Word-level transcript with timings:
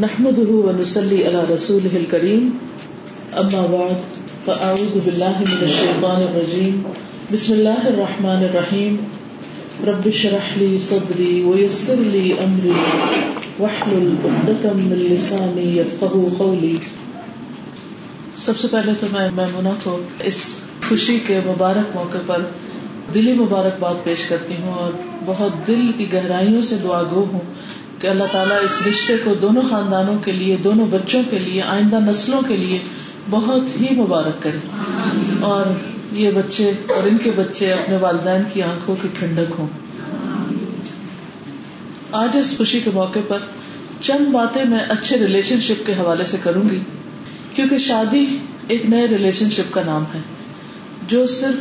نحمده 0.00 0.52
ونسلي 0.52 1.24
على 1.24 1.38
رسوله 1.38 1.96
الكريم. 1.96 2.48
أما 3.40 3.66
بعد، 3.70 3.96
فأعوذ 4.46 4.98
بالله 5.04 5.40
من 5.40 5.62
الشيطان 5.62 6.22
الرجيم. 6.22 6.82
بسم 7.32 7.52
الله 7.52 7.86
الرحمن 7.86 8.44
الرحيم. 8.44 8.96
رب 9.86 10.06
اشرح 10.06 10.58
لي 10.58 10.76
صدري 10.88 11.42
ويسر 11.42 11.94
لي 11.98 12.32
أمري. 12.44 12.72
واحلل 13.58 14.14
عقدة 14.24 14.68
من 14.74 14.96
لساني 14.96 15.80
يفقهوا 15.80 16.28
قولي. 16.38 16.76
سب 18.38 18.58
سے 18.58 18.68
پہلے 18.70 18.92
تو 19.00 19.06
میں 19.12 19.28
میمونہ 19.34 19.68
کو 19.84 19.98
اس 20.24 20.48
خوشی 20.88 21.18
کے 21.26 21.40
مبارک 21.46 21.96
موقع 21.96 22.18
پر 22.26 22.42
دلی 23.14 23.32
مبارکباد 23.32 23.94
پیش 24.04 24.24
کرتی 24.24 24.54
ہوں 24.62 24.72
اور 24.72 24.90
بہت 25.26 25.66
دل 25.66 25.92
کی 25.96 26.12
گہرائیوں 26.12 26.62
سے 26.62 26.76
دعا 26.82 27.02
گو 27.02 27.24
ہوں 27.32 27.40
کہ 28.00 28.06
اللہ 28.06 28.24
تعالیٰ 28.32 28.56
اس 28.64 28.82
رشتے 28.86 29.16
کو 29.24 29.34
دونوں 29.34 29.62
خاندانوں 29.70 30.18
کے 30.18 30.32
لیے، 30.32 30.56
دونوں 30.56 30.86
بچوں 30.86 31.22
کے 31.30 31.38
لیے، 31.38 31.62
آئندہ 31.62 31.98
نسلوں 32.00 32.40
کے 32.48 32.56
لیے 32.56 32.78
بہت 33.30 33.80
ہی 33.80 33.94
مبارک 33.94 34.42
کرے۔ 34.42 34.58
اور 35.40 35.66
یہ 36.12 36.30
بچے 36.30 36.64
اور 36.68 37.06
ان 37.06 37.18
کے 37.18 37.30
بچے 37.36 37.72
اپنے 37.72 37.96
والدین 37.96 38.42
کی 38.52 38.62
آنکھوں 38.62 38.96
کی 39.02 39.08
ٹھنڈک 39.18 39.54
ہوں۔ 39.58 39.66
آج 42.12 42.36
اس 42.36 42.54
خوشی 42.58 42.80
کے 42.80 42.90
موقع 42.94 43.18
پر 43.28 43.38
چند 44.00 44.32
باتیں 44.32 44.64
میں 44.64 44.78
اچھے 44.78 45.18
ریلیشن 45.18 45.60
شپ 45.60 45.86
کے 45.86 45.92
حوالے 45.92 46.24
سے 46.24 46.36
کروں 46.42 46.68
گی، 46.70 46.80
کیونکہ 47.54 47.78
شادی 47.78 48.26
ایک 48.68 48.86
نئے 48.86 49.08
ریلیشن 49.08 49.50
شپ 49.50 49.72
کا 49.72 49.82
نام 49.86 50.04
ہے، 50.14 50.20
جو 51.08 51.26
صرف 51.26 51.54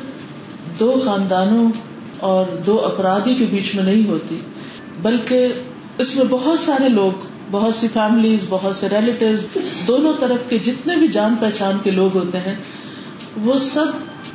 دو 0.80 1.02
خاندانوں 1.06 1.72
اور 2.20 2.46
دو 2.56 2.86
افراد 2.86 3.28
ہی 3.28 3.36
کے 3.36 3.46
بیچ 3.46 3.76
میں 3.76 3.84
نہیں 3.84 4.08
ہوتی، 4.08 4.38
بلکہ 5.02 5.54
اس 6.00 6.16
میں 6.16 6.26
بہت 6.30 6.60
سارے 6.60 6.90
لوگ، 6.90 7.12
بہت 7.52 7.76
سی 7.76 7.88
فیملیز 7.94 8.46
بہت 8.50 8.76
سے 8.76 8.90
ریلیٹیو 8.90 9.60
دونوں 9.88 10.14
طرف 10.20 10.50
کے 10.50 10.60
جتنے 10.60 10.96
بھی 10.96 11.08
جان 11.08 11.36
پہچان 11.40 11.78
کے 11.84 11.92
لوگ 11.92 12.18
ہوتے 12.18 12.38
ہیں، 12.38 12.56
وہ 13.38 13.60
سب 13.60 13.86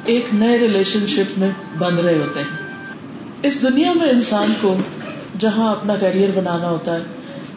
ایک 0.05 0.25
نئے 0.33 0.59
ریلیشن 0.59 1.07
شپ 1.07 1.39
میں 1.39 1.51
بند 1.79 1.99
رہے 1.99 2.19
ہوتے 2.19 2.41
ہیں۔ 2.41 2.57
اس 3.43 3.63
دنیا 3.63 3.93
میں 3.93 4.11
انسان 4.11 4.53
کو 4.61 4.77
جہاں 5.39 5.71
اپنا 5.71 5.95
کیریئر 5.95 6.31
بنانا 6.35 6.71
ہوتا 6.71 6.95
ہے، 6.95 7.01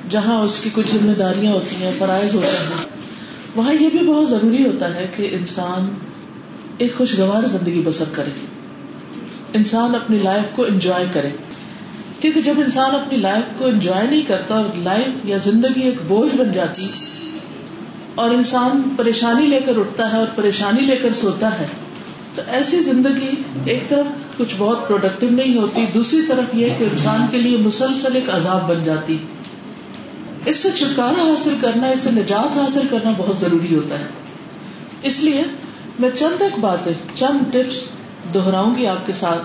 جہاں 0.09 0.39
اس 0.41 0.59
کی 0.59 0.69
کچھ 0.73 0.91
ذمہ 0.91 1.11
داریاں 1.11 1.53
ہوتی 1.53 1.83
ہیں، 1.83 1.91
فرائض 1.99 2.35
ہوتے 2.35 2.47
ہیں، 2.47 2.85
وہاں 3.55 3.73
یہ 3.73 3.89
بھی 3.89 3.99
بہت 3.99 4.29
ضروری 4.29 4.67
ہوتا 4.67 4.95
ہے 4.95 5.07
کہ 5.15 5.29
انسان 5.31 5.93
ایک 6.77 6.97
خوشگوار 6.97 7.47
زندگی 7.47 7.81
بسر 7.85 8.05
کرے۔ 8.11 8.31
انسان 9.53 9.95
اپنی 9.95 10.17
لائف 10.23 10.55
کو 10.55 10.63
انجوائے 10.63 11.05
کرے۔ 11.11 11.29
کیونکہ 12.19 12.41
جب 12.41 12.53
انسان 12.57 12.95
اپنی 12.95 13.17
لائف 13.17 13.59
کو 13.59 13.65
انجوائے 13.65 14.07
نہیں 14.07 14.21
کرتا 14.21 14.55
اور 14.55 14.77
لائف 14.77 15.25
یا 15.25 15.37
زندگی 15.37 15.81
ایک 15.81 15.95
بوجھ 16.07 16.35
بن 16.35 16.51
جاتی 16.51 16.87
اور 18.15 18.29
انسان 18.29 18.81
پریشانی 18.95 19.45
لے 19.45 19.59
کر 19.65 19.77
اٹھتا 19.77 20.11
ہے 20.11 20.17
اور 20.17 20.27
پریشانی 20.35 20.81
لے 20.81 20.95
کر 20.95 21.13
سوتا 21.13 21.59
ہے، 21.59 21.65
تو 22.35 22.41
ایسی 22.47 22.79
زندگی 22.79 23.29
ایک 23.65 23.89
طرف 23.89 24.37
کچھ 24.37 24.55
بہت 24.57 24.87
پروڈکٹیو 24.87 25.29
نہیں 25.29 25.57
ہوتی، 25.57 25.85
دوسری 25.93 26.21
طرف 26.21 26.55
یہ 26.55 26.69
کہ 26.77 26.83
انسان 26.83 27.25
کے 27.31 27.37
لیے 27.37 27.57
مسلسل 27.57 28.15
ایک 28.15 28.29
عذاب 28.29 28.69
بن 28.69 28.83
جاتی۔ 28.83 29.17
اس 30.45 30.55
سے 30.55 30.69
چھٹکارا 30.75 31.31
حاصل 31.31 31.55
کرنا، 31.61 31.87
اس 31.87 31.99
سے 31.99 32.11
نجات 32.11 32.57
حاصل 32.57 32.87
کرنا 32.89 33.13
بہت 33.17 33.39
ضروری 33.39 33.75
ہوتا 33.75 33.99
ہے۔ 33.99 34.05
اس 35.03 35.19
لیے 35.19 35.43
میں 35.99 36.09
چند 36.15 36.41
ایک 36.41 36.59
باتیں، 36.59 36.93
چند 37.15 37.53
ٹپس 37.53 37.89
دوہراؤں 38.33 38.75
گی 38.77 38.87
آپ 38.87 39.07
کے 39.07 39.13
ساتھ۔ 39.13 39.41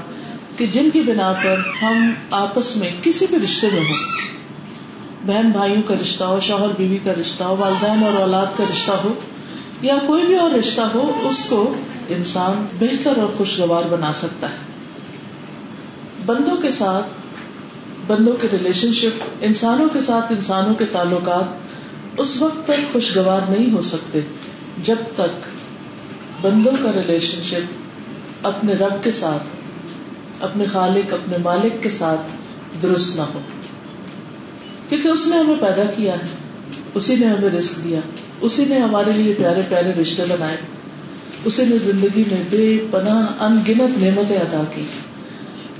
کہ 0.56 0.66
جن 0.66 0.90
کی 0.90 1.00
بنا 1.00 1.32
پر 1.32 1.60
ہم 1.82 2.12
آپس 2.30 2.76
میں 2.76 2.90
کسی 3.02 3.26
بھی 3.30 3.38
رشتے 3.44 3.68
میں 3.72 3.80
ہوں، 3.80 3.96
بہن 5.26 5.50
بھائیوں 5.50 5.82
کا 5.82 5.94
رشتہ 6.02 6.24
ہو، 6.24 6.40
شوہر 6.40 6.68
بیوی 6.76 6.98
کا 7.04 7.12
رشتہ 7.20 7.44
ہو، 7.44 7.56
والدین 7.56 8.04
اور 8.04 8.20
اولاد 8.20 8.46
کا 8.56 8.64
رشتہ 8.70 8.92
ہو، 8.92 9.14
یا 9.82 9.94
کوئی 10.06 10.26
بھی 10.26 10.36
اور 10.36 10.50
رشتہ 10.50 10.80
ہو، 10.80 11.20
اس 11.22 11.44
کو 11.44 11.74
انسان 12.08 12.66
بہتر 12.78 13.18
اور 13.18 13.28
خوشگوار 13.36 13.84
بنا 13.84 14.12
سکتا 14.12 14.50
ہے۔ 14.50 14.56
بندوں 16.26 16.56
کے 16.56 16.70
ساتھ، 16.70 17.06
بندوں 18.06 18.32
کے 18.40 18.48
ریلیشن 18.52 18.92
شپ 18.92 19.24
انسانوں 19.40 19.88
کے 19.88 20.00
ساتھ 20.00 20.32
انسانوں 20.32 20.74
کے 20.74 20.84
تعلقات 20.84 22.20
اس 22.20 22.42
وقت 22.42 22.64
تک 22.64 22.92
خوشگوار 22.92 23.50
نہیں 23.50 23.72
ہو 23.72 23.80
سکتے، 23.80 24.20
جب 24.84 24.96
تک 25.14 25.50
بندوں 26.40 26.72
کا 26.82 26.92
ریلیشن 26.92 27.42
شپ 27.42 28.46
اپنے 28.46 28.72
رب 28.72 29.04
کے 29.04 29.10
ساتھ 29.10 29.61
اپنے 30.42 30.64
خالق، 30.64 31.12
اپنے 31.12 31.36
مالک 31.38 31.82
کے 31.82 31.90
ساتھ 31.90 32.20
درست 32.82 33.16
نہ 33.16 33.22
ہو۔ 33.34 33.40
کیونکہ 34.88 35.08
اس 35.08 35.26
نے 35.26 35.36
ہمیں 35.36 35.56
پیدا 35.60 35.84
کیا 35.84 36.12
ہے، 36.12 36.26
اسی 36.94 37.16
نے 37.16 37.26
ہمیں 37.26 37.50
رسک 37.50 37.84
دیا، 37.84 38.00
اسی 38.40 38.64
نے 38.68 38.78
ہمارے 38.78 39.12
لیے 39.12 39.34
پیارے 39.34 39.62
پیارے 39.68 39.92
رشتے 40.00 40.22
بنائے۔ 40.28 40.56
اسی 41.44 41.64
نے 41.64 41.78
زندگی 41.78 42.24
میں 42.30 42.42
بے 42.50 42.78
پناہ 42.90 43.42
ان 43.42 43.52
گنت 43.68 44.02
نعمتیں 44.02 44.36
ادا 44.36 44.62
کی۔ 44.74 44.82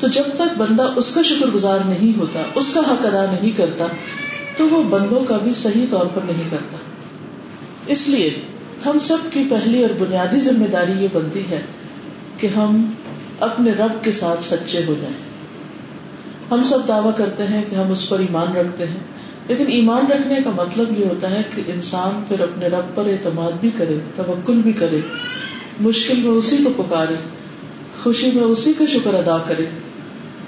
تو 0.00 0.08
جب 0.08 0.22
تک 0.34 0.58
بندہ 0.58 0.82
اس 0.96 1.14
کا 1.14 1.22
شکر 1.22 1.46
گزار 1.46 1.78
نہیں 1.86 2.18
ہوتا، 2.18 2.42
اس 2.54 2.74
کا 2.74 2.80
حق 2.80 3.06
ادا 3.06 3.32
نہیں 3.32 3.50
کرتا، 3.50 3.86
تو 4.56 4.68
وہ 4.68 4.82
بندوں 4.82 5.24
کا 5.24 5.38
بھی 5.38 5.54
صحیح 5.54 5.86
طور 5.90 6.06
پر 6.06 6.20
نہیں 6.24 6.50
کرتا۔ 6.50 6.76
اس 7.86 8.08
لیے 8.08 8.40
ہم 8.86 8.98
سب 8.98 9.16
کی 9.30 9.44
پہلی 9.50 9.82
اور 9.82 9.90
بنیادی 9.98 10.40
ذمہ 10.40 10.66
داری 10.66 10.92
یہ 10.98 11.08
بنتی 11.12 11.42
ہے 11.50 11.60
کہ 12.38 12.46
ہم 12.46 12.92
اپنے 13.40 13.70
رب 13.70 14.04
کے 14.04 14.12
ساتھ 14.12 14.44
سچے 14.44 14.84
ہو 14.86 14.94
جائیں۔ 15.00 15.16
ہم 16.50 16.62
سب 16.62 16.88
دعوی 16.88 17.10
کرتے 17.16 17.46
ہیں 17.46 17.62
کہ 17.70 17.74
ہم 17.74 17.90
اس 17.90 18.08
پر 18.08 18.18
ایمان 18.18 18.56
رکھتے 18.56 18.86
ہیں، 18.86 18.98
لیکن 19.48 19.66
ایمان 19.66 20.10
رکھنے 20.12 20.40
کا 20.44 20.50
مطلب 20.56 20.98
یہ 20.98 21.04
ہوتا 21.04 21.30
ہے 21.30 21.42
کہ 21.54 21.62
انسان 21.66 22.22
پھر 22.28 22.40
اپنے 22.40 22.66
رب 22.66 22.94
پر 22.94 23.06
اعتماد 23.06 23.52
بھی 23.60 23.70
کرے، 23.76 23.98
توکل 24.16 24.62
بھی 24.62 24.72
کرے، 24.72 25.00
مشکل 25.80 26.20
میں 26.20 26.30
اسی 26.30 26.56
کو 26.64 26.82
پکارے، 26.82 27.14
خوشی 28.02 28.30
میں 28.34 28.42
اسی 28.42 28.72
کا 28.72 28.84
شکر 28.86 29.14
ادا 29.14 29.38
کرے، 29.38 29.64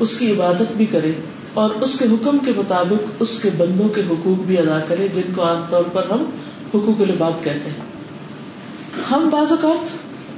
اس 0.00 0.16
کی 0.18 0.30
عبادت 0.32 0.76
بھی 0.76 0.86
کرے، 0.86 1.12
اور 1.54 1.70
اس 1.70 1.98
کے 1.98 2.04
حکم 2.04 2.38
کے 2.38 2.52
مطابق 2.56 3.10
اس 3.18 3.38
کے 3.42 3.50
بندوں 3.56 3.88
کے 3.88 4.00
حقوق 4.00 4.44
بھی 4.46 4.58
ادا 4.58 4.78
کرے، 4.78 5.08
جن 5.14 5.32
کو 5.34 5.42
عام 5.42 5.62
طور 5.70 5.84
پر 5.92 6.10
ہم 6.10 6.24
حقوق 6.74 7.00
الباد 7.00 7.44
کہتے 7.44 7.70
ہیں۔ 7.70 7.92
ہم 9.10 9.28
بعض 9.32 9.52
اوقات 9.52 9.96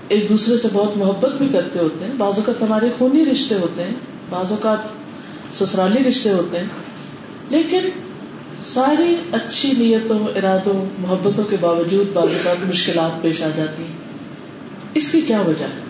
ایک 0.08 0.28
دوسرے 0.28 0.58
سے 0.58 0.68
بہت 0.72 0.96
محبت 0.96 1.38
بھی 1.38 1.48
کرتے 1.52 1.78
ہوتے 1.78 2.04
ہیں۔ 2.04 2.12
بعض 2.18 2.32
اوقات 2.36 2.62
ہمارے 2.62 2.88
خونی 2.98 3.24
رشتے 3.24 3.54
ہوتے 3.54 3.82
ہیں، 3.82 3.94
بعض 4.30 4.50
اوقات 4.50 4.78
سسرالی 5.54 6.08
رشتے 6.08 6.30
ہوتے 6.30 6.58
ہیں۔ 6.58 6.66
لیکن 7.50 7.80
ساری 8.66 9.16
اچھی 9.32 9.72
نیتوں، 9.72 10.18
ارادوں، 10.18 10.86
محبتوں 10.98 11.44
کے 11.44 11.56
باوجود 11.60 12.06
بعض 12.12 12.28
اوقات 12.28 12.68
مشکلات 12.68 13.22
پیش 13.22 13.42
آ 13.42 13.48
جاتی 13.56 13.82
ہیں۔ 13.82 13.92
اس 14.94 15.12
کی 15.12 15.20
کیا 15.20 15.40
وجہ 15.40 15.64
ہے؟ 15.64 15.80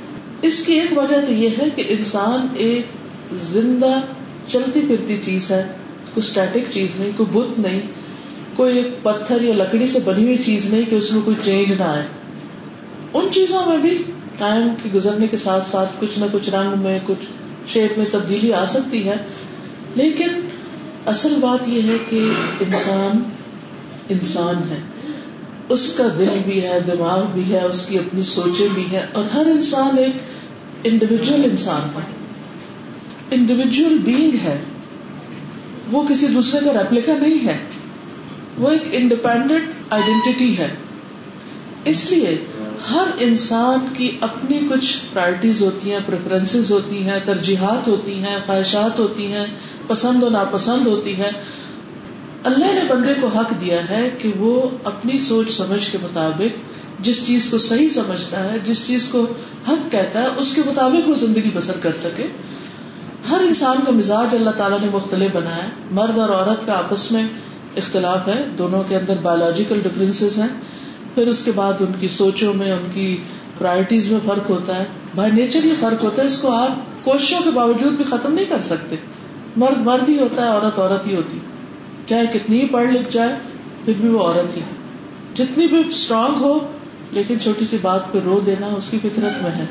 اس 0.42 0.62
کی 0.66 0.72
ایک 0.72 0.98
وجہ 0.98 1.26
تو 1.26 1.32
یہ 1.32 1.48
ہے 1.58 1.70
کہ 1.76 1.84
انسان 1.88 2.46
ایک 2.54 2.86
زندہ 3.32 4.00
چلتی 4.48 4.80
پھرتی 4.80 5.16
چیز 5.22 5.50
ہے۔ 5.50 5.62
کوئی 6.14 6.28
اسٹیٹک 6.28 6.70
چیز 6.70 6.90
نہیں، 6.98 7.10
کوئی 7.16 7.38
بت 7.38 7.58
نہیں، 7.58 7.80
کوئی 8.56 8.76
ایک 8.76 9.02
پتھر 9.02 9.42
یا 9.42 9.54
لکڑی 9.54 9.86
سے 9.86 9.98
بنی 10.04 10.24
ہوئی 10.24 10.38
چیز 10.38 10.64
نہیں 10.64 10.84
کہ 10.84 10.94
اس 10.94 11.12
میں 11.12 11.22
کوئی 11.22 11.36
چینج 11.44 11.72
نہ 11.72 11.82
آئے۔ 11.82 12.02
ان 13.16 13.30
چیزوں 13.32 13.66
میں 13.66 13.78
بھی 13.78 14.02
ٹائم 14.38 14.68
کے 14.82 14.88
گزرنے 14.94 15.26
کے 15.26 15.36
ساتھ 15.36 15.64
ساتھ 15.64 15.90
کچھ 16.00 16.18
نہ 16.18 16.24
کچھ 16.32 16.50
رنگ 16.50 16.82
میں، 16.82 16.98
کچھ 17.04 17.26
شیپ 17.68 17.98
میں 17.98 18.06
تبدیلی 18.10 18.52
آ 18.52 18.64
سکتی 18.64 19.08
ہے۔ 19.08 19.14
لیکن 19.94 20.28
اصل 21.06 21.34
بات 21.40 21.68
یہ 21.68 21.82
ہے 21.82 21.96
کہ 22.10 22.18
انسان 22.60 23.22
انسان 24.08 24.70
ہے۔ 24.70 24.78
اس 25.68 25.92
کا 25.96 26.04
دل 26.18 26.38
بھی 26.44 26.64
ہے، 26.64 26.80
دماغ 26.80 27.24
بھی 27.34 27.52
ہے، 27.52 27.62
اس 27.62 27.86
کی 27.86 27.98
اپنی 27.98 28.22
سوچیں 28.22 28.68
بھی 28.74 28.84
ہے 28.92 29.06
اور 29.12 29.24
ہر 29.34 29.46
انسان 29.46 29.98
ایک 29.98 30.16
انڈیویجل 30.84 31.44
انسان 31.44 31.88
ہے۔ 31.96 32.00
انڈیویجل 33.30 33.98
بینگ 34.04 34.36
ہے۔ 34.44 34.58
وہ 35.92 36.02
کسی 36.08 36.26
دوسرے 36.26 36.60
کا 36.64 36.72
ریپلیکا 36.72 37.12
نہیں 37.12 37.48
ہے۔ 37.48 37.58
وہ 38.58 38.70
ایک 38.70 38.82
انڈیپینڈنٹ 38.92 39.68
آئیڈینٹی 39.90 40.58
ہے۔ 40.58 40.74
اس 41.84 42.10
لیے 42.10 42.38
ہر 42.94 43.06
انسان 43.18 43.78
کی 43.96 44.18
اپنی 44.20 44.60
کچھ 44.70 44.96
پرائرٹیز 45.12 45.62
ہوتی 45.62 45.92
ہیں 45.92 45.98
پریفرنس 46.06 46.70
ہوتی 46.70 47.02
ہیں، 47.02 47.18
ترجیحات 47.24 47.88
ہوتی 47.88 48.14
ہیں، 48.14 48.38
خواہشات 48.46 48.98
ہوتی 48.98 49.32
ہیں، 49.32 49.46
پسند 49.86 50.22
و 50.22 50.28
ناپسند 50.28 50.86
ہوتی 50.86 51.18
ہے 51.18 51.30
اللہ 52.44 52.64
نے 52.64 52.80
بندے 52.88 53.14
کو 53.20 53.26
حق 53.26 53.52
دیا 53.60 53.90
ہے 53.90 54.10
کہ 54.18 54.32
وہ 54.38 54.68
اپنی 54.84 55.18
سوچ 55.18 55.50
سمجھ 55.50 55.90
کے 55.90 55.98
مطابق 56.02 56.58
جس 57.00 57.26
چیز 57.26 57.48
کو 57.50 57.58
صحیح 57.58 57.88
سمجھتا 57.88 58.52
ہے، 58.52 58.58
جس 58.64 58.86
چیز 58.86 59.08
کو 59.08 59.26
حق 59.68 59.92
کہتا 59.92 60.22
ہے، 60.22 60.26
اس 60.36 60.54
کے 60.54 60.62
مطابق 60.66 61.08
وہ 61.08 61.14
زندگی 61.14 61.50
بسر 61.54 61.76
کر 61.82 61.92
سکے۔ 61.92 62.26
ہر 63.30 63.40
انسان 63.40 63.76
کا 63.86 63.90
مزاج 63.90 64.34
اللہ 64.34 64.50
تعالیٰ 64.50 64.80
نے 64.80 64.86
مختلف 64.92 65.32
بنایا 65.32 65.68
مرد 65.90 66.18
اور 66.18 66.28
عورت 66.28 66.66
کا 66.66 66.72
آپس 66.72 67.12
میں 67.12 67.22
اختلاف 67.76 68.28
ہے۔ 68.28 68.44
دونوں 68.58 68.84
کے 68.88 68.96
اندر 68.96 69.14
بایولوجیکل 69.22 69.78
ڈفرینس 69.78 70.22
ہیں۔ 70.22 70.60
پھر 71.16 71.26
اس 71.26 71.42
کے 71.44 71.52
بعد 71.52 71.72
ان 71.80 71.92
کی 72.00 72.08
سوچوں 72.08 72.54
میں، 72.54 72.72
ان 72.72 72.86
کی 72.94 73.16
پرائرٹیز 73.58 74.12
میں 74.12 74.20
فرق 74.24 74.50
ہوتا 74.50 74.78
ہے۔ 74.78 74.84
بائی 75.14 75.32
نیچر 75.32 75.64
یہ 75.64 75.72
فرق 75.80 76.04
ہوتا 76.04 76.22
ہے، 76.22 76.26
اس 76.26 76.38
کو 76.38 76.50
آپ 76.50 77.04
کوششوں 77.04 77.38
کے 77.44 77.50
باوجود 77.50 77.92
بھی 77.92 78.04
ختم 78.04 78.32
نہیں 78.32 78.44
کر 78.48 78.60
سکتے۔ 78.62 78.96
مرد 79.56 79.78
مرد 79.78 80.08
ہی 80.08 80.18
ہوتا 80.18 80.42
ہے، 80.42 80.48
عورت 80.48 80.78
عورت 80.78 81.06
ہی 81.06 81.16
ہوتی۔ 81.16 81.38
چاہے 82.06 82.26
کتنی 82.32 82.60
ہی 82.60 82.66
پڑھ 82.66 82.90
لکھ 82.90 83.08
جائے، 83.10 83.34
پھر 83.84 83.92
بھی 84.00 84.08
وہ 84.08 84.20
عورت 84.20 84.56
ہی۔ 84.56 84.60
جتنی 85.34 85.66
بھی 85.66 85.82
اسٹرانگ 85.88 86.34
ہو، 86.34 86.58
لیکن 87.10 87.40
چھوٹی 87.40 87.64
سی 87.64 87.76
بات 87.82 88.12
پہ 88.12 88.18
رو 88.24 88.40
دینا 88.46 88.66
اس 88.66 88.88
کی 88.88 88.98
فطرت 88.98 89.42
میں 89.42 89.50
ہے۔ 89.50 89.64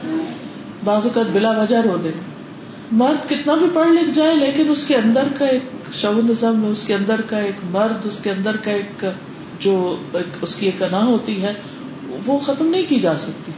بعض 0.83 1.03
اوقات 1.03 1.25
بلا 1.33 1.51
وجہ 1.51 1.77
رو 1.77 1.97
دینا۔ 1.97 2.21
مرد 2.91 3.29
کتنا 3.29 3.55
بھی 3.55 3.67
پڑھ 3.73 3.89
لکھ 3.89 4.11
جائے، 4.13 4.35
لیکن 4.35 4.69
اس 4.69 4.85
کے 4.85 4.95
اندر 4.95 5.23
کا 5.37 5.45
ایک 5.45 5.93
شونزم 5.93 6.65
اس 6.71 6.83
کے 6.83 6.93
اندر 6.93 7.21
کا 7.21 7.37
ایک 7.37 7.55
مرد، 7.71 8.05
اس 8.05 8.19
کے 8.23 8.31
اندر 8.31 8.55
کا 8.55 8.71
ایک 8.71 9.05
جو 9.65 9.95
اس 10.41 10.55
کی 10.55 10.65
ایک 10.65 10.83
انا 10.83 11.05
ہوتی 11.05 11.43
ہے، 11.43 11.53
وہ 12.25 12.39
ختم 12.39 12.67
نہیں 12.67 12.83
کی 12.89 12.99
جا 12.99 13.17
سکتی۔ 13.17 13.51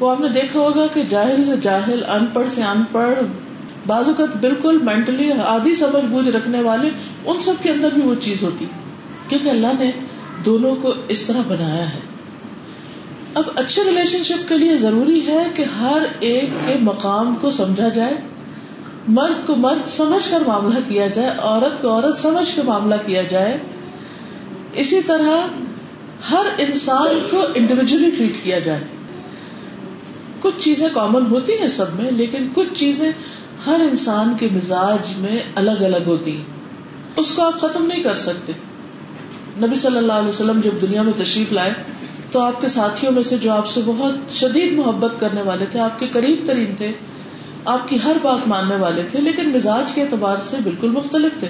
وہ 0.00 0.10
آپ 0.10 0.20
نے 0.20 0.28
دیکھا 0.28 0.60
ہوگا 0.60 0.86
کہ 0.86 1.02
جاہل 1.02 1.44
سے 1.44 1.56
جاہل، 1.56 2.04
ان 2.04 2.26
پڑھ 2.32 2.50
سے 2.50 2.62
ان 2.62 2.82
پڑھ، 2.92 3.18
بعض 3.86 4.08
اوقات 4.08 4.36
بالکل 4.36 4.78
مینٹلی 4.82 5.30
آدھی 5.44 5.74
سمجھ 5.74 6.04
بوجھ 6.04 6.28
رکھنے 6.28 6.60
والے، 6.60 6.90
ان 7.26 7.38
سب 7.38 7.52
کے 7.62 7.70
اندر 7.70 7.88
بھی 7.94 8.02
وہ 8.02 8.14
چیز 8.20 8.42
ہوتی۔ 8.42 8.64
کیونکہ 9.28 9.48
اللہ 9.48 9.66
نے 9.78 9.90
دونوں 10.44 10.74
کو 10.74 10.94
اس 11.08 11.22
طرح 11.22 11.40
بنایا 11.48 11.94
ہے۔ 11.94 12.00
اب 13.34 13.42
اچھے 13.56 13.84
ریلیشن 13.84 14.22
شپ 14.22 14.48
کے 14.48 14.58
لیے 14.58 14.78
ضروری 14.78 15.26
ہے 15.26 15.46
کہ 15.54 15.64
ہر 15.80 16.02
ایک 16.20 16.48
کے 16.66 16.74
مقام 16.80 17.34
کو 17.40 17.50
سمجھا 17.50 17.88
جائے۔ 17.88 18.14
مرد 19.08 19.46
کو 19.46 19.56
مرد 19.56 19.86
سمجھ 19.86 20.30
کر 20.30 20.42
معاملہ 20.46 20.78
کیا 20.88 21.06
جائے، 21.06 21.30
عورت 21.38 21.82
کو 21.82 21.88
عورت 21.88 22.18
سمجھ 22.18 22.54
کے 22.54 22.62
معاملہ 22.62 22.94
کیا 23.06 23.22
جائے۔ 23.22 23.58
اسی 24.74 25.00
طرح 25.00 25.46
ہر 26.30 26.46
انسان 26.58 27.28
کو 27.30 27.42
انڈیویجلی 27.54 28.10
ٹریٹ 28.10 28.36
کیا 28.42 28.58
جائے۔ 28.58 28.80
کچھ 30.40 30.54
چیزیں 30.58 30.88
کامن 30.94 31.26
ہوتی 31.30 31.52
ہیں 31.60 31.68
سب 31.68 31.94
میں، 31.94 32.10
لیکن 32.10 32.46
کچھ 32.54 32.68
چیزیں 32.74 33.12
ہر 33.66 33.80
انسان 33.80 34.34
کے 34.40 34.48
مزاج 34.52 35.18
میں 35.18 35.42
الگ 35.54 35.70
الگ 35.70 36.02
ہوتی 36.06 36.36
ہیں۔ 36.36 36.44
اس 37.16 37.30
کو 37.30 37.42
آپ 37.42 37.60
ختم 37.60 37.86
نہیں 37.86 38.02
کر 38.02 38.14
سکتے۔ 38.14 38.52
نبی 39.58 39.74
صلی 39.74 39.96
اللہ 39.96 40.12
علیہ 40.12 40.28
وسلم 40.28 40.60
جب 40.64 40.70
دنیا 40.82 41.02
میں 41.02 41.12
تشریف 41.24 41.52
لائے، 41.52 41.72
تو 42.30 42.40
آپ 42.40 42.60
کے 42.60 42.68
ساتھیوں 42.68 43.12
میں 43.12 43.22
سے 43.22 43.36
جو 43.36 43.52
آپ 43.52 43.66
سے 43.66 43.80
بہت 43.84 44.32
شدید 44.32 44.72
محبت 44.72 45.20
کرنے 45.20 45.42
والے 45.42 45.66
تھے، 45.66 45.80
آپ 45.80 46.00
کے 46.00 46.06
قریب 46.06 46.42
ترین 46.46 46.74
تھے، 46.76 46.92
آپ 47.64 47.88
کی 47.88 47.98
ہر 48.04 48.16
بات 48.22 48.48
ماننے 48.48 48.76
والے 48.76 49.02
تھے، 49.10 49.20
لیکن 49.20 49.48
مزاج 49.48 49.92
کے 49.92 50.02
اعتبار 50.02 50.36
سے 50.40 50.56
بالکل 50.64 50.88
مختلف 50.88 51.40
تھے۔ 51.40 51.48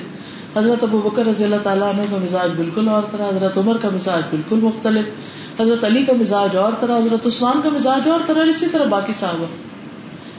حضرت 0.57 0.83
ابو 0.83 0.99
بکر 0.99 1.27
رضی 1.27 1.45
اللہ 1.45 1.63
تعالیٰ 1.63 1.89
عنہ 1.89 2.03
کا 2.11 2.17
مزاج 2.23 2.51
بالکل 2.57 2.89
اور 2.89 3.03
طرح، 3.11 3.29
حضرت 3.29 3.59
عمر 3.59 3.77
کا 3.77 3.89
مزاج 3.95 4.23
بالکل 4.31 4.57
مختلف، 4.57 5.61
حضرت 5.61 5.85
علی 5.85 6.05
کا 6.05 6.13
مزاج 6.21 6.57
اور 6.57 6.73
طرح، 6.81 6.99
حضرت 6.99 7.27
عثمان 7.27 7.61
کا 7.63 7.69
مزاج 7.69 8.09
اور 8.09 8.21
طرح 8.27 8.45
اسی 8.45 8.67
طرح 8.67 8.85
باقی 8.85 9.13
صاحب 9.21 9.45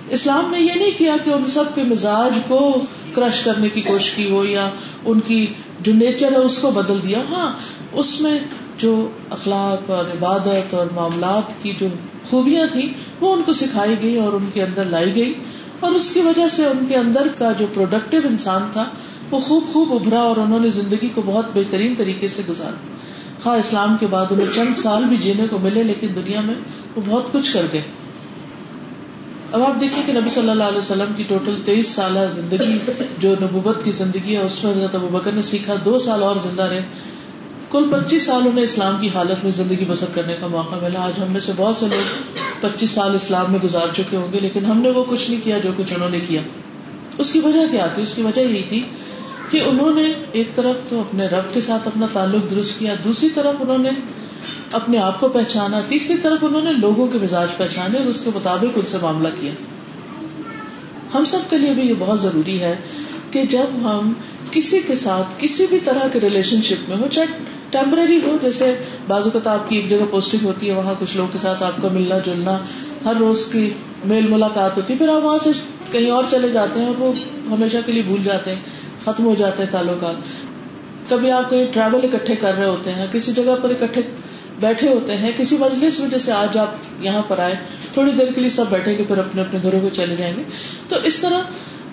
اسلام 0.10 0.52
نے 0.52 0.60
یہ 0.60 0.74
نہیں 0.76 0.92
کیا 0.98 1.16
کہ 1.24 1.30
ان 1.30 1.46
سب 1.46 1.64
کے 1.76 1.84
مزاج 1.84 2.40
کو 2.48 2.82
کرش 3.14 3.40
کرنے 3.40 3.70
کی 3.70 3.82
کوشش 3.82 4.12
کی 4.12 4.30
ہو 4.30 4.46
یا 4.46 4.70
ان 5.06 5.20
کی 5.20 5.48
جو 5.82 5.94
نیچر 5.94 6.32
ہے 6.32 6.38
اس 6.38 6.58
کو 6.58 6.72
بدل 6.72 6.98
دیا۔ 7.08 7.20
ہاں 7.30 7.52
اس 7.94 8.22
میں 8.22 8.40
جو 8.78 9.10
اخلاق 9.30 9.92
اور 9.92 10.06
عبادت 10.06 10.74
اور 10.74 10.88
معاملات 10.96 11.64
کی 11.64 11.74
جو 11.80 11.88
خوبیاں 12.30 12.68
تھی 12.72 12.94
وہ 13.20 13.36
ان 13.36 13.42
کو 13.42 13.54
سکھائی 13.54 13.96
گئی 14.02 14.20
اور 14.20 14.34
ان 14.34 14.50
کے 14.54 14.64
اندر 14.64 14.86
لائی 14.86 15.16
گئی۔ 15.16 15.34
اور 15.80 15.92
اس 15.92 16.12
کی 16.12 16.22
وجہ 16.22 16.48
سے 16.48 16.66
ان 16.66 16.86
کے 16.88 16.96
اندر 16.96 17.28
کا 17.38 17.52
جو 17.52 17.66
پروڈکٹیو 17.74 18.22
انسان 18.26 18.70
تھا 18.72 18.86
وہ 19.32 19.40
خوب 19.40 19.64
خوب 19.74 19.94
ابھرا 19.94 20.20
اور 20.20 20.38
انہوں 20.38 20.60
نے 20.60 20.70
زندگی 20.70 21.10
کو 21.16 21.22
بہت 21.26 21.46
بہترین 21.54 21.96
طریقے 21.98 22.28
سے 22.28 22.42
گزارا۔ 22.50 22.76
خواہ 23.44 23.58
اسلام 23.58 23.98
کے 24.00 24.08
بعد 24.08 24.26
انہیں 24.30 24.48
چند 24.56 24.78
سال 24.78 25.04
بھی 25.04 25.18
جینے 25.18 25.46
کو 25.50 25.58
ملے، 25.60 25.84
لیکن 25.84 26.08
دنیا 26.16 26.42
میں 26.42 26.54
وہ 26.96 27.02
بہت 27.06 27.32
کچھ 27.32 27.54
کر 27.54 27.66
گئے۔ 27.74 27.82
اب 29.52 29.62
آپ 29.62 29.82
دیکھیں 29.82 30.04
کہ 30.06 30.14
نبی 30.14 30.30
صلی 30.30 30.50
اللہ 30.50 30.64
علیہ 30.64 30.78
وسلم 30.78 31.14
کی 31.18 31.24
ٹوٹل 31.28 31.56
تیئیس 31.66 31.88
سالہ 31.88 32.20
زندگی 32.36 32.78
جو 33.20 33.36
نبوبت 33.42 33.84
کی 33.84 33.92
زندگی 33.92 34.36
ہے، 34.36 34.42
اس 34.42 34.64
میں 34.64 34.72
حضرت 34.72 34.96
ابو 34.96 35.08
بکر 35.08 35.32
نے 35.32 35.42
سیکھا، 35.42 35.74
دو 35.86 36.00
سال 36.00 36.24
اور 36.24 36.36
زندہ 36.44 36.64
رہے۔ 36.64 36.84
کل 37.70 37.84
پچیس 37.92 38.24
سال 38.24 38.42
انہیں 38.46 38.64
اسلام 38.64 38.96
کی 39.02 39.10
حالت 39.16 39.44
میں 39.44 39.52
زندگی 39.52 39.86
بسر 39.88 40.06
کرنے 40.14 40.36
کا 40.40 40.48
موقع 40.48 40.76
ملا۔ 40.82 41.00
آج 41.00 41.20
ہم 41.20 41.32
میں 41.32 41.42
سے 41.42 41.52
بہت 41.56 41.76
سے 41.76 41.86
لوگ 41.86 42.38
پچیس 42.62 42.92
سال 42.92 43.16
اسلام 43.16 43.52
میں 43.52 43.60
گزار 43.64 43.88
چکے 43.96 44.18
ہوں 44.18 44.34
گے، 44.34 44.40
لیکن 44.42 44.66
ہم 44.66 44.78
نے 44.78 44.90
وہ 44.90 45.04
کچھ 45.08 45.30
نہیں 45.30 45.42
کیا 45.44 45.58
جو 45.58 45.72
کچھ 45.78 45.94
انہوں 45.94 46.10
نے 46.10 46.20
کیا۔ 46.28 46.42
اس 47.18 47.32
کی 47.32 47.40
وجہ 47.40 47.68
کیا 47.72 47.88
تھی؟ 47.88 48.04
اس 48.04 48.14
کی 48.14 48.22
وجہ 48.22 48.42
یہی 48.42 48.64
تھی 48.64 48.84
کہ 49.50 49.62
انہوں 49.62 49.94
نے 49.94 50.14
ایک 50.32 50.56
طرف 50.56 50.90
تو 50.90 51.00
اپنے 51.00 51.28
رب 51.28 51.54
کے 51.54 51.62
ساتھ 51.62 51.88
اپنا 51.88 52.06
تعلق 52.14 52.52
درست 52.52 52.80
کیا، 52.80 52.96
دوسری 53.04 53.30
طرف 53.30 53.56
انہوں 53.60 53.78
نے 53.78 53.90
اپنے 54.72 54.98
آپ 54.98 55.20
کو 55.20 55.30
پہچانا، 55.30 55.82
تیسری 55.88 56.18
طرف 56.18 56.44
انہوں 56.44 56.62
نے 56.62 56.72
لوگوں 56.72 57.08
کے 57.08 57.18
مزاج 57.22 57.48
پہچانے 57.58 57.98
اور 57.98 58.06
اس 58.06 58.22
کے 58.22 58.30
مطابق 58.36 58.78
ان 58.78 58.86
سے 58.86 58.98
معاملہ 59.02 59.28
کیا۔ 59.40 59.52
ہم 61.14 61.24
سب 61.24 61.50
کے 61.50 61.58
لیے 61.58 61.74
بھی 61.74 61.84
یہ 61.84 61.94
بہت 62.00 62.22
ضروری 62.22 62.62
ہے 62.62 62.76
کہ 63.32 63.44
جب 63.44 63.76
ہم 63.84 64.14
کسی 64.52 64.80
کے 64.88 64.96
ساتھ 64.96 65.36
کسی 65.38 65.66
بھی 65.70 65.80
طرح 65.80 66.08
کے 66.14 66.20
ریلیشن 66.20 66.62
شپ 66.62 66.90
میں 66.90 66.98
ہو 66.98 67.08
چاہے 67.12 67.26
ٹیمپرری 67.70 68.20
ہو، 68.26 68.38
جیسے 68.42 68.76
بازو 69.08 69.30
کا 69.30 69.52
آپ 69.52 69.70
کی 69.70 69.76
ایک 69.76 69.90
جگہ 69.90 70.06
پوسٹنگ 70.12 70.46
ہوتی 70.46 70.70
ہے، 70.70 70.74
وہاں 70.74 70.94
کچھ 71.00 71.18
لوگوں 71.18 71.32
کے 71.32 71.38
ساتھ 71.38 71.64
آپ 71.64 71.82
کا 71.82 71.88
ملنا 71.94 72.18
جلنا 72.18 72.58
ہر 73.06 73.14
روز 73.20 73.46
کی 73.52 73.70
میل 74.06 74.28
ملاقات 74.28 74.78
ہوتی 74.78 74.94
ہے، 74.94 74.98
پھر 74.98 75.10
آپ 75.10 75.24
وہاں 75.24 75.38
سے 75.44 75.50
کہیں 75.92 76.10
اور 76.10 76.24
چلے 76.30 76.50
جاتے 76.50 76.80
ہیں 76.80 76.88
اور 76.88 76.96
وہ 76.98 77.14
ہمیشہ 77.52 77.78
کے 77.86 77.92
لیے 77.92 78.02
بھول 78.02 78.24
جاتے 78.24 78.54
ہیں۔ 78.54 78.60
ختم 79.06 79.26
ہو 79.26 79.36
جاتے 79.36 79.64
ہیں 79.64 79.70
تعلقات۔ 79.70 80.16
کبھی 81.10 81.32
آپ 81.32 81.50
کہیں 81.50 81.66
ٹریول 81.74 82.06
اکٹھے 82.06 82.36
کر 82.36 82.54
رہے 82.54 82.66
ہوتے 82.66 82.92
ہیں، 82.92 83.08
کسی 83.12 83.34
جگہ 83.34 83.56
پر 83.62 83.70
اکٹھے 83.70 84.02
بیٹھے 84.60 84.90
ہوتے 84.90 85.18
ہیں، 85.18 85.32
کسی 85.38 85.58
مجلس 85.58 86.00
میں 86.00 86.10
جیسے 86.10 86.32
آج 86.32 86.58
آپ 86.58 86.68
یہاں 87.00 87.22
پر 87.28 87.40
آئے، 87.40 87.56
تھوڑی 87.94 88.12
دیر 88.12 88.32
کے 88.32 88.42
لیے 88.42 88.50
سب 88.50 88.66
بیٹھے 88.70 88.98
گے 88.98 89.04
پھر 89.04 89.18
اپنے 89.18 89.42
اپنے 89.42 89.60
گھروں 89.64 89.82
کو 89.82 89.90
چلے 89.94 90.16
جائیں 90.16 90.34
گے۔ 90.38 90.44
تو 90.90 90.96
اس 91.04 91.20
طرح 91.20 91.40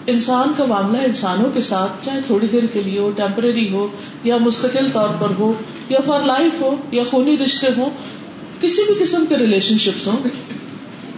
انسان 0.06 0.52
کا 0.56 0.64
معاملہ 0.64 0.98
انسانوں 0.98 1.50
کے 1.50 1.60
ساتھ، 1.60 2.04
چاہے 2.04 2.20
تھوڑی 2.26 2.46
دیر 2.46 2.66
کے 2.72 2.82
لیے 2.82 2.98
ہو 2.98 3.10
ٹیمپرری 3.16 3.72
ہو، 3.72 3.88
یا 4.24 4.36
مستقل 4.36 4.86
طور 4.92 5.08
پر 5.18 5.26
ہو، 5.38 5.52
یا 5.88 5.98
فار 6.06 6.20
لائف 6.20 6.60
ہو، 6.60 6.76
یا 6.92 7.02
خونی 7.10 7.36
رشتے 7.38 7.66
ہوں، 7.76 7.90
کسی 8.60 8.82
بھی 8.82 8.94
قسم 9.04 9.24
کے 9.28 9.36
ریلیشن 9.36 9.78
شپس 9.78 10.06
ہوں، 10.06 10.16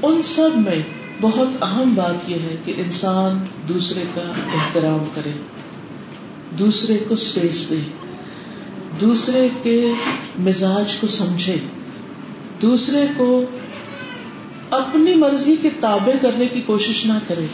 ان 0.02 0.22
سب 0.22 0.50
میں 0.56 0.82
بہت 1.20 1.62
اہم 1.62 1.94
بات 1.94 2.30
یہ 2.30 2.36
ہے 2.36 2.56
کہ 2.64 2.72
انسان 2.76 3.38
دوسرے 3.68 4.02
کا 4.14 4.32
احترام 4.54 5.04
کرے۔ 5.14 5.30
دوسرے 6.58 6.98
کو 7.08 7.14
اسپیس 7.14 7.70
دے، 7.70 7.78
دوسرے 9.00 9.48
کے 9.62 9.92
مزاج 10.38 10.96
کو 10.96 11.06
سمجھے، 11.06 11.56
دوسرے 12.62 13.06
کو 13.16 13.44
اپنی 14.70 15.14
مرضی 15.14 15.56
کے 15.62 15.70
تابع 15.80 16.16
کرنے 16.22 16.46
کی 16.46 16.60
کوشش 16.60 17.06
نہ 17.06 17.12
کرے، 17.28 17.46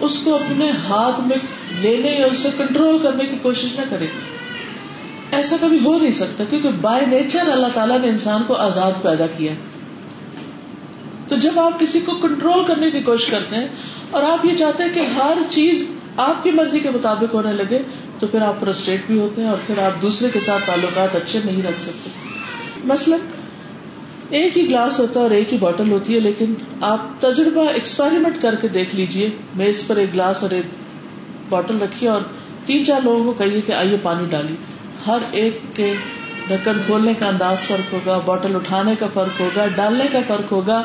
اس 0.00 0.18
کو 0.18 0.34
اپنے 0.34 0.70
ہاتھ 0.88 1.20
میں 1.20 1.36
لینے 1.82 2.08
یا 2.08 2.26
اسے 2.26 2.48
کنٹرول 2.58 2.98
کرنے 2.98 3.24
کی 3.24 3.36
کوشش 3.42 3.78
نہ 3.78 3.84
کرے۔ 3.90 4.06
ایسا 5.32 5.56
کبھی 5.60 5.78
ہو 5.84 5.98
نہیں 5.98 6.10
سکتا 6.10 6.44
کیونکہ 6.50 6.68
بائی 6.80 7.06
نیچر 7.06 7.48
اللہ 7.52 7.66
تعالیٰ 7.74 7.98
نے 7.98 8.08
انسان 8.08 8.42
کو 8.46 8.54
آزاد 8.54 9.02
پیدا 9.02 9.26
کیا۔ 9.26 9.52
تو 11.28 11.36
جب 11.36 11.60
آپ 11.60 11.80
کسی 11.80 12.00
کو 12.00 12.12
کنٹرول 12.12 12.64
کرنے 12.64 12.90
کی 12.90 13.00
کوشش 13.00 13.26
کرتے 13.26 13.56
ہیں 13.56 13.68
اور 14.10 14.22
آپ 14.22 14.44
یہ 14.44 14.54
چاہتے 14.54 14.82
ہیں 14.82 14.94
کہ 14.94 15.00
ہر 15.00 15.38
چیز 15.48 15.84
آپ 16.16 16.44
کی 16.44 16.50
مرضی 16.50 16.80
کے 16.80 16.90
مطابق 16.90 17.34
ہونے 17.34 17.52
لگے 17.52 17.78
تو 18.18 18.26
پھر 18.26 18.42
آپ 18.42 18.60
فرسٹریٹ 18.60 19.00
بھی 19.06 19.20
ہوتے 19.20 19.42
ہیں 19.42 19.48
اور 19.48 19.58
پھر 19.66 19.78
آپ 19.78 20.02
دوسرے 20.02 20.28
کے 20.30 20.40
ساتھ 20.40 20.66
تعلقات 20.66 21.16
اچھے 21.16 21.40
نہیں 21.44 21.62
رکھ 21.62 21.82
سکتے۔ 21.82 22.10
مثلاً، 22.84 23.18
ایک 24.30 24.58
ہی 24.58 24.68
گلاس 24.68 25.00
ہوتا 25.00 25.20
ہے 25.20 25.22
اور 25.22 25.30
ایک 25.30 25.52
ہی 25.52 25.58
بوٹل 25.58 25.92
ہوتی 25.92 26.14
ہے، 26.14 26.20
لیکن 26.20 26.54
آپ 26.80 27.20
تجربہ 27.20 27.68
ایکسپیریمنٹ 27.68 28.42
کر 28.42 28.54
کے 28.54 28.68
دیکھ 28.68 28.96
لیجیے 28.96 29.30
میز 29.54 29.82
پر 29.86 29.96
ایک 29.96 30.14
گلاس 30.14 30.42
اور 30.42 30.50
ایک 30.50 30.64
بوٹل 31.48 31.78
رکھیے 31.82 32.10
اور 32.10 32.20
تین 32.66 32.84
چار 32.84 33.00
لوگوں 33.04 33.24
کو 33.24 33.32
کہیے 33.32 33.60
کہ 33.60 33.72
آئیے 33.72 33.96
پانی 34.02 34.24
ڈالی 34.30 34.54
ہر 35.06 35.18
ایک 35.30 35.58
کے 35.74 35.94
ڈھکن 36.48 36.72
کھولنے 36.86 37.14
کا 37.18 37.26
انداز 37.26 37.58
فرق 37.60 37.92
ہوگا 37.92 38.20
بوٹل 38.24 38.56
اٹھانے 38.56 38.94
کا 38.98 39.06
فرق 39.14 39.40
ہوگا، 39.40 39.66
ڈالنے 39.66 40.04
کا 40.12 40.18
فرق 40.28 40.52
ہوگا، 40.52 40.82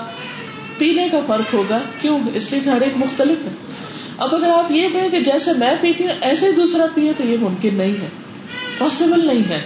پینے 0.78 1.10
کا 1.10 1.20
فرق 1.28 1.54
ہوگا۔ 1.54 1.80
کیوں؟ 2.02 2.20
اس 2.34 2.52
لیے 2.52 2.62
کہ 2.64 2.70
ہر 2.70 2.82
ایک 2.82 2.94
مختلف 2.98 3.46
ہے۔ 3.46 3.77
اب 4.18 4.36
اگر 4.36 4.50
آپ 4.50 4.72
یہ 4.72 4.88
کہیں 4.94 5.10
کہ 5.10 5.20
جیسے 5.20 5.52
میں 5.54 5.76
پیتی 5.82 6.04
ہوں، 6.04 6.12
ایسے 6.22 6.46
ہی 6.46 6.52
دوسرا 6.52 6.86
پیے 6.94 7.14
تو 7.18 7.24
یہ 7.24 7.38
ممکن 7.42 7.76
نہیں 7.76 8.02
ہے۔ 8.02 8.10
پاسبل 8.78 9.28
نہیں 9.28 9.50
ہے۔ 9.50 9.62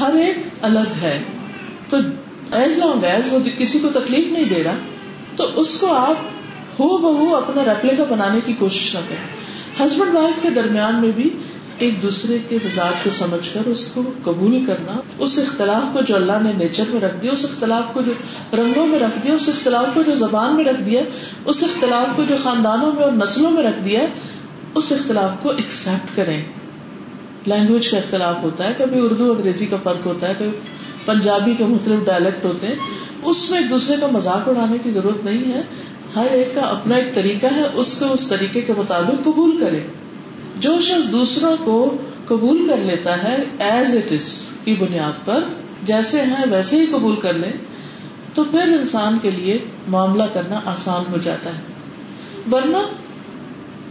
ہر 0.00 0.14
ایک 0.14 0.36
الگ 0.62 1.02
ہے۔ 1.02 1.22
تو 1.88 1.96
ایز 2.52 2.78
لانگ 2.78 3.04
ایز 3.04 3.32
وہ 3.32 3.38
کسی 3.58 3.78
کو 3.78 3.88
تکلیف 3.88 4.32
نہیں 4.32 4.44
دے 4.44 4.64
رہا، 4.64 4.74
تو 5.36 5.60
اس 5.60 5.80
کو 5.80 5.92
آپ 5.92 6.16
ہو 6.80 6.98
بہو 6.98 7.36
اپنا 7.36 7.64
ریپلیکا 7.64 8.04
بنانے 8.04 8.40
کی 8.46 8.52
کوشش 8.52 8.94
نہ 8.94 9.00
کریں۔ 9.08 9.48
ہسبینڈ 9.86 10.14
وائف 10.14 10.42
کے 10.42 10.50
درمیان 10.50 11.00
میں 11.00 11.10
بھی 11.16 11.30
ایک 11.78 12.02
دوسرے 12.02 12.38
کے 12.48 12.58
مزاج 12.64 13.04
کو 13.04 13.10
سمجھ 13.10 13.48
کر 13.54 13.60
اس 13.66 13.86
کو 13.86 14.02
قبول 14.22 14.64
کرنا، 14.66 15.00
اس 15.18 15.38
اختلاف 15.38 15.82
کو 15.92 16.00
جو 16.00 16.16
اللہ 16.16 16.32
نے 16.42 16.52
نیچر 16.52 16.84
میں 16.88 17.00
رکھ 17.00 17.22
دیا، 17.22 17.32
اس 17.32 17.44
اختلاف 17.44 17.82
کو 17.92 18.02
جو 18.02 18.12
رنگوں 18.52 18.86
میں 18.86 18.98
رکھ 18.98 19.18
دیا، 19.24 19.34
اس 19.34 19.48
اختلاف 19.48 19.86
کو 19.94 20.02
جو 20.02 20.14
زبان 20.14 20.56
میں 20.56 20.64
رکھ 20.64 20.80
دیا، 20.80 21.02
اس 21.44 21.64
اختلاف 21.64 22.16
کو 22.16 22.24
جو 22.28 22.36
خاندانوں 22.42 22.92
میں 22.92 23.02
اور 23.02 23.12
نسلوں 23.12 23.50
میں 23.50 23.62
رکھ 23.62 23.84
دیا، 23.84 24.00
اس 24.74 24.92
اختلاف 24.92 25.42
کو 25.42 25.50
ایکسپٹ 25.50 26.16
کریں۔ 26.16 26.44
لینگویج 27.46 27.88
کا 27.88 27.96
اختلاف 27.96 28.36
ہوتا 28.42 28.68
ہے، 28.68 28.74
کبھی 28.78 29.00
اردو، 29.00 29.32
انگریزی 29.32 29.66
کا 29.66 29.76
فرق 29.82 30.06
ہوتا 30.06 30.28
ہے، 30.28 30.32
کبھی 30.38 30.50
پنجابی 31.04 31.54
کے 31.58 31.64
مختلف 31.64 32.06
ڈائلیکٹ 32.06 32.44
ہوتے 32.44 32.66
ہیں۔ 32.66 32.74
اس 33.22 33.50
میں 33.50 33.58
ایک 33.58 33.70
دوسرے 33.70 33.96
کا 34.00 34.06
مذاق 34.12 34.48
اڑانے 34.48 34.76
کی 34.82 34.90
ضرورت 34.90 35.24
نہیں 35.24 35.52
ہے۔ 35.52 35.60
ہر 36.16 36.26
ایک 36.30 36.54
کا 36.54 36.60
اپنا 36.60 36.96
ایک 36.96 37.14
طریقہ 37.14 37.46
ہے، 37.46 37.62
اس 37.74 37.94
کو 37.98 38.12
اس 38.12 38.26
طریقے 38.26 38.60
کے 38.60 38.72
مطابق 38.76 39.24
قبول 39.24 39.56
کرے 39.60 39.80
جو 40.60 40.80
شخص 40.80 41.12
دوسروں 41.12 41.56
کو 41.64 41.96
قبول 42.24 42.68
کر 42.68 42.76
لیتا 42.76 43.22
ہے 43.22 43.36
ایز 43.58 43.96
اٹ 43.96 44.12
از 44.12 44.42
کی 44.64 44.74
بنیاد 44.74 45.26
پر، 45.26 45.44
جیسے 45.82 46.22
ہیں 46.22 46.44
ویسے 46.50 46.76
ہی 46.76 46.86
قبول 46.86 47.16
کر 47.16 47.34
لے 47.34 47.50
تو 48.34 48.44
پھر 48.44 48.60
انسان 48.60 49.18
کے 49.22 49.30
لیے 49.30 49.58
معاملہ 49.88 50.22
کرنا 50.32 50.60
آسان 50.64 51.12
ہو 51.12 51.18
جاتا 51.18 51.50
ہے۔ 51.50 51.60
ورنہ 52.52 52.76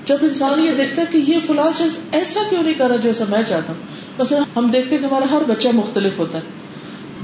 جب 0.06 0.18
انسان 0.22 0.60
یہ 0.60 0.72
دیکھتا 0.72 1.02
ہے 1.02 1.08
کہ 1.12 1.18
یہ 1.18 1.38
فلاں 1.48 1.78
شخص 1.78 1.98
ایسا 2.12 2.40
کیوں 2.50 2.64
نہیں 2.64 2.74
کرا 2.74 2.96
جیسا 2.96 3.24
میں 3.30 3.44
چاہتا 3.44 3.74
ہوں؟ 3.74 3.82
بس 4.18 4.34
ہم 4.56 4.68
دیکھتے 4.68 4.98
کہ 4.98 5.06
ہمارا 5.06 5.26
ہر 5.32 5.42
بچہ 5.48 5.68
مختلف 5.74 6.18
ہوتا 6.18 6.38
ہے۔ 6.38 6.44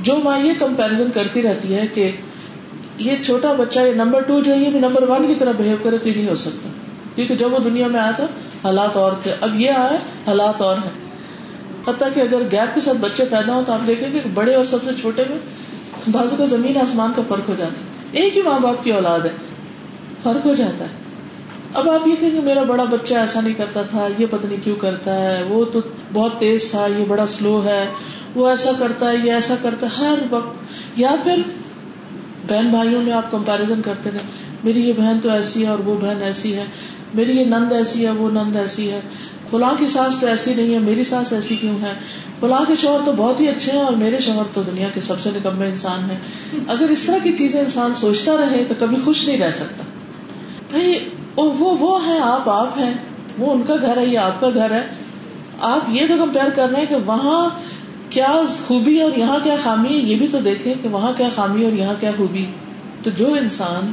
جو 0.02 0.18
ماں 0.18 0.40
یہ 0.40 0.54
کمپیرزن 0.60 1.08
کرتی 1.14 1.42
رہتی 1.42 1.76
ہے 1.76 1.88
کہ 1.88 2.12
یہ 2.98 3.18
چھوٹا 3.26 3.54
بچہ 3.54 3.80
یہ 3.80 3.94
نمبر 3.94 4.22
ٹو 4.22 4.42
جو 4.42 4.54
ہے، 4.54 4.60
یہ 4.60 4.70
نمبر 4.70 5.10
ون 5.10 5.28
کی 5.28 5.36
طرح 5.36 5.52
بہیو 5.52 5.78
کرے 5.84 5.98
تو 5.98 6.10
یہ 6.10 6.14
نہیں 6.14 6.30
ہو 6.30 6.36
سکتا۔ 6.36 6.70
کیونکہ 7.16 7.36
جب 7.36 7.54
وہ 7.54 7.60
دنیا 7.60 7.88
میں 7.88 8.00
آیا 8.00 8.12
تھا 8.12 8.28
حالات 8.64 8.98
اور 8.98 9.12
تھے۔ 9.24 9.36
اب 9.42 9.60
یہ 9.60 9.72
آئے، 9.72 9.98
حالات 10.28 10.62
اور 10.62 10.78
ہیں۔ 10.78 11.04
حتیٰ 11.88 12.08
کہ 12.14 12.20
اگر 12.20 12.42
گیپ 12.42 12.76
کے 12.76 12.82
ساتھ 12.82 12.98
بچے 12.98 13.26
پیدا 13.26 13.54
ہوں 13.54 13.64
تو 13.66 13.74
آپ 13.74 13.88
دیکھیں 13.88 14.14
گے 14.14 14.20
بڑے 14.34 14.56
اور 14.56 14.66
سب 14.66 14.84
سے 14.84 14.90
چھوٹے 15.02 15.24
میں 15.30 15.38
بازو 16.12 16.36
کا 16.36 16.46
زمین 16.46 16.78
آسمان 16.78 17.12
کا 17.16 17.22
فرق 17.28 17.50
ہو 17.50 17.56
جاتا 17.58 17.72
ہے۔ 17.72 18.10
ایک 18.12 18.38
ہی 18.38 18.42
ماں 18.42 18.60
باپ 18.60 18.84
کی 18.84 18.92
اولاد 18.92 19.20
ہے۔ 19.20 19.30
فرق 20.24 20.46
ہو 20.46 20.54
جاتا 20.54 20.84
ہے۔ 20.84 20.90
اب 21.74 21.90
آپ 21.90 22.08
یہ 22.08 22.16
کہ 22.16 22.40
میرا 22.40 22.64
بڑا 22.64 22.84
بچہ 22.84 23.14
ایسا 23.14 23.42
نہیں 23.42 23.54
کرتا 23.54 23.82
تھا، 23.82 24.08
یہ 24.18 24.26
پتہ 24.30 24.48
نہیں 24.48 24.64
کیوں 24.64 24.76
کرتا 24.76 25.16
ہے، 25.16 25.44
وہ 25.44 25.66
تو 25.66 25.80
بہت 26.14 26.40
تیز 26.40 26.72
تھا، 26.72 26.88
یہ 26.98 27.06
بڑا 27.06 27.28
سلو 27.28 27.62
ہے، 27.66 27.86
وہ 28.36 28.50
ایسا 28.50 28.72
کرتا 28.80 29.12
ہے، 29.12 29.16
یہ 29.24 29.34
ایسا 29.34 29.56
کرتا 29.62 29.88
ہے۔ 29.88 30.06
ہر 30.06 30.20
وقت۔ 30.30 30.58
یا 30.96 31.16
پھر 31.24 31.36
بہن 32.48 32.68
بھائیوں 32.68 33.02
میں 33.02 33.14
آپ 33.14 33.32
کمپیرزن 33.32 33.82
کرتے 33.82 34.10
رہے 34.14 34.20
میری 34.64 34.88
یہ 34.88 34.94
بہن 34.94 35.20
تو 35.24 35.30
ایسی 35.30 35.64
ہے 35.64 35.70
اور 35.70 35.80
وہ 35.80 35.96
بہن 36.02 36.22
ایسی 36.22 36.56
ہے۔ 36.56 36.66
میری 37.14 37.40
یہ 37.40 37.46
نند 37.46 37.72
ایسی 37.72 38.06
ہے، 38.06 38.12
وہ 38.12 38.30
نند 38.32 38.56
ایسی 38.56 38.92
ہے۔ 38.92 39.02
فلاں 39.52 39.74
کی 39.80 39.88
ساس 39.88 40.16
تو 40.20 40.28
ایسی 40.28 40.54
نہیں 40.54 40.74
ہے، 40.74 40.80
میری 40.80 41.04
ساس 41.04 41.34
ایسی 41.34 41.56
کیوں 41.56 41.76
ہے؟ 41.82 41.94
فلاں 42.40 42.66
کے 42.68 42.74
شوہر 42.76 43.00
تو 43.06 43.12
بہت 43.12 43.40
ہی 43.40 43.48
اچھے 43.48 43.72
ہیں 43.72 43.82
اور 43.82 43.94
میرے 43.94 44.20
شوہر 44.20 44.44
تو 44.54 44.64
دنیا 44.64 44.88
کے 44.94 45.02
سب 45.02 45.20
سے 45.20 45.30
نکمے 45.36 45.68
انسان 45.68 46.12
ہیں۔ 46.12 46.20
اگر 46.68 46.90
اس 46.90 47.04
طرح 47.04 47.18
کی 47.24 47.32
چیزیں 47.38 47.60
انسان 47.60 47.94
سوچتا 47.94 48.32
رہے 48.38 48.64
تو 48.64 48.74
کبھی 48.80 48.98
خوش 49.06 49.28
نہیں 49.28 49.38
رہ 49.38 49.52
سکتا۔ 49.52 49.84
بھائی، 50.72 51.10
وہ 51.36 51.78
وہ 51.80 52.08
ہے 52.08 52.20
آپ 52.20 52.50
آپ 52.50 52.78
ہیں۔ 52.78 52.94
وہ 53.38 53.54
ان 53.54 53.62
کا 53.68 53.76
گھر 53.82 53.98
ہے، 53.98 54.06
یہ 54.06 54.18
آپ 54.18 54.42
کا 54.42 54.50
گھر 54.54 54.72
ہے۔ 54.72 54.88
آپ 55.62 55.80
یہ 55.88 56.08
تو 56.08 56.14
کمپیئر 56.18 56.50
کر 56.50 56.70
رہے 56.70 56.80
ہیں 56.80 56.86
کہ 56.86 56.96
وہاں 57.06 57.50
کیا 58.10 58.42
خوبی 58.68 59.02
اور 59.02 59.12
یہاں 59.18 59.40
کیا 59.44 59.56
خامی 59.64 59.90
ہے، 59.90 59.98
یہ 59.98 60.16
بھی 60.16 60.28
تو 60.28 60.40
دیکھیں 60.40 60.74
کہ 60.82 60.90
وہاں 60.90 61.14
کیا 61.18 61.30
خامی 61.36 61.66
اور 61.66 61.72
یہاں 61.72 61.94
کیا 62.00 62.12
خوبی۔ 62.18 62.46
تو 63.04 63.10
جو 63.10 63.34
انسان 63.34 63.92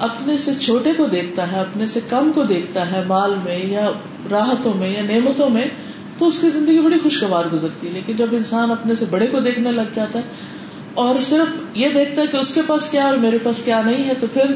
اپنے 0.00 0.36
سے 0.36 0.54
چھوٹے 0.54 0.92
کو 0.92 1.06
دیکھتا 1.06 1.52
ہے، 1.52 1.60
اپنے 1.60 1.86
سے 1.86 2.00
کم 2.08 2.30
کو 2.34 2.42
دیکھتا 2.42 2.92
ہے، 2.92 3.02
مال 3.06 3.34
میں 3.44 3.58
یا 3.66 3.90
راحتوں 4.30 4.74
میں 4.74 4.90
یا 4.90 5.02
نعمتوں 5.02 5.50
میں، 5.50 5.64
تو 6.18 6.28
اس 6.28 6.38
کی 6.38 6.50
زندگی 6.50 6.78
بڑی 6.78 6.98
خوشگوار 7.02 7.44
گزرتی 7.52 7.86
ہے۔ 7.86 7.92
لیکن 7.92 8.16
جب 8.16 8.26
انسان 8.32 8.70
اپنے 8.70 8.94
سے 8.94 9.04
بڑے 9.10 9.26
کو 9.26 9.40
دیکھنے 9.40 9.72
لگ 9.72 9.94
جاتا 9.94 10.18
ہے 10.18 10.24
اور 10.94 11.16
صرف 11.16 11.56
یہ 11.74 11.88
دیکھتا 11.88 12.22
ہے 12.22 12.26
کہ 12.26 12.36
اس 12.36 12.54
کے 12.54 12.60
پاس 12.66 12.88
کیا 12.88 13.04
اور 13.04 13.16
میرے 13.16 13.38
پاس 13.42 13.62
کیا 13.62 13.82
نہیں 13.82 14.04
ہے، 14.04 14.12
تو 14.20 14.26
پھر 14.32 14.52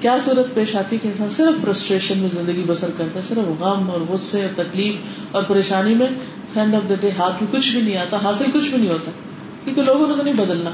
کیا 0.00 0.18
صورت 0.20 0.54
پیش 0.54 0.76
آتی 0.76 0.96
کہ 1.02 1.08
انسان 1.08 1.30
صرف 1.30 1.64
فرسٹریشن 1.64 2.18
میں 2.18 2.28
زندگی 2.34 2.64
بسر 2.66 2.90
کرتا 2.96 3.18
ہے، 3.18 3.24
صرف 3.28 3.62
غم 3.62 3.90
اور 3.90 4.00
غصے 4.08 4.42
اور 4.42 4.62
تکلیف 4.62 4.94
اور 5.32 5.42
پریشانی 5.42 5.94
میں 5.94 6.06
اینڈ 6.54 6.74
آف 6.74 6.88
دا 6.88 6.94
ڈے 7.00 7.10
ہاتھ 7.18 7.42
میں 7.42 7.52
کچھ 7.52 7.70
بھی 7.70 7.80
نہیں 7.80 7.96
آتا، 7.96 8.16
حاصل 8.24 8.44
کچھ 8.52 8.68
بھی 8.68 8.78
نہیں 8.78 8.90
ہوتا، 8.90 9.10
کیونکہ 9.64 9.82
لوگوں 9.82 10.06
نے 10.06 10.14
تو 10.16 10.22
نہیں 10.22 10.34
بدلنا۔ 10.34 10.70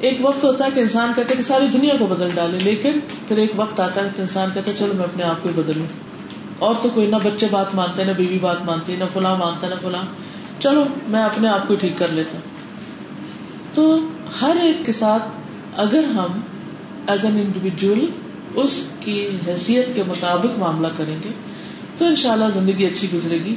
ایک 0.00 0.18
وقت 0.20 0.44
ہوتا 0.44 0.64
ہے 0.64 0.70
کہ 0.74 0.80
انسان 0.80 1.12
کہتے 1.16 1.34
کہ 1.36 1.42
ساری 1.42 1.66
دنیا 1.72 1.94
کو 1.98 2.06
بدل 2.06 2.28
ڈالے 2.34 2.58
لیکن 2.58 2.92
پھر 3.28 3.36
ایک 3.36 3.52
وقت 3.56 3.80
آتا 3.80 4.04
ہے 4.04 4.08
کہ 4.16 4.20
انسان 4.20 4.48
کہتا 4.54 4.70
ہے 4.70 4.76
چلو 4.78 4.94
میں 4.94 5.04
اپنے 5.04 5.22
آپ 5.22 5.42
کو 5.42 5.48
بدلوں۔ 5.56 5.86
اور 6.58 6.74
تو 6.82 6.90
کوئی 6.90 7.06
نہ 7.06 7.16
بچے 7.16 7.46
بات 7.50 7.74
مانتے، 7.74 8.04
نہ 8.04 8.12
بیوی 8.12 8.38
بات 8.38 8.56
مانتی، 8.64 8.96
نہ 8.96 9.04
فلاں 9.12 9.36
مانتا، 9.36 9.68
نہ 9.68 9.74
فلاں۔ 9.82 10.02
چلو 10.60 10.84
میں 11.08 11.22
اپنے 11.22 11.48
آپ 11.48 11.68
کو 11.68 11.74
ٹھیک 11.74 11.92
کر 11.96 12.08
لیتا۔ 12.08 12.38
ہوں 12.38 12.42
تو 13.74 13.98
ہر 14.42 14.56
ایک 14.62 14.86
کے 14.86 14.92
ساتھ 14.92 15.22
اگر 15.76 16.04
ہم 16.04 16.40
ایز 17.06 17.24
این 17.24 17.38
انڈیویجل 17.38 18.06
اس 18.54 18.84
کی 19.00 19.28
حیثیت 19.46 19.86
کے 19.94 20.02
مطابق 20.02 20.58
معاملہ 20.58 20.88
کریں 20.96 21.16
گے، 21.24 21.28
تو 21.98 22.04
ان 22.04 22.14
شاء 22.14 22.32
اللہ 22.32 22.44
زندگی 22.54 22.86
اچھی 22.86 23.08
گزرے 23.14 23.38
گی۔ 23.44 23.54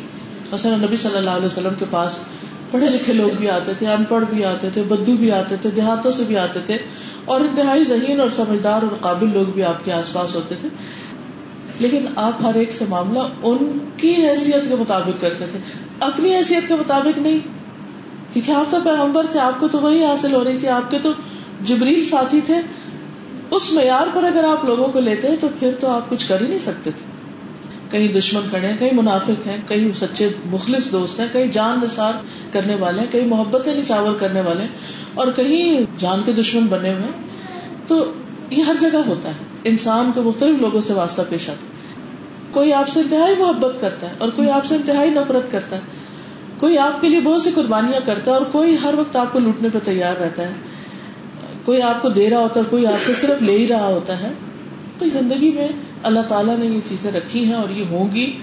مثلا 0.52 0.76
نبی 0.76 0.96
صلی 0.96 1.18
اللہ 1.18 1.30
علیہ 1.30 1.46
وسلم 1.46 1.74
کے 1.80 1.86
پاس 1.90 2.20
پڑھے 2.72 2.88
لکھے 2.88 3.14
لوگ 3.14 3.30
بھی 3.38 3.50
آتے 3.50 3.74
تھے، 3.74 3.88
ان 3.88 4.04
پڑھ 4.04 4.24
بھی 4.30 4.46
آتے 4.46 4.70
تھے، 4.74 4.84
بدو 4.84 5.18
بھی 5.18 5.32
آتے 5.32 5.56
تھے، 5.62 5.70
دیہاتوں 5.70 6.12
سے 6.12 6.24
بھی 6.24 6.38
آتے 6.38 6.60
تھے 6.66 6.78
اور 7.26 7.42
انتہائی 7.42 7.84
ذہین 7.84 8.20
اور 8.20 8.28
سمجھدار 8.28 8.82
اور 8.82 8.96
قابل 9.02 9.30
لوگ 9.34 9.46
بھی 9.46 9.64
آپ 9.64 9.86
کے 9.86 9.94
آس 9.94 10.14
پاس 10.14 10.36
ہوتے 10.36 10.56
تھے۔ 10.56 10.70
لیکن 11.80 12.06
آپ 12.16 12.34
ہر 12.44 12.54
ایک 12.54 12.72
سے 12.72 12.86
معاملہ 12.90 13.20
ان 13.44 13.78
کی 13.98 14.14
حیثیت 14.16 14.70
کے 14.70 14.76
مطابق 14.76 15.22
کرتے 15.22 15.46
تھے۔ 15.46 15.60
اپنی 16.00 16.36
حیثیت 16.36 16.68
کے 16.68 16.74
مطابق 16.74 17.18
نہیں۔ 17.18 17.40
کیونکہ 18.34 18.52
آپ 18.52 18.72
تو 18.72 18.78
پیغمبر 18.84 19.26
تھے، 19.32 19.40
آپ 19.40 19.60
کو 19.60 19.68
تو 19.68 19.80
وہی 19.80 20.06
حاصل 20.06 20.36
ہو 20.36 20.44
رہی 20.44 20.58
تھی۔ 20.58 20.68
آپ 20.68 20.92
کے 20.92 21.00
تو 21.00 21.12
جبریل 21.62 22.04
ساتھی 22.04 22.42
تھے۔ 22.42 22.56
اس 23.52 23.74
معیار 23.74 24.08
پر 24.14 24.24
اگر 24.24 24.44
آپ 24.44 24.66
لوگوں 24.66 24.88
کو 24.88 25.00
لیتے 25.00 25.28
ہیں 25.28 25.36
تو 25.40 25.48
پھر 25.60 25.72
تو 25.80 25.90
آپ 25.90 26.10
کچھ 26.10 26.28
کر 26.28 26.42
ہی 26.42 26.48
نہیں 26.48 26.60
سکتے 26.60 26.92
تھے۔ 26.92 27.11
کہیں 27.92 28.08
دشمن 28.08 28.42
کھڑے 28.50 28.68
ہیں، 28.68 28.78
کہیں 28.78 28.94
منافق 28.94 29.48
ہیں، 29.48 29.58
کہیں 29.68 29.94
سچے 29.96 30.30
مخلص 30.46 30.92
دوست 30.92 31.20
ہیں، 31.20 31.28
کہیں 31.32 31.46
جان 31.46 31.80
نثار 31.84 32.14
کرنے 32.52 32.76
والے 32.76 33.00
ہیں، 33.00 33.12
کہیں 33.12 33.26
محبت 33.26 33.68
یعنی 33.68 33.82
نچاور 33.82 34.12
کرنے 34.20 34.42
والے 34.42 34.62
ہیں، 34.62 34.70
اور 35.14 35.28
کہیں 35.32 35.82
جان 35.98 36.22
کے 36.26 36.32
دشمن 36.32 36.68
بنے 36.68 36.94
ہوئے 36.94 37.08
تو 37.88 38.12
یہ 38.50 38.64
ہر 38.64 38.76
جگہ 38.80 38.98
ہوتا 39.08 39.30
ہے۔ 39.30 39.34
انسان 39.64 40.12
کو 40.16 40.24
مختلف 40.24 40.62
لوگوں 40.62 40.82
سے 40.82 40.94
واسطہ 40.94 41.22
پیش 41.30 41.50
آتا 41.50 41.68
ہے۔ 41.68 41.72
کوئی 42.52 42.74
آپ 42.74 42.90
سے 42.90 43.00
انتہائی 43.00 43.36
محبت 43.36 43.82
کرتا 43.82 44.10
ہے 44.10 44.14
اور 44.18 44.30
کوئی 44.30 44.50
آپ 44.50 44.66
سے 44.66 44.76
انتہائی 44.76 45.10
نفرت 45.10 45.52
کرتا 45.52 45.76
ہے۔ 45.76 45.82
کوئی 46.58 46.78
آپ 46.78 47.02
کے 47.02 47.10
لیے 47.10 47.22
بہت 47.22 47.42
سی 47.42 47.52
قربانیاں 47.56 48.06
کرتا 48.06 48.32
ہے 48.32 48.36
اور 48.36 48.46
کوئی 48.52 48.78
ہر 48.84 48.94
وقت 48.98 49.16
آپ 49.16 49.34
کو 49.34 49.40
لوٹنے 49.40 49.70
پہ 49.74 49.78
تیار 49.84 50.16
رہتا 50.22 50.44
ہے۔ 50.44 50.54
کوئی 51.66 51.82
آپ 51.82 52.02
کو 52.02 52.10
دے 52.10 52.30
رہا 52.30 52.40
ہوتا 52.40 52.60
ہے 52.60 52.66
کوئی 52.70 52.88
آپ 52.88 53.04
سے 53.06 53.14
صرف 53.14 53.42
لے 53.42 53.58
ہی 53.58 53.68
رہا 53.68 53.86
ہوتا 53.86 54.20
ہے۔ 54.20 54.32
تو 55.00 55.06
زندگی 55.10 55.52
میں 55.52 55.68
اللہ 56.04 56.20
تعالیٰ 56.20 56.58
نے 56.58 56.66
یہ 56.66 56.80
چیزیں 56.90 57.12
رکھی 57.12 57.46
ہیں 57.46 57.54
اور 57.54 57.70
یہ 57.70 57.84
ہوں 57.90 58.16
گی۔ 58.16 58.38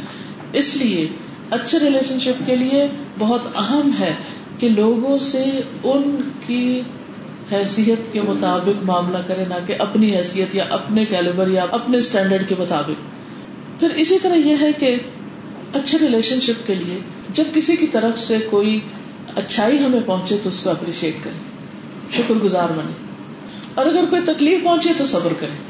اس 0.53 0.77
لیے 0.77 1.09
اچھے 1.51 1.79
ریلیشن 1.79 2.19
شپ 2.19 2.47
کے 2.47 2.57
لیے 2.57 2.89
بہت 3.19 3.41
اہم 3.57 3.91
ہے 4.01 4.15
کہ 4.59 4.69
لوگوں 4.69 5.19
سے 5.19 5.45
ان 5.85 6.31
کی 6.47 6.81
حیثیت 7.53 8.13
کے 8.13 8.21
مطابق 8.21 8.85
معاملہ 8.85 9.19
کرے 9.27 9.45
نہ 9.49 9.55
کہ 9.67 9.75
اپنی 9.79 10.17
حیثیت 10.17 10.55
یا 10.55 10.65
اپنے 10.71 11.05
کیلیبر 11.05 11.49
یا 11.49 11.67
اپنے 11.71 11.99
اسٹینڈرڈ 11.99 12.49
کے 12.49 12.55
مطابق۔ 12.59 13.19
پھر 13.81 13.91
اسی 13.91 14.19
طرح 14.19 14.35
یہ 14.35 14.55
ہے 14.61 14.73
کہ 14.73 14.97
اچھے 15.75 15.99
ریلیشن 15.99 16.41
شپ 16.41 16.67
کے 16.67 16.75
لیے 16.75 16.99
جب 17.35 17.45
کسی 17.55 17.77
کی 17.77 17.87
طرف 17.87 18.21
سے 18.21 18.39
کوئی 18.51 18.81
اچھائی 19.37 19.79
ہمیں 19.79 20.01
پہنچے 20.07 20.39
تو 20.43 20.49
اس 20.49 20.61
کو 20.61 20.71
اپریشیٹ 20.71 21.15
کریں۔ 21.23 21.59
شکر 22.17 22.35
گزار 22.35 22.69
بنے 22.69 22.93
اور 23.75 23.87
اگر 23.87 24.05
کوئی 24.11 24.23
تکلیف 24.23 24.65
پہنچے 24.65 24.89
تو 24.97 25.05
صبر 25.05 25.33
کرے 25.41 25.68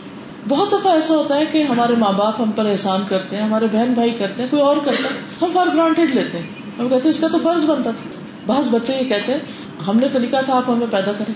بہت 0.49 0.73
دفعہ 0.73 0.93
ایسا 0.93 1.14
ہوتا 1.14 1.37
ہے 1.37 1.47
کہ 1.47 1.62
ہمارے 1.62 1.93
ماں 1.99 2.12
باپ 2.12 2.40
ہم 2.40 2.50
پر 2.50 2.67
احسان 2.67 3.02
کرتے 3.09 3.37
ہیں، 3.37 3.43
ہمارے 3.43 3.67
بہن 3.73 3.93
بھائی 3.93 4.11
کرتے 4.11 4.43
ہیں، 4.43 4.49
کوئی 4.50 4.62
اور 4.62 4.76
کرتا 4.76 5.14
ہے، 5.14 5.21
ہم 5.43 5.50
فار 5.55 5.67
گرانٹیڈ 5.75 6.11
لیتے 6.11 6.38
ہیں۔ 6.38 6.47
ہم 6.78 6.88
کہتے 6.88 7.02
ہیں 7.02 7.11
اس 7.11 7.21
کا 7.21 7.28
تو 7.28 7.38
فرض 7.43 7.64
بنتا 7.64 7.90
تھا۔ 7.90 8.11
بعض 8.47 8.69
بچے 8.69 8.97
یہ 9.00 9.09
کہتے 9.09 9.33
ہیں، 9.33 9.38
ہم 9.88 9.99
نے 9.99 10.09
تو 10.09 10.19
لکھا 10.19 10.40
تھا، 10.40 10.57
آپ 10.57 10.62
ہمیں 10.69 10.87
پیدا 10.90 11.12
کریں۔ 11.12 11.35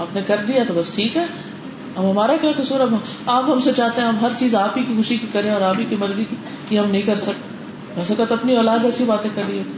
آپ 0.00 0.14
نے 0.14 0.22
کر 0.26 0.36
دیا 0.48 0.64
تو 0.68 0.74
بس 0.74 0.90
ٹھیک 0.90 1.16
ہے۔ 1.16 1.24
اب 1.96 2.10
ہمارا 2.10 2.36
کیا 2.36 2.50
قصور؟ 2.56 2.80
اب 2.80 2.94
آپ 3.26 3.44
ہم 3.50 3.60
سے 3.60 3.72
چاہتے 3.72 4.00
ہیں، 4.00 4.08
ہم 4.08 4.16
ہر 4.20 4.28
چیز 4.36 4.54
آپ 4.54 4.78
ہی 4.78 4.84
کی 4.84 4.94
خوشی 4.96 5.16
کی 5.16 5.26
کریں 5.32 5.50
اور 5.50 5.60
آپ 5.60 5.74
ہی 5.78 5.84
کی 5.88 5.96
مرضی 5.96 6.24
کی، 6.30 6.36
یہ 6.70 6.78
ہم 6.78 6.90
نہیں 6.90 7.02
کر 7.02 7.16
سکتے۔ 7.16 7.54
ویسے 7.96 8.14
کہ 8.18 8.32
اپنی 8.32 8.56
اولاد 8.56 8.84
ایسی 8.84 9.04
باتیں 9.04 9.30
کر 9.34 9.42
رہی 9.48 9.58
ہوتی۔ 9.58 9.72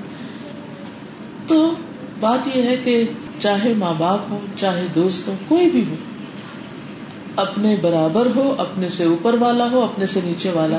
تو 1.46 1.72
بات 2.20 2.56
یہ 2.56 2.62
ہے 2.62 2.76
کہ 2.76 3.04
چاہے 3.38 3.74
ماں 3.74 3.94
باپ 3.98 4.20
ہو 4.30 4.38
چاہے 4.56 4.86
دوست 4.94 5.28
ہو 5.28 5.34
کوئی 5.48 5.70
بھی 5.70 5.84
ہو 5.90 5.94
اپنے 7.36 7.76
برابر 7.80 8.26
ہو، 8.36 8.54
اپنے 8.58 8.88
سے 8.88 9.04
اوپر 9.04 9.34
والا 9.34 9.70
ہو، 9.70 9.80
اپنے 9.82 10.06
سے 10.06 10.20
نیچے 10.24 10.50
والا۔ 10.50 10.78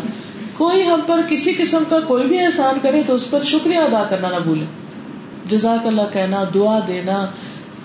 کوئی 0.53 0.83
ہم 0.83 0.99
پر 1.07 1.21
کسی 1.29 1.53
قسم 1.53 1.83
کا 1.89 1.99
کوئی 1.99 2.27
بھی 2.27 2.39
احسان 2.39 2.79
کرے 2.81 3.03
تو 3.07 3.15
اس 3.15 3.29
پر 3.29 3.43
شکریہ 3.43 3.77
ادا 3.77 4.03
کرنا 4.09 4.29
نہ 4.29 4.39
بھولے۔ 4.43 4.65
جزاک 5.45 5.87
اللہ 5.87 6.01
کہنا، 6.13 6.43
دعا 6.53 6.79
دینا 6.87 7.25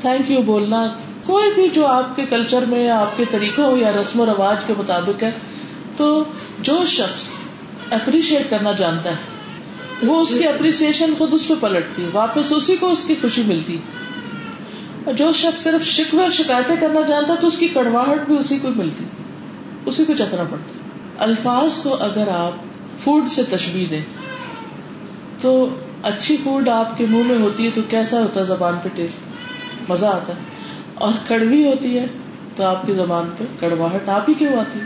تھینک 0.00 0.30
یو 0.30 0.42
بولنا، 0.42 0.88
کوئی 1.26 1.54
بھی 1.54 1.68
جو 1.68 1.86
آپ 1.86 2.16
کے 2.16 2.26
کلچر 2.26 2.64
میں 2.68 2.84
یا 2.84 2.98
آپ 2.98 3.16
کے 3.16 3.24
طریقوں 3.30 3.76
یا 3.76 3.92
رسم 3.92 4.20
و 4.20 4.26
رواج 4.26 4.64
کے 4.64 4.72
مطابق 4.78 5.22
ہے، 5.22 5.30
تو 5.96 6.24
جو 6.62 6.84
شخص 6.86 7.28
اپریشیٹ 7.90 8.50
کرنا 8.50 8.72
جانتا 8.72 9.10
ہے، 9.10 9.16
وہ 10.06 10.20
اس 10.20 10.34
کی 10.38 10.46
اپریسیشن 10.46 11.14
خود 11.18 11.34
اس 11.34 11.48
پہ 11.48 11.54
پلٹتی 11.60 12.06
واپس 12.12 12.52
اسی 12.52 12.76
کو 12.76 12.90
اس 12.90 13.04
کی 13.04 13.14
خوشی 13.20 13.42
ملتی 13.46 13.78
اور 15.04 15.14
جو 15.14 15.32
شخص 15.32 15.62
صرف 15.62 15.84
شکوے 15.84 16.22
اور 16.22 16.30
شکایتیں 16.30 16.76
کرنا 16.76 17.00
جانتا 17.00 17.34
تو 17.40 17.46
اس 17.46 17.58
کی 17.58 17.68
کڑواہٹ 17.68 18.26
بھی 18.26 18.38
اسی 18.38 18.58
کو 18.58 18.68
ملتی، 18.76 19.04
اسی 19.86 20.04
کو 20.04 20.12
چکنا 20.14 20.42
پڑتا۔ 20.50 20.74
الفاظ 21.18 21.78
کو 21.78 21.96
اگر 22.00 22.28
آپ 22.28 22.52
فوڈ 23.00 23.28
سے 23.28 23.42
تشبیح 23.42 23.86
دیں، 23.90 24.02
تو 25.40 25.68
اچھی 26.02 26.36
فوڈ 26.44 26.68
آپ 26.68 26.98
کے 26.98 27.06
منہ 27.10 27.22
میں 27.24 27.38
ہوتی 27.38 27.64
ہے 27.64 27.70
تو 27.74 27.80
کیسا 27.88 28.20
ہوتا 28.20 28.40
ہے 28.40 28.44
زبان 28.44 28.74
پہ 28.82 28.88
ٹیسٹ 28.94 29.18
مزہ 29.90 30.06
آتا 30.06 30.32
ہے۔ 30.32 30.38
اور 30.94 31.12
کڑوی 31.28 31.66
ہوتی 31.66 31.98
ہے 31.98 32.06
تو 32.56 32.64
آپ 32.64 32.86
کی 32.86 32.94
زبان 32.94 33.30
پہ 33.38 33.44
کڑواہٹ 33.60 34.08
آپ 34.08 34.28
ہی 34.28 34.34
کیوں 34.34 34.56
آتی 34.56 34.78
ہے؟ 34.78 34.84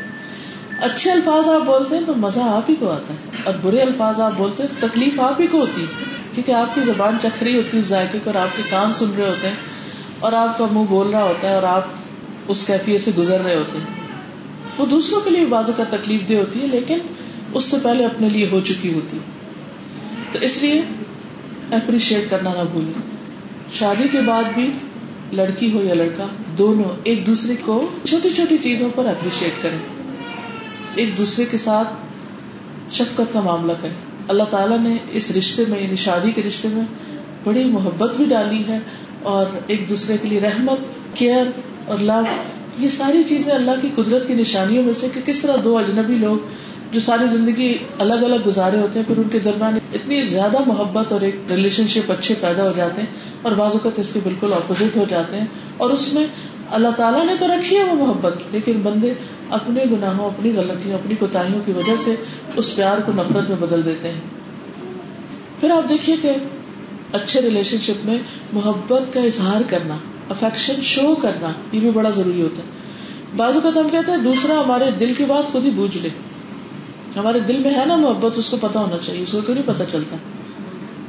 اچھے 0.80 1.10
الفاظ 1.10 1.48
آپ 1.48 1.66
بولتے 1.66 1.96
ہیں 1.96 2.06
تو 2.06 2.14
مزہ 2.14 2.40
آپ 2.40 2.70
ہی 2.70 2.74
کو 2.74 2.90
آتا 2.90 3.12
ہے۔ 3.12 3.18
اور 3.44 3.54
برے 3.62 3.78
الفاظ 3.80 4.20
آپ 4.20 4.32
بولتے 4.36 4.62
ہیں 4.62 4.80
تو 4.80 4.86
تکلیف 4.88 5.20
آپ 5.20 5.40
ہی 5.40 5.46
کو 5.46 5.58
ہوتی 5.58 5.80
ہے، 5.80 5.86
کیونکہ 6.34 6.52
آپ 6.52 6.74
کی 6.74 6.80
زبان 6.80 7.16
چکھ 7.22 7.42
رہی 7.42 7.56
ہوتی 7.56 7.76
ہے، 7.76 7.82
ذائقے 7.82 8.18
کو 8.24 8.30
اور 8.30 8.42
آپ 8.42 8.56
کے 8.56 8.62
کان 8.70 8.92
سن 8.92 9.10
رہے 9.16 9.28
ہوتے 9.28 9.48
ہیں۔ 9.48 9.75
اور 10.20 10.32
آپ 10.32 10.58
کا 10.58 10.66
منہ 10.72 10.84
بول 10.88 11.10
رہا 11.10 11.22
ہوتا 11.22 11.48
ہے 11.48 11.54
اور 11.54 11.62
آپ 11.62 11.82
اس 12.48 12.66
کیفیت 12.66 13.02
سے 13.02 13.10
گزر 13.18 13.40
رہے 13.40 13.54
ہوتے 13.54 13.78
ہیں۔ 13.78 13.86
وہ 14.78 14.86
دوسروں 14.86 15.20
کے 15.20 15.30
لیے 15.30 15.46
بازو 15.46 15.72
کا 15.76 15.84
تکلیف 15.90 16.28
دہ 16.28 16.34
ہوتی 16.34 16.62
ہے، 16.62 16.66
لیکن 16.66 16.98
اس 17.52 17.64
سے 17.64 17.76
پہلے 17.82 18.04
اپنے 18.04 18.28
لیے 18.28 18.48
ہو 18.52 18.60
چکی 18.60 18.94
ہوتی۔ 18.94 19.18
تو 20.32 20.38
اس 20.42 20.62
لیے 20.62 20.82
اپریشیٹ 21.72 22.30
کرنا 22.30 22.52
نہ 22.52 22.68
بھولیں۔ 22.72 22.92
شادی 23.74 24.08
کے 24.12 24.20
بعد 24.20 24.44
بھی 24.54 24.70
لڑکی 25.32 25.72
ہو 25.72 25.80
یا 25.80 25.94
لڑکا، 25.94 26.26
دونوں 26.58 26.84
ایک 27.04 27.26
دوسرے 27.26 27.54
کو 27.64 27.88
چھوٹی 28.04 28.30
چھوٹی 28.30 28.56
چیزوں 28.56 28.88
پر 28.94 29.06
اپریشیٹ 29.06 29.62
کریں۔ 29.62 29.78
ایک 30.94 31.18
دوسرے 31.18 31.44
کے 31.44 31.56
ساتھ 31.56 31.88
شفقت 32.90 33.32
کا 33.32 33.40
معاملہ 33.40 33.72
کریں۔ 33.80 33.94
اللہ 34.28 34.42
تعالیٰ 34.42 34.78
نے 34.78 34.96
اس 35.10 35.30
رشتے 35.30 35.64
میں 35.68 35.80
یعنی 35.80 35.96
شادی 35.96 36.32
کے 36.32 36.42
رشتے 36.42 36.68
میں 36.68 36.82
بڑی 37.44 37.64
محبت 37.64 38.16
بھی 38.16 38.24
ڈالی 38.24 38.64
ہے۔ 38.68 38.78
اور 39.26 39.46
ایک 39.66 39.88
دوسرے 39.88 40.16
کے 40.22 40.28
لیے 40.28 40.40
رحمت، 40.40 40.78
کیئر 41.14 41.46
اور 41.86 41.98
لو 41.98 42.20
یہ 42.78 42.88
ساری 42.88 43.22
چیزیں 43.24 43.52
اللہ 43.52 43.80
کی 43.82 43.88
قدرت 43.94 44.26
کی 44.28 44.34
نشانیوں 44.34 44.82
میں 44.82 44.92
سے 44.92 45.06
کہ 45.14 45.20
کس 45.24 45.40
طرح 45.40 45.56
دو 45.64 45.76
اجنبی 45.78 46.14
لوگ 46.14 46.54
جو 46.92 47.00
ساری 47.00 47.26
زندگی 47.26 47.68
الگ 47.98 48.24
الگ 48.24 48.46
گزارے 48.46 48.78
ہوتے 48.78 48.98
ہیں، 48.98 49.06
پھر 49.06 49.18
ان 49.18 49.28
کے 49.28 49.38
درمیان 49.38 49.78
اتنی 49.92 50.22
زیادہ 50.24 50.58
محبت 50.66 51.12
اور 51.12 51.20
ایک 51.20 51.36
ریلیشن 51.48 51.86
شپ 51.86 52.12
اچھے 52.12 52.34
پیدا 52.40 52.66
ہو 52.66 52.72
جاتے 52.76 53.00
ہیں 53.00 53.08
اور 53.42 53.52
بعض 53.52 53.72
اوقات 53.72 53.98
اس 53.98 54.12
کے 54.12 54.20
بالکل 54.24 54.52
اپوزٹ 54.52 54.96
ہو 54.96 55.04
جاتے 55.08 55.40
ہیں 55.40 55.46
اور 55.76 55.90
اس 55.90 56.12
میں 56.12 56.26
اللہ 56.70 56.94
تعالیٰ 56.96 57.24
نے 57.26 57.34
تو 57.38 57.46
رکھی 57.46 57.76
ہے 57.76 57.84
وہ 57.84 58.06
محبت، 58.06 58.42
لیکن 58.52 58.80
بندے 58.82 59.12
اپنے 59.50 59.84
گناہوں، 59.90 60.26
اپنی 60.26 60.52
غلطیوں، 60.56 60.94
اپنی 60.94 61.14
کوتاہیوں 61.14 61.60
کی 61.66 61.72
وجہ 61.72 61.96
سے 62.04 62.14
اس 62.56 62.74
پیار 62.76 62.98
کو 63.06 63.12
نفرت 63.12 63.48
میں 63.48 63.56
بدل 63.60 63.84
دیتے 63.84 64.08
ہیں۔ 64.08 64.20
پھر 65.60 65.70
آپ 65.70 65.88
دیکھیے 65.88 66.16
کہ 66.22 66.32
اچھے 67.12 67.40
ریلیشن 67.40 67.76
شپ 67.82 68.04
میں 68.04 68.18
محبت 68.52 69.12
کا 69.12 69.20
اظہار 69.20 69.60
کرنا 69.68 69.96
افیکشن 70.30 70.74
شو 70.82 71.14
کرنا، 71.14 71.48
یہ 71.72 71.80
بھی 71.80 71.90
بڑا 71.90 72.10
ضروری 72.10 72.42
ہوتا 72.42 72.62
ہے۔ 72.62 72.68
بعض 73.36 73.54
اوقات 73.54 73.76
ہم 73.76 73.88
کہتے 73.88 74.10
ہیں، 74.10 74.18
دوسرا 74.18 74.60
ہمارے 74.60 74.90
دل 74.90 75.12
کی 75.16 75.24
بات 75.24 75.52
خود 75.52 75.64
ہی 75.64 75.70
بوجھ 75.70 75.98
لے۔ 75.98 76.08
ہمارے 77.16 77.40
دل 77.40 77.58
میں 77.58 77.74
ہے 77.74 77.84
نا 77.84 77.96
محبت، 77.96 78.38
اس 78.38 78.48
کو 78.48 78.56
پتا 78.60 78.80
ہونا 78.80 78.96
چاہیے، 78.98 79.22
اس 79.22 79.32
کو 79.32 79.40
کیوں 79.40 79.54
نہیں 79.54 79.66
پتا 79.66 79.84
چلتا؟ 79.84 80.16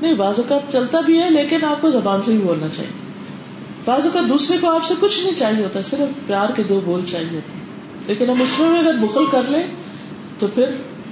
نہیں، 0.01 0.13
بعض 0.13 0.39
اوقات 0.39 0.71
چلتا 0.71 1.01
بھی 1.01 1.21
ہے، 1.21 1.29
لیکن 1.29 1.63
آپ 1.63 1.81
کو 1.81 1.89
زبان 1.89 2.21
سے 2.21 2.31
بھی 2.31 2.39
بولنا 2.39 2.67
چاہیے۔ 2.75 2.91
بعض 3.85 4.05
اوقات 4.05 4.29
دوسرے 4.29 4.57
کو 4.61 4.69
آپ 4.69 4.85
سے 4.85 4.93
کچھ 4.99 5.19
نہیں 5.19 5.35
چاہیے 5.35 5.63
ہوتا، 5.63 5.81
صرف 5.81 6.27
پیار 6.27 6.49
کے 6.55 6.63
دو 6.63 6.81
بول 6.85 7.01
چاہیے 7.05 7.35
ہوتے 7.35 7.59
لیکن 8.07 8.29
ہم 8.29 8.41
اس 8.41 8.59
میں 8.59 8.69
بھی 8.69 8.79
اگر 8.79 8.97
بخل 8.97 9.25
کر 9.31 9.41
لیں، 9.47 9.67
تو 10.39 10.47
پھر 10.47 10.65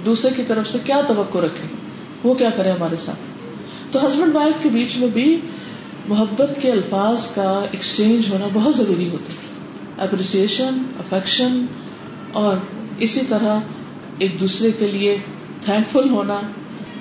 دوسرے 0.04 0.30
کی 0.36 0.42
طرف 0.46 0.68
سے 0.68 0.78
کیا 0.84 1.00
توقع 1.06 1.38
رکھے 1.38 1.68
وہ 2.24 2.34
کیا 2.34 2.50
کرے 2.50 2.70
ہمارے 2.70 2.96
ساتھ؟ 2.96 3.35
تو 3.96 4.06
ہسبینڈ 4.06 4.34
وائف 4.34 4.62
کے 4.62 4.68
بیچ 4.68 4.96
میں 4.96 5.08
بھی 5.08 5.40
محبت 6.08 6.58
کے 6.62 6.72
الفاظ 6.72 7.26
کا 7.26 7.64
ایکسچینج 7.70 8.28
ہونا 8.28 8.48
بہت 8.52 8.76
ضروری 8.76 9.08
ہوتا 9.08 9.32
ہے۔ 9.32 9.38
اپریسیشن 10.04 10.82
افیکشن 10.98 11.66
اور 12.32 12.56
اسی 12.98 13.20
طرح 13.28 13.60
ایک 14.18 14.40
دوسرے 14.40 14.70
کے 14.70 14.86
لیے 14.86 15.18
تھینک 15.60 15.92
فل 15.92 16.10
ہونا۔ 16.10 16.40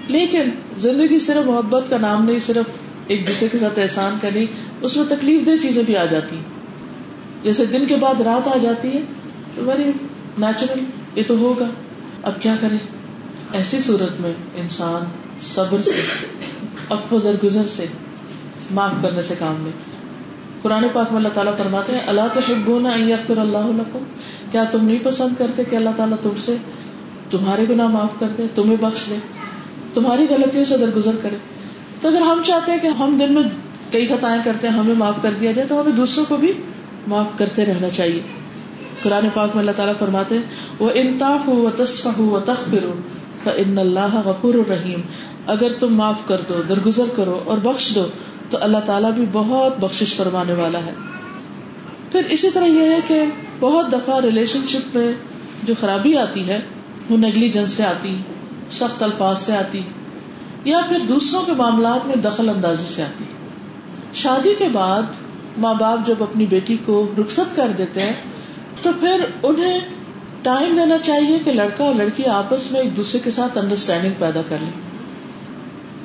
لیکن 0.08 0.50
زندگی 0.78 1.20
صرف 1.20 1.46
محبت 1.46 1.90
کا 1.90 1.98
نام 1.98 2.26
نہیں، 2.26 2.40
صرف 2.40 2.66
ایک 3.08 3.28
دوسرے 3.28 3.48
کے 3.52 3.58
ساتھ 3.58 3.80
احسان 3.80 4.18
کا 4.22 4.28
نہیں 4.36 4.46
اس 4.82 4.98
میں 4.98 5.06
تکلیف 5.06 5.46
دہ 5.46 5.52
چیزیں 5.62 5.84
بھی 5.84 5.98
آ 5.98 6.06
جاتی۔ 6.06 6.36
ہیں 6.36 6.44
جیسے 7.44 7.66
دن 7.66 7.86
کے 7.86 7.96
بعد 7.96 8.22
رات 8.22 8.48
آ 8.48 8.58
جاتی 8.62 8.88
ہے، 8.88 9.00
تو 9.56 9.64
ویری 9.64 9.92
نیچرل 10.38 10.80
یہ 11.16 11.24
تو 11.28 11.38
ہوگا۔ 11.38 11.66
اب 12.24 12.42
کیا 12.42 12.56
کرے 12.62 12.78
ایسی 13.54 13.80
صورت 13.80 14.22
میں 14.22 14.34
انسان 14.56 15.02
صبر 15.42 15.82
سے 15.82 16.02
افو 16.90 17.20
درگزر 17.20 17.64
سے 17.68 17.86
معاف 18.72 18.92
کرنے 19.02 19.22
سے 19.22 19.34
کام 19.40 19.66
لے۔ 19.66 19.72
قرآن 20.62 20.86
پاک 20.94 21.08
میں 21.10 21.18
اللہ 21.18 21.30
تعالیٰ 21.34 21.58
فرماتے 21.58 21.92
ہیں 21.92 22.00
اللہ 22.08 22.22
تو 22.34 22.40
حبونا 22.40 22.90
اللہ 23.38 23.98
کیا 24.52 24.64
تم 24.64 24.86
نہیں 24.86 25.00
پسند 25.04 25.30
کرتے 25.38 25.64
کہ 25.70 25.76
اللہ 25.76 25.90
تعالیٰ 25.96 26.18
تم 26.22 26.30
سے 26.38 26.56
تمہارے 27.30 27.66
گناہ 27.70 27.88
معاف 27.88 28.20
کر 28.20 28.28
دے، 28.38 28.44
تمہیں 28.56 28.76
بخش 28.82 29.10
دے، 29.10 29.16
تمہاری 29.94 30.28
غلطیوں 30.30 30.66
سے 30.66 30.78
درگزر 30.78 31.16
کرے؟ 31.22 31.36
تو 32.02 32.08
اگر 32.08 32.22
ہم 32.22 32.42
چاہتے 32.46 32.72
ہیں 32.72 32.80
کہ 32.80 32.88
ہم 32.88 33.18
دن 33.20 33.34
میں 33.34 33.44
کئی 33.92 34.08
خطائیں 34.08 34.42
کرتے 34.44 34.68
ہیں، 34.68 34.76
ہمیں 34.76 34.96
معاف 34.96 35.16
کر 35.22 35.32
دیا 35.32 35.52
جائے، 35.52 35.68
تو 35.68 35.82
ہمیں 35.82 35.92
دوسروں 35.92 36.26
کو 36.26 36.38
بھی 36.38 36.54
معاف 37.08 37.28
کرتے 37.38 37.66
رہنا 37.66 37.90
چاہیے۔ 37.90 38.22
قرآن 39.04 39.28
پاک 39.34 39.50
میں 39.54 39.60
اللہ 39.60 39.72
تعالیٰ 39.72 39.96
فرماتے 40.00 40.38
وہ 40.80 40.90
انتاف 40.94 41.48
ہو 41.48 41.70
تصف 41.78 42.08
ہو 42.18 42.40
تخر 42.40 42.80
ان 43.56 43.78
اللہ 43.78 44.22
غفور 44.26 44.54
الرحیم 44.54 45.02
اگر 45.48 45.74
تم 45.74 45.94
معاف 45.94 46.16
کر 46.26 46.42
دو، 46.42 46.62
درگزر 46.70 47.04
کرو 47.16 47.42
اور 47.46 47.58
بخش 47.58 47.96
دو، 47.96 48.08
تو 48.50 48.58
اللہ 48.62 48.78
تعالیٰ 48.86 49.12
بھی 49.12 49.26
بہت 49.32 49.80
بخش 49.80 50.16
فرمانے 50.16 50.54
والا 50.54 50.80
ہے۔ 50.80 50.94
پھر 52.12 52.24
اسی 52.26 52.50
طرح 52.50 52.66
یہ 52.66 52.90
ہے 52.90 53.00
کہ 53.08 53.24
بہت 53.60 53.92
دفعہ 53.92 54.20
ریلیشن 54.20 54.60
شپ 54.66 54.96
میں 54.96 55.14
جو 55.64 55.74
خرابی 55.80 56.18
آتی 56.18 56.48
ہے، 56.48 56.60
وہ 57.10 57.18
نیگلیجنس 57.18 57.72
سے 57.72 57.84
آتی، 57.84 58.18
سخت 58.72 59.04
الفاظ 59.04 59.40
سے 59.40 59.56
آتی، 59.56 59.82
یا 60.66 60.78
پھر 60.90 61.00
دوسروں 61.00 61.42
کے 61.42 61.54
معاملات 61.54 62.06
میں 62.06 62.16
دخل 62.16 62.50
اندازی 62.50 62.86
سے 62.88 63.04
آتی۔ 63.04 63.24
شادی 64.14 64.56
کے 64.58 64.70
بعد 64.70 65.02
ماں 65.58 65.74
باپ 65.74 66.08
جب 66.08 66.24
اپنی 66.24 66.46
بیٹی 66.46 66.78
کو 66.86 67.08
رخصت 67.18 67.56
کر 67.56 67.72
دیتے 67.78 68.02
ہیں، 68.02 68.14
تو 68.82 68.90
پھر 69.00 69.26
انہیں 69.44 69.80
ٹائم 70.46 70.76
دینا 70.76 70.98
چاہیے 70.98 71.40
کہ 71.40 71.52
لڑکا 71.52 71.84
اور 71.84 71.96
لڑکی 71.96 72.26
آپس 72.26 72.72
میں 72.72 72.82
ایک 72.82 72.98
دوسرے 72.98 73.20
کے 73.20 73.32
ساتھ 73.32 73.58
انڈرسٹینڈنگ 73.58 74.14
پیدا 74.20 74.42
کر 74.50 74.58
لیں۔ 74.62 74.72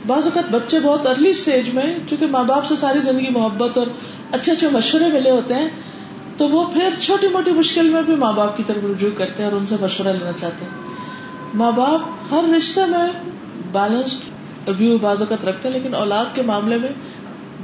بعض 0.07 0.25
اوقات 0.25 0.45
بچے 0.51 0.81
بہت 0.81 1.07
ارلی 1.07 1.29
اسٹیج 1.29 1.75
میں، 1.75 1.95
چونکہ 2.09 2.27
ماں 2.27 2.45
باپ 2.45 2.65
سے 2.65 2.77
ساری 2.77 2.99
زندگی 2.99 3.29
محبت 3.31 3.79
اور 3.79 3.87
اچھے 4.33 4.53
اچھے 4.53 4.69
مشورے 4.69 5.09
ملے 5.09 5.31
ہوتے 5.31 5.55
ہیں، 5.55 5.69
تو 6.37 6.49
وہ 6.49 6.65
پھر 6.65 6.89
چھوٹی 7.01 7.29
موٹی 7.29 7.53
مشکل 7.53 7.89
میں 7.89 8.03
بھی 8.03 8.17
ماں 8.17 8.33
باپ 8.33 8.57
کی 8.57 8.63
طرف 8.67 8.85
رجوع 8.85 9.11
کرتے 9.17 9.43
ہیں 9.43 9.51
اور 9.51 9.59
ان 9.61 9.67
سے 9.67 9.77
مشورہ 9.81 10.09
لینا 10.09 10.33
چاہتے 10.33 10.65
ہیں۔ 10.65 10.73
ماں 11.55 11.73
باپ 11.73 12.33
ہر 12.33 12.45
رشتے 12.57 12.81
میں 12.87 13.13
بیلنسڈ 13.73 14.21
ویو 14.81 14.99
بعض 14.99 15.21
اوقات 15.21 15.45
رکھتے 15.45 15.69
ہیں، 15.69 15.75
لیکن 15.75 15.95
اولاد 15.95 16.25
کے 16.35 16.43
معاملے 16.43 16.77
میں 16.77 16.91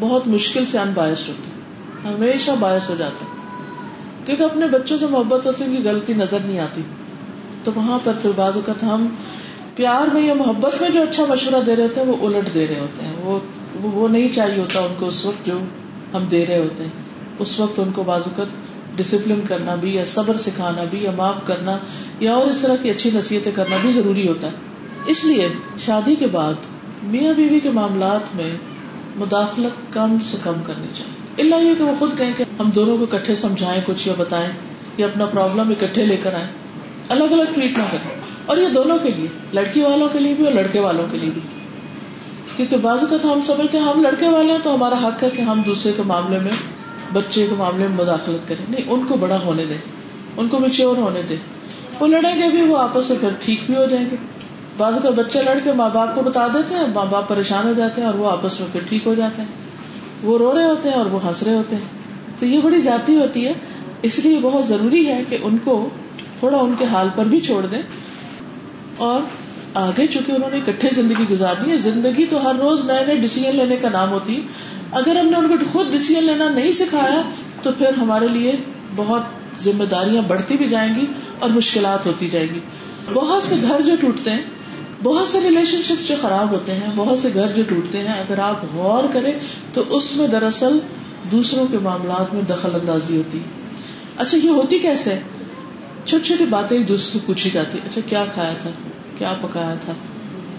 بہت 0.00 0.28
مشکل 0.28 0.64
سے 0.64 0.78
ان 0.78 0.90
بایسڈ 0.94 1.28
ہوتے 1.28 1.48
ہیں۔ 1.48 2.14
ہمیشہ 2.14 2.50
باعث 2.60 2.90
ہو 2.90 2.94
جاتے 2.98 3.24
ہیں۔ 3.24 3.35
کیونکہ 4.26 4.42
اپنے 4.42 4.66
بچوں 4.66 4.98
سے 4.98 5.06
محبت 5.06 5.46
ہوتی 5.46 5.64
ان 5.64 5.76
کی 5.76 5.88
غلطی 5.88 6.14
نظر 6.14 6.38
نہیں 6.44 6.58
آتی۔ 6.58 6.82
تو 7.64 7.70
وہاں 7.74 7.98
پر 8.04 8.12
پھر 8.22 8.30
بعض 8.36 8.56
اوقات 8.56 8.82
ہم 8.82 9.06
پیار 9.74 10.14
میں 10.14 10.22
یا 10.22 10.34
محبت 10.34 10.82
میں 10.82 10.90
جو 10.90 11.02
اچھا 11.02 11.24
مشورہ 11.28 11.62
دے 11.62 11.76
رہے 11.76 11.82
ہوتے 11.82 12.00
ہیں، 12.00 12.06
وہ 12.08 12.26
الٹ 12.26 12.54
دے 12.54 12.66
رہے 12.66 12.80
ہوتے 12.80 13.06
ہیں۔ 13.06 13.12
وہ 13.20 13.38
وہ 13.82 14.08
نہیں 14.08 14.32
چاہیے 14.32 14.60
ہوتا 14.60 14.80
ان 14.80 14.94
کو 14.98 15.06
اس 15.06 15.24
وقت 15.24 15.46
جو 15.46 15.58
ہم 16.14 16.24
دے 16.24 16.46
رہے 16.46 16.58
ہوتے 16.58 16.82
ہیں۔ 16.82 16.90
اس 17.38 17.60
وقت 17.60 17.80
ان 17.80 17.92
کو 17.92 18.02
بعض 18.02 18.22
اوقات 18.24 18.46
ڈسپلن 18.96 19.40
کرنا 19.48 19.74
بھی 19.74 19.94
یا 19.94 20.04
صبر 20.04 20.36
سکھانا 20.36 20.84
بھی 20.90 21.02
یا 21.02 21.10
معاف 21.16 21.36
کرنا 21.44 21.78
یا 22.20 22.34
اور 22.34 22.46
اس 22.46 22.58
طرح 22.58 22.76
کی 22.76 22.90
اچھی 22.90 23.10
نصیحتیں 23.14 23.52
کرنا 23.52 23.76
بھی 23.80 23.92
ضروری 23.92 24.28
ہوتا 24.28 24.46
ہے۔ 24.46 24.52
اس 25.06 25.24
لیے 25.24 25.48
شادی 25.78 26.14
کے 26.14 26.26
بعد 26.26 26.54
میاں 27.02 27.32
بیوی 27.32 27.60
کے 27.60 27.70
معاملات 27.70 28.36
میں 28.36 28.50
مداخلت 29.16 29.94
کم 29.94 30.16
سے 30.22 30.36
کم 30.42 30.54
کرنی 30.66 30.86
چاہیے۔ 30.92 31.25
اللہ 31.38 31.54
یہ 31.54 31.74
کہ 31.78 31.84
وہ 31.84 31.92
خود 31.98 32.18
کہیں 32.18 32.34
کہ 32.34 32.44
ہم 32.60 32.70
دونوں 32.70 32.96
کو 32.98 33.16
اکٹھے 33.16 33.34
سمجھائیں 33.34 33.80
کچھ 33.86 34.08
یا 34.08 34.14
بتائیں 34.18 34.48
یا 34.96 35.06
اپنا 35.06 35.26
پرابلم 35.26 35.70
اکٹھے 35.70 36.06
لے 36.06 36.16
کر 36.16 36.34
آئیں۔ 36.34 36.46
الگ 37.08 37.24
الگ 37.24 37.42
ٹریٹ 37.54 37.78
نہ 37.78 37.82
کریں 37.92 38.14
اور 38.46 38.56
یہ 38.56 38.68
دونوں 38.68 38.98
کے 38.98 39.10
لیے، 39.16 39.26
لڑکی 39.52 39.82
والوں 39.82 40.08
کے 40.08 40.18
لیے 40.18 40.34
بھی 40.34 40.44
اور 40.44 40.52
لڑکے 40.52 40.80
والوں 40.80 41.04
کے 41.10 41.18
لیے 41.18 41.30
بھی۔ 41.30 41.40
کیونکہ 42.56 42.76
بعض 42.76 42.98
اوقات 43.00 43.24
ہم 43.24 43.40
سمجھتے 43.40 43.78
ہیں 43.78 43.84
ہم 43.84 44.02
لڑکے 44.02 44.28
والے 44.28 44.52
ہیں 44.52 44.58
تو 44.62 44.74
ہمارا 44.74 45.08
حق 45.08 45.22
ہے 45.22 45.30
کہ 45.30 45.42
ہم 45.42 45.62
دوسرے 45.66 45.92
کے 45.92 46.02
معاملے 46.02 46.38
میں، 46.38 46.52
بچے 47.12 47.46
کے 47.50 47.54
معاملے 47.58 47.88
میں 47.88 47.96
مداخلت 47.96 48.48
کریں۔ 48.48 48.64
نہیں، 48.68 48.82
ان 48.86 49.06
کو 49.08 49.16
بڑا 49.16 49.38
ہونے 49.44 49.64
دیں۔ 49.64 49.78
ان 50.36 50.48
کو 50.48 50.58
میچیور 50.58 50.96
ہونے 50.96 51.22
دیں۔ 51.28 51.36
وہ 52.00 52.06
لڑیں 52.06 52.36
گے 52.36 52.48
بھی، 52.50 52.62
وہ 52.62 52.78
آپس 52.78 53.04
سے 53.04 53.14
پھر 53.20 53.28
ٹھیک 53.40 53.60
بھی 53.66 53.76
ہو 53.76 53.84
جائیں 53.84 54.06
گے۔ 54.10 54.16
بعض 54.76 54.94
کا 55.02 55.10
بچے 55.10 55.42
لڑ 55.42 55.58
کے 55.64 55.72
ماں 55.72 55.88
باپ 55.88 56.14
کو 56.14 56.22
بتا 56.22 56.46
دیتے 56.46 56.74
ہیں، 56.74 56.86
ماں 56.94 57.06
باپ 57.06 57.28
پریشان 57.28 57.68
ہو 57.68 57.72
جاتے 57.72 58.00
ہیں 58.00 58.08
اور 58.08 58.14
وہ 58.14 58.30
آپس 58.30 58.60
میں 58.60 58.68
پھر 58.72 58.80
ٹھیک 58.88 59.06
ہو 59.06 59.14
جاتے 59.14 59.42
ہیں۔ 59.42 59.65
وہ 60.22 60.38
رو 60.38 60.54
رہے 60.54 60.64
ہوتے 60.64 60.88
ہیں 60.88 60.96
اور 60.96 61.06
وہ 61.06 61.28
ہنس 61.28 61.42
رہے 61.42 61.54
ہوتے 61.54 61.76
ہیں۔ 61.76 61.82
تو 62.38 62.46
یہ 62.46 62.60
بڑی 62.60 62.82
جاتی 62.82 63.16
ہوتی 63.16 63.46
ہے، 63.46 63.52
اس 64.02 64.18
لیے 64.18 64.38
بہت 64.40 64.66
ضروری 64.66 65.06
ہے 65.06 65.22
کہ 65.28 65.38
ان 65.42 65.58
کو 65.64 65.88
تھوڑا 66.38 66.58
ان 66.58 66.74
کے 66.78 66.84
حال 66.84 67.08
پر 67.16 67.24
بھی 67.24 67.40
چھوڑ 67.40 67.66
دیں۔ 67.66 67.82
اور 68.96 69.20
آگے 69.74 70.06
چونکہ 70.06 70.32
انہوں 70.32 70.50
نے 70.50 70.56
اکٹھے 70.56 70.88
زندگی 70.92 71.24
گزارنی 71.30 71.72
ہے، 71.72 71.76
زندگی 71.76 72.26
تو 72.26 72.46
ہر 72.46 72.54
روز 72.54 72.84
نئے 72.84 73.04
نئے 73.06 73.16
ڈیسیزن 73.16 73.56
لینے 73.56 73.76
کا 73.76 73.88
نام 73.88 74.10
ہوتی 74.10 74.36
ہے۔ 74.36 74.40
اگر 74.90 75.16
ہم 75.16 75.26
نے 75.26 75.36
ان 75.36 75.48
کو 75.48 75.54
خود 75.72 75.92
ڈسیزن 75.92 76.24
لینا 76.24 76.48
نہیں 76.48 76.72
سکھایا، 76.72 77.22
تو 77.62 77.70
پھر 77.78 77.94
ہمارے 77.94 78.28
لیے 78.28 78.56
بہت 78.96 79.22
ذمہ 79.60 79.84
داریاں 79.84 80.22
بڑھتی 80.22 80.56
بھی 80.56 80.68
جائیں 80.68 80.94
گی 80.94 81.06
اور 81.38 81.50
مشکلات 81.50 82.06
ہوتی 82.06 82.28
جائے 82.28 82.46
گی۔ 82.54 82.60
بہت 83.12 83.42
سے 83.42 83.54
گھر 83.68 83.80
جو 83.80 83.96
ٹوٹتے 84.00 84.30
ہیں 84.30 84.42
بہت 85.06 85.28
سے 85.28 85.40
ریلیشن 85.40 85.82
شپ 85.82 86.08
جو 86.08 86.14
خراب 86.22 86.50
ہوتے 86.50 86.72
ہیں، 86.72 86.88
بہت 86.96 87.18
سے 87.18 87.28
گھر 87.34 87.48
جو 87.48 87.62
ٹوٹتے 87.68 87.98
ہیں، 87.98 88.12
اگر 88.12 88.38
آپ 88.38 88.64
غور 88.74 89.04
کریں 89.12 89.32
تو 89.74 89.82
اس 89.88 90.16
میں 90.16 90.26
دراصل 90.28 90.78
دوسروں 91.32 91.66
کے 91.70 91.78
معاملات 91.78 92.34
میں 92.34 92.42
دخل 92.42 92.74
اندازی 92.74 93.16
ہوتی۔ 93.16 93.38
اچھا 94.18 94.38
یہ 94.38 94.48
ہوتی 94.48 94.78
کیسے؟ 94.78 95.18
چھوٹی 96.04 96.24
چھوٹی 96.24 96.44
باتیں 96.44 96.76
ایک 96.76 96.88
دوسرے 96.88 97.12
سے 97.12 97.18
پوچھی 97.26 97.50
جاتی۔ 97.50 97.78
اچھا 97.86 98.00
کیا 98.06 98.24
کھایا 98.34 98.54
تھا؟ 98.62 98.70
کیا 99.18 99.32
پکایا 99.40 99.74
تھا؟ 99.84 99.92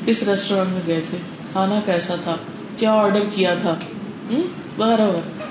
کس 0.06 0.24
ریسٹورینٹ 0.24 0.68
میں 0.72 0.82
گئے 0.88 1.02
تھے؟ 1.10 1.18
کھانا 1.52 1.82
کیسا 1.86 2.16
تھا؟ 2.22 2.36
کیا 2.78 2.94
آرڈر 2.94 3.24
کیا 3.36 3.56
تھا؟ 3.56 3.76
وغیرہ 4.78 5.02
وغیرہ۔ 5.02 5.46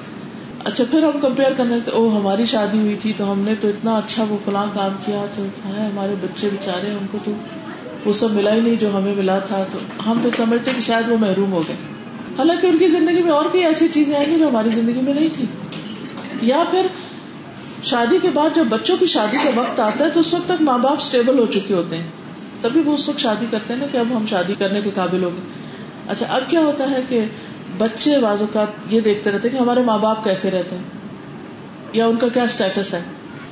اچھا 0.64 0.84
پھر 0.90 1.02
ہم 1.02 1.20
کمپیئر 1.20 1.52
کرنے 1.56 1.90
او 1.90 2.18
ہماری 2.18 2.46
شادی 2.46 2.78
ہوئی 2.78 2.96
تھی 3.00 3.12
تو 3.16 3.32
ہم 3.32 3.40
نے 3.40 3.54
تو 3.60 3.68
اتنا 3.68 3.96
اچھا 3.96 4.24
وہ 4.28 4.36
فلاں 4.44 4.66
کام 4.74 4.96
کیا 5.06 5.24
تو 5.36 5.42
ہمارے 5.66 6.14
بچے 6.20 6.48
بےچارے 6.48 6.86
ان 6.90 7.06
کو 7.10 7.18
تو 7.24 7.32
وہ 8.06 8.12
سب 8.12 8.32
ملا 8.32 8.54
ہی 8.54 8.60
نہیں 8.60 8.76
جو 8.76 8.96
ہمیں 8.96 9.14
ملا 9.14 9.38
تھا، 9.38 9.64
تو 9.72 9.78
ہم 10.10 10.18
پھر 10.22 10.30
سمجھتے 10.36 10.70
کہ 10.74 10.80
شاید 10.80 11.08
وہ 11.08 11.16
محروم 11.18 11.52
ہو 11.52 11.62
گئے۔ 11.68 11.76
حالانکہ 12.38 12.66
ان 12.66 12.78
کی 12.78 12.86
زندگی 12.86 13.22
میں 13.22 13.32
اور 13.32 13.44
کئی 13.52 13.64
ایسی 13.64 13.88
چیزیں 13.88 14.16
آئیں 14.16 14.34
گی 14.34 14.38
جو 14.38 14.48
ہماری 14.48 14.68
زندگی 14.68 15.00
میں 15.00 15.14
نہیں 15.14 15.28
تھی۔ 15.32 15.44
یا 16.42 16.64
پھر 16.70 16.86
شادی 17.84 18.18
کے 18.22 18.28
بعد 18.34 18.56
جب 18.56 18.64
بچوں 18.68 18.96
کی 18.96 19.06
شادی 19.06 19.36
کا 19.44 19.50
وقت 19.54 19.80
آتا 19.80 20.04
ہے 20.04 20.10
تو 20.10 20.20
اس 20.20 20.34
وقت 20.34 20.48
تک 20.48 20.62
ماں 20.62 20.78
باپ 20.78 20.96
اسٹیبل 20.96 21.38
ہو 21.38 21.46
چکے 21.46 21.74
ہوتے 21.74 21.96
ہیں۔ 21.96 22.06
تبھی 22.60 22.80
وہ 22.80 22.94
اس 22.94 23.08
وقت 23.08 23.18
شادی 23.18 23.46
کرتے 23.50 23.72
ہیں 23.72 23.80
نا 23.80 23.86
کہ 23.92 23.98
اب 23.98 24.16
ہم 24.16 24.26
شادی 24.26 24.54
کرنے 24.58 24.80
کے 24.80 24.90
قابل 24.94 25.24
ہو 25.24 25.30
گئے۔ 25.30 25.40
اچھا 26.08 26.26
اب 26.28 26.42
کیا 26.48 26.60
ہوتا 26.60 26.90
ہے 26.90 27.00
کہ 27.08 27.24
بچے 27.78 28.18
بعض 28.18 28.40
اوقات 28.40 28.66
یہ 28.88 29.00
دیکھتے 29.00 29.30
رہتے 29.30 29.48
کہ 29.48 29.56
ہمارے 29.56 29.82
ماں 29.82 29.98
باپ 29.98 30.24
کیسے 30.24 30.50
رہتے 30.50 30.76
ہیں؟ 30.76 30.82
یا 31.92 32.06
ان 32.06 32.16
کا 32.16 32.28
کیا 32.28 32.42
اسٹیٹس 32.42 32.94
ہے؟ 32.94 33.02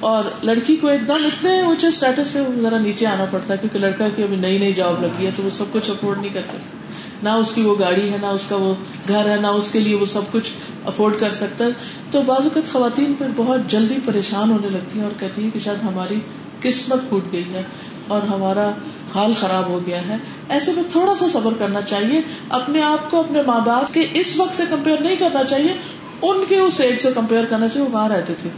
اور 0.05 0.25
لڑکی 0.43 0.77
کو 0.77 0.87
ایک 0.87 1.09
دم 1.09 1.15
اتنے 1.15 1.61
اونچے 1.61 1.87
اسٹیٹس 1.87 2.29
سے 2.29 2.41
ذرا 2.63 2.79
نیچے 2.79 3.07
آنا 3.07 3.25
پڑتا 3.31 3.55
ہے، 3.55 3.59
کیونکہ 3.59 3.79
لڑکا 3.79 4.09
کی 4.17 4.23
ابھی 4.23 4.37
نئی 4.37 4.59
نئی 4.59 4.73
جاب 4.73 5.03
لگی 5.03 5.27
ہے 5.27 5.31
تو 5.37 5.43
وہ 5.43 5.51
سب 5.51 5.65
کچھ 5.73 5.91
افورڈ 5.91 6.19
نہیں 6.19 6.35
کر 6.35 6.43
سکتا۔ 6.43 6.79
نہ 7.23 7.29
اس 7.29 7.53
کی 7.53 7.63
وہ 7.63 7.75
گاڑی 7.79 8.13
ہے، 8.13 8.17
نہ 8.21 8.27
اس 8.27 8.47
کا 8.47 8.57
وہ 8.57 8.75
گھر 9.09 9.31
ہے، 9.31 9.37
نہ 9.37 9.47
اس 9.47 9.71
کے 9.71 9.81
لیے 9.81 9.95
وہ 9.95 10.05
سب 10.05 10.21
کچھ 10.33 10.53
افورڈ 10.85 11.15
کر 11.19 11.31
سکتا 11.31 11.65
ہے۔ 11.65 11.71
تو 12.11 12.23
بعض 12.23 12.41
اوقات 12.41 12.73
خواتین 12.73 13.15
پھر 13.15 13.27
بہت 13.37 13.61
جلدی 13.69 13.95
پریشان 14.05 14.51
ہونے 14.51 14.69
لگتی 14.69 14.99
ہیں 14.99 15.07
اور 15.07 15.21
کہتی 15.21 15.43
ہیں 15.43 15.51
کہ 15.51 15.59
شاید 15.59 15.85
ہماری 15.85 16.21
قسمت 16.61 17.09
پھوٹ 17.09 17.33
گئی 17.33 17.45
ہے 17.53 17.63
اور 18.09 18.23
ہمارا 18.23 18.71
حال 19.15 19.33
خراب 19.41 19.67
ہو 19.69 19.81
گیا 19.87 20.09
ہے۔ 20.09 20.17
ایسے 20.49 20.73
میں 20.73 20.83
تھوڑا 20.93 21.15
سا 21.15 21.27
صبر 21.33 21.53
کرنا 21.59 21.83
چاہیے۔ 21.83 22.21
اپنے 22.49 22.83
آپ 22.83 23.11
کو 23.11 23.21
اپنے 23.21 23.43
ماں 23.47 23.61
باپ 23.61 23.95
کے 23.95 24.07
اس 24.15 24.35
وقت 24.37 24.57
سے 24.57 24.63
کمپیئر 24.71 24.97
نہیں 25.01 25.17
کرنا 25.17 25.45
چاہیے، 25.45 25.75
ان 26.23 26.45
کے 26.49 26.59
اس 26.59 26.81
ایج 26.81 27.01
سے 27.01 27.13
کمپیئر 27.15 27.45
کرنا 27.45 27.69
چاہیے، 27.69 27.89
وہ 27.89 27.95
وہاں 27.95 28.09
رہتے 28.09 28.35
تھے۔ 28.43 28.51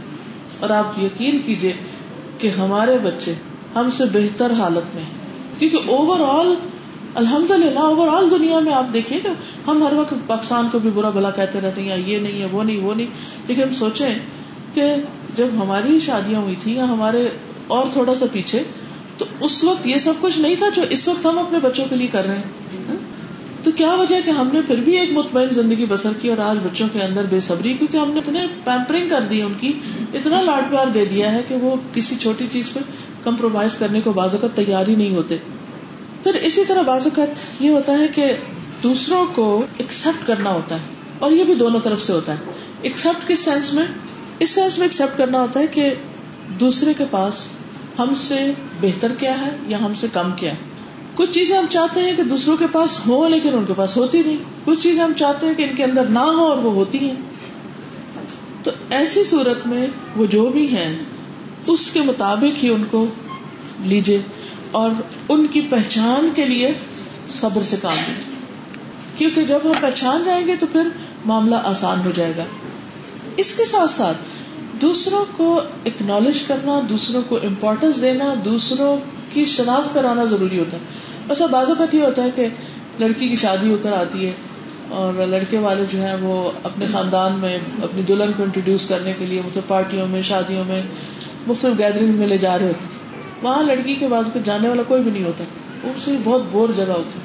اور 0.59 0.69
آپ 0.69 0.99
یقین 0.99 1.39
کیجیے 1.45 1.73
کہ 2.37 2.47
ہمارے 2.47 2.97
بچے 2.97 3.33
ہم 3.75 3.89
سے 3.89 4.03
بہتر 4.13 4.51
حالت 4.51 4.95
میں 4.95 5.03
کیونکہ 5.59 5.77
اوور 5.89 6.19
آل 6.19 6.55
الحمد 7.15 7.51
للہ 7.51 7.79
اوور 7.79 8.07
آل 8.07 8.31
دنیا 8.31 8.59
میں 8.59 8.73
آپ 8.73 8.93
دیکھیے 8.93 9.19
نا، 9.23 9.33
ہم 9.67 9.87
ہر 9.87 9.93
وقت 9.93 10.13
پاکستان 10.27 10.67
کو 10.71 10.79
بھی 10.79 10.89
برا 10.89 11.09
بلا 11.09 11.29
کہتے 11.29 11.61
رہتے 11.61 11.81
ہیں 11.81 11.97
یہ 12.05 12.17
نہیں 12.17 12.41
ہے 12.41 12.47
وہ 12.51 12.63
نہیں 12.63 12.81
وہ 12.81 12.93
نہیں۔ 12.93 13.07
لیکن 13.47 13.61
ہم 13.61 13.73
سوچیں 13.73 14.15
کہ 14.73 14.95
جب 15.35 15.47
ہماری 15.57 15.99
شادیاں 15.99 16.39
ہوئی 16.39 16.55
تھی 16.59 16.75
یا 16.75 16.83
ہمارے 16.83 17.29
اور 17.67 17.85
تھوڑا 17.93 18.15
سا 18.15 18.25
پیچھے، 18.31 18.63
تو 19.17 19.25
اس 19.39 19.63
وقت 19.63 19.87
یہ 19.87 19.97
سب 19.97 20.13
کچھ 20.21 20.39
نہیں 20.39 20.55
تھا 20.55 20.65
جو 20.75 20.81
اس 20.89 21.07
وقت 21.07 21.25
ہم 21.25 21.39
اپنے 21.39 21.59
بچوں 21.61 21.85
کے 21.89 21.95
لیے 21.95 22.07
کر 22.07 22.27
رہے 22.27 22.35
ہیں۔ 22.35 22.43
کیا 23.77 23.93
وجہ 23.93 24.15
کہ 24.25 24.29
ہم 24.29 24.49
نے 24.53 24.59
پھر 24.67 24.75
بھی 24.75 24.99
ایک 24.99 25.11
مطمئن 25.11 25.49
زندگی 25.49 25.85
بسر 25.89 26.09
کی 26.21 26.29
اور 26.29 26.37
آج 26.37 26.57
بچوں 26.63 26.87
کے 26.93 27.01
اندر 27.01 27.25
بے 27.29 27.39
صبری 27.39 27.73
کیونکہ 27.73 27.97
ہم 27.97 28.11
نے 28.11 28.19
اتنے 28.19 28.45
پیمپرنگ 28.63 29.09
کر 29.09 29.21
دی 29.21 29.41
ان 29.41 29.53
کی، 29.59 29.73
اتنا 30.13 30.41
لاڈ 30.41 30.71
پیار 30.71 30.87
دے 30.87 31.05
دیا 31.05 31.31
ہے 31.31 31.41
کہ 31.47 31.55
وہ 31.55 31.75
کسی 31.93 32.15
چھوٹی 32.15 32.47
چیز 32.51 32.73
پہ 32.73 32.79
کمپرومائز 33.23 33.77
کرنے 33.77 34.01
کو 34.01 34.13
بعض 34.13 34.33
اوقات 34.33 34.55
تیار 34.55 34.87
ہی 34.87 34.95
نہیں 34.95 35.15
ہوتے۔ 35.15 35.37
پھر 36.23 36.33
اسی 36.33 36.65
طرح 36.65 36.81
بعض 36.81 37.07
اوقات 37.07 37.61
یہ 37.61 37.69
ہوتا 37.69 37.99
ہے 37.99 38.07
کہ 38.15 38.33
دوسروں 38.83 39.25
کو 39.35 39.65
ایکسپٹ 39.77 40.27
کرنا 40.27 40.49
ہوتا 40.49 40.75
ہے 40.75 40.81
اور 41.19 41.31
یہ 41.31 41.43
بھی 41.43 41.53
دونوں 41.53 41.79
طرف 41.79 42.01
سے 42.01 42.13
ہوتا 42.13 42.31
ہے۔ 42.31 42.37
ایکسپٹ 42.81 43.27
کس 43.27 43.39
سینس 43.39 43.73
میں؟ 43.73 43.85
اس 44.39 44.49
سینس 44.49 44.77
میں 44.77 44.85
ایکسپٹ 44.85 45.17
کرنا 45.17 45.41
ہوتا 45.41 45.59
ہے 45.59 45.67
کہ 45.67 45.93
دوسرے 46.59 46.93
کے 46.93 47.05
پاس 47.11 47.47
ہم 47.99 48.13
سے 48.13 48.51
بہتر 48.81 49.11
کیا 49.19 49.41
ہے 49.41 49.49
یا 49.67 49.77
ہم 49.79 49.93
سے 49.93 50.07
کم 50.13 50.31
کیا 50.35 50.51
ہے۔ 50.51 50.76
کچھ 51.17 51.31
چیزیں 51.31 51.57
ہم 51.57 51.65
چاہتے 51.69 51.99
ہیں 51.99 52.15
کہ 52.15 52.23
دوسروں 52.23 52.57
کے 52.57 52.65
پاس 52.71 52.99
ہو 53.07 53.27
لیکن 53.27 53.53
ان 53.53 53.65
کے 53.67 53.73
پاس 53.75 53.97
ہوتی 53.97 54.23
نہیں۔ 54.23 54.37
کچھ 54.65 54.83
چیزیں 54.83 55.03
ہم 55.03 55.13
چاہتے 55.13 55.47
ہیں 55.47 55.53
کہ 55.53 55.63
ان 55.63 55.75
کے 55.75 55.83
اندر 55.83 56.03
نہ 56.03 56.19
ہو 56.19 56.45
اور 56.45 56.57
وہ 56.57 56.73
ہوتی 56.73 56.99
ہیں۔ 56.99 57.15
تو 58.63 58.71
ایسی 58.89 59.23
صورت 59.23 59.67
میں 59.67 59.87
وہ 60.15 60.25
جو 60.25 60.49
بھی 60.49 60.67
ہیں، 60.67 60.97
اس 61.67 61.91
کے 61.91 62.01
مطابق 62.01 62.63
ہی 62.63 62.69
ان 62.69 62.83
کو 62.91 63.05
لیجیے 63.83 64.19
اور 64.71 64.91
ان 65.29 65.47
کی 65.47 65.61
پہچان 65.61 66.29
کے 66.35 66.45
لیے 66.45 66.71
صبر 67.29 67.63
سے 67.63 67.75
کام 67.81 67.97
لیجیے 68.07 68.35
کیونکہ 69.17 69.43
جب 69.43 69.59
ہم 69.63 69.71
پہچان 69.81 70.23
جائیں 70.25 70.47
گے 70.47 70.55
تو 70.55 70.65
پھر 70.71 70.87
معاملہ 71.25 71.55
آسان 71.63 72.01
ہو 72.05 72.11
جائے 72.15 72.33
گا۔ 72.37 72.43
اس 73.37 73.53
کے 73.53 73.65
ساتھ 73.65 73.91
ساتھ 73.91 74.17
دوسروں 74.81 75.25
کو 75.37 75.61
اکنالج 75.85 76.41
کرنا، 76.41 76.81
دوسروں 76.89 77.21
کو 77.29 77.35
امپورٹینس 77.35 78.01
دینا، 78.01 78.33
دوسروں 78.45 78.97
کی 79.33 79.45
شناخت 79.45 79.93
کرانا 79.93 80.25
ضروری 80.25 80.59
ہوتا 80.59 80.77
ہے۔ 80.77 81.06
بس 81.27 81.41
اب 81.41 81.49
بازو 81.49 81.73
کا 81.77 81.85
یہ 81.93 82.01
ہوتا 82.01 82.23
ہے 82.23 82.29
کہ 82.35 82.47
لڑکی 82.99 83.29
کی 83.29 83.35
شادی 83.35 83.71
ہو 83.71 83.77
کر 83.81 83.91
آتی 83.91 84.25
ہے 84.25 84.31
اور 84.89 85.27
لڑکے 85.27 85.57
والے 85.57 85.83
جو 85.91 86.01
ہیں 86.01 86.15
وہ 86.21 86.51
اپنے 86.63 86.85
خاندان 86.91 87.39
میں 87.39 87.57
اپنی 87.83 88.01
دلہن 88.01 88.31
کو 88.37 88.43
انٹروڈیوس 88.43 88.85
کرنے 88.85 89.13
کے 89.19 89.25
لیے 89.25 89.37
مطلب 89.37 89.47
مختلف 89.47 89.67
پارٹیوں 89.67 90.07
میں، 90.07 90.21
شادیوں 90.21 90.63
میں 90.67 90.81
مختلف 91.47 91.79
گیدرنگ 91.79 92.13
میں 92.13 92.27
لے 92.27 92.37
جا 92.37 92.57
رہے 92.57 92.67
ہوتے 92.67 92.85
وہاں 93.41 93.63
لڑکی 93.63 93.95
کے 93.95 94.07
بازو 94.07 94.29
کو 94.33 94.39
جانے 94.43 94.69
والا 94.69 94.81
کوئی 94.87 95.03
بھی 95.03 95.11
نہیں 95.11 95.23
ہوتا۔ 95.23 95.43
وہ 95.83 95.91
صرف 96.05 96.19
بہت 96.23 96.41
بور 96.51 96.69
جگہ 96.75 96.97
ہوتی 96.97 97.19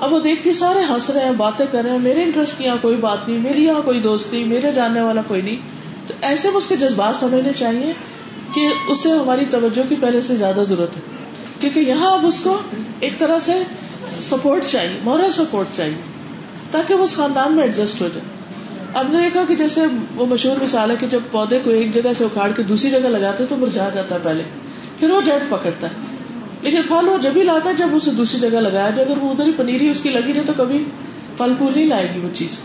اب 0.00 0.12
وہ 0.12 0.20
دیکھتی 0.20 0.52
سارے 0.52 0.78
ہنس 0.88 1.10
رہے 1.10 1.24
ہیں، 1.24 1.32
باتیں 1.36 1.66
کر 1.70 1.82
رہے 1.84 1.90
ہیں۔ 1.90 1.98
میرے 1.98 2.22
انٹرسٹ 2.22 2.58
کی 2.58 2.64
یہاں 2.64 2.76
کوئی 2.80 2.96
بات 2.96 3.28
نہیں، 3.28 3.38
میری 3.38 3.64
یہاں 3.64 3.82
کوئی 3.84 4.00
دوست 4.00 4.32
نہیں، 4.32 4.44
میرے 4.44 4.72
جاننے 4.72 5.00
والا 5.00 5.22
کوئی 5.26 5.42
نہیں۔ 5.42 5.56
تو 6.06 6.14
ایسے 6.20 6.48
میں 6.48 6.56
اس 6.56 6.66
کے 6.66 6.76
جذبات 6.76 7.16
سمجھنے 7.16 7.52
چاہیے 7.52 7.92
کہ 8.54 8.68
اسے 8.88 9.10
ہماری 9.10 9.44
توجہ 9.50 9.82
کی 9.88 9.94
پہلے 10.00 10.20
سے 10.20 10.36
زیادہ 10.36 10.62
ضرورت 10.68 10.96
ہے۔ 10.96 11.27
کیونکہ 11.60 11.80
یہاں 11.80 12.12
اب 12.12 12.26
اس 12.26 12.40
کو 12.40 12.58
ایک 13.00 13.18
طرح 13.18 13.38
سے 13.38 13.52
سپورٹ 14.20 14.64
چاہیے 14.64 14.98
مورل 15.04 15.32
سپورٹ 15.32 15.66
چاہیے، 15.76 15.94
تاکہ 16.70 16.94
وہ 16.94 17.04
اس 17.04 17.16
خاندان 17.16 17.52
میں 17.52 17.62
ایڈجسٹ 17.62 18.00
ہو 18.00 18.08
جائے۔ 18.14 18.38
اب 18.94 19.12
نے 19.12 19.18
دیکھا 19.18 19.42
کہ 19.48 19.54
جیسے 19.54 19.80
وہ 20.14 20.26
مشہور 20.26 20.56
مثال 20.62 20.90
ہے 20.90 20.96
کہ 21.00 21.06
جب 21.06 21.20
پودے 21.30 21.58
کو 21.58 21.70
ایک 21.70 21.94
جگہ 21.94 22.12
سے 22.18 22.24
اکھاڑ 22.24 22.50
کے 22.56 22.62
دوسری 22.62 22.90
جگہ 22.90 22.98
لگاتے 22.98 23.44
تو 23.48 23.56
مرجھا 23.56 23.88
جاتا 23.94 24.14
ہے 24.14 24.20
پہلے، 24.22 24.42
پھر 25.00 25.10
وہ 25.10 25.20
جڑ 25.20 25.38
پکڑتا 25.48 25.86
ہے۔ 25.86 25.92
لیکن 26.62 26.82
پھل 26.88 27.08
وہ 27.08 27.18
جب 27.18 27.30
ہی 27.36 27.42
لاتا 27.42 27.70
ہے، 27.70 27.74
جب 27.74 27.88
اسے 27.92 28.10
دوسری 28.10 28.40
جگہ 28.40 28.58
لگایا 28.58 28.90
جو 28.90 29.02
اگر 29.02 29.18
وہ 29.18 29.30
ادھر 29.30 29.46
ہی 29.46 29.52
پنیری 29.52 29.88
اس 29.88 30.00
کی 30.00 30.10
لگی 30.10 30.34
رہے 30.34 30.42
تو 30.46 30.52
کبھی 30.56 30.84
پھل 31.36 31.52
پھول 31.58 31.72
نہیں 31.74 31.86
لائے 31.86 32.12
گی 32.14 32.20
وہ 32.20 32.28
چیز۔ 32.34 32.60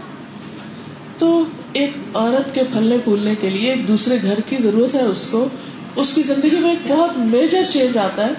تو 1.17 1.43
ایک 1.73 1.91
عورت 2.13 2.55
کے 2.55 2.63
پھلنے 2.63 2.97
پھولنے 3.03 3.35
کے 3.41 3.49
لیے 3.49 3.71
ایک 3.71 3.87
دوسرے 3.87 4.17
گھر 4.21 4.39
کی 4.49 4.57
ضرورت 4.63 4.95
ہے، 4.95 5.01
اس 5.01 5.27
کو، 5.31 5.47
اس 5.95 6.13
کی 6.13 6.23
زندگی 6.23 6.57
میں 6.59 6.69
ایک 6.69 6.79
بہت 6.87 7.17
میجر 7.17 7.63
چینج 7.69 7.97
آتا 7.97 8.25
ہے۔ 8.25 8.31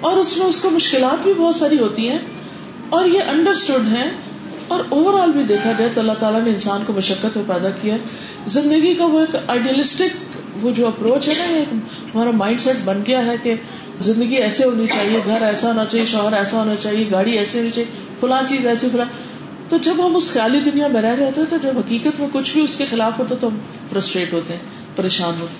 اور 0.00 0.16
اس 0.16 0.36
میں 0.36 0.46
اس 0.46 0.60
کو 0.60 0.70
مشکلات 0.70 1.22
بھی 1.22 1.32
بہت 1.32 1.54
ساری 1.54 1.78
ہوتی 1.78 2.08
ہیں 2.10 2.18
اور 2.88 3.04
یہ 3.04 3.20
انڈرسٹوڈ 3.20 3.88
ہے 3.92 4.10
اور 4.68 4.80
اوور 4.88 5.20
آل 5.20 5.32
بھی 5.32 5.42
دیکھا 5.42 5.72
جائے 5.72 5.90
تو 5.94 6.00
اللہ 6.00 6.12
تعالیٰ 6.12 6.42
نے 6.42 6.50
انسان 6.50 6.82
کو 6.86 6.92
مشقت 6.92 7.36
میں 7.36 7.44
پیدا 7.46 7.70
کیا 7.70 7.96
زندگی 8.46 8.94
کا 8.94 9.04
وہ 9.04 9.20
ایک 9.20 9.36
آئیڈیلسٹک 9.46 10.36
وہ 10.62 10.70
جو 10.70 10.86
اپروچ 10.86 11.28
ہے 11.28 11.34
نا 11.38 11.44
ہمارا 12.14 12.30
مائنڈ 12.30 12.60
سیٹ 12.60 12.76
بن 12.84 13.02
گیا 13.06 13.26
ہے 13.26 13.36
کہ 13.42 13.54
زندگی 14.00 14.36
ایسے 14.36 14.64
ہونی 14.64 14.86
چاہیے، 14.86 15.20
گھر 15.26 15.42
ایسا 15.42 15.68
ہونا 15.68 15.84
چاہیے 15.84 16.06
شوہر 16.06 16.32
ایسا 16.32 16.56
ہونا 16.56 16.74
چاہیے، 16.76 17.04
گاڑی 17.10 17.38
ایسی 17.38 17.58
ہونی 17.58 17.70
چاہیے، 17.70 17.90
فلاں 18.20 18.42
چیز 18.48 18.66
ایسی، 18.66 18.88
فلاں۔ 18.92 19.06
تو 19.68 19.76
جب 19.76 20.06
ہم 20.06 20.16
اس 20.16 20.32
خیالی 20.32 20.60
دنیا 20.60 20.86
میں 20.86 21.02
رہ 21.02 21.14
رہے 21.14 21.26
ہوتے 21.26 21.40
تو 21.50 21.56
جب 21.62 21.78
حقیقت 21.78 22.20
میں 22.20 22.28
کچھ 22.32 22.52
بھی 22.52 22.60
اس 22.60 22.76
کے 22.76 22.84
خلاف 22.90 23.18
ہوتا 23.18 23.34
تو 23.40 23.48
ہم 23.48 23.58
فرسٹریٹ 23.90 24.32
ہوتے 24.32 24.52
ہیں، 24.52 24.60
پریشان 24.96 25.34
ہوتے 25.40 25.54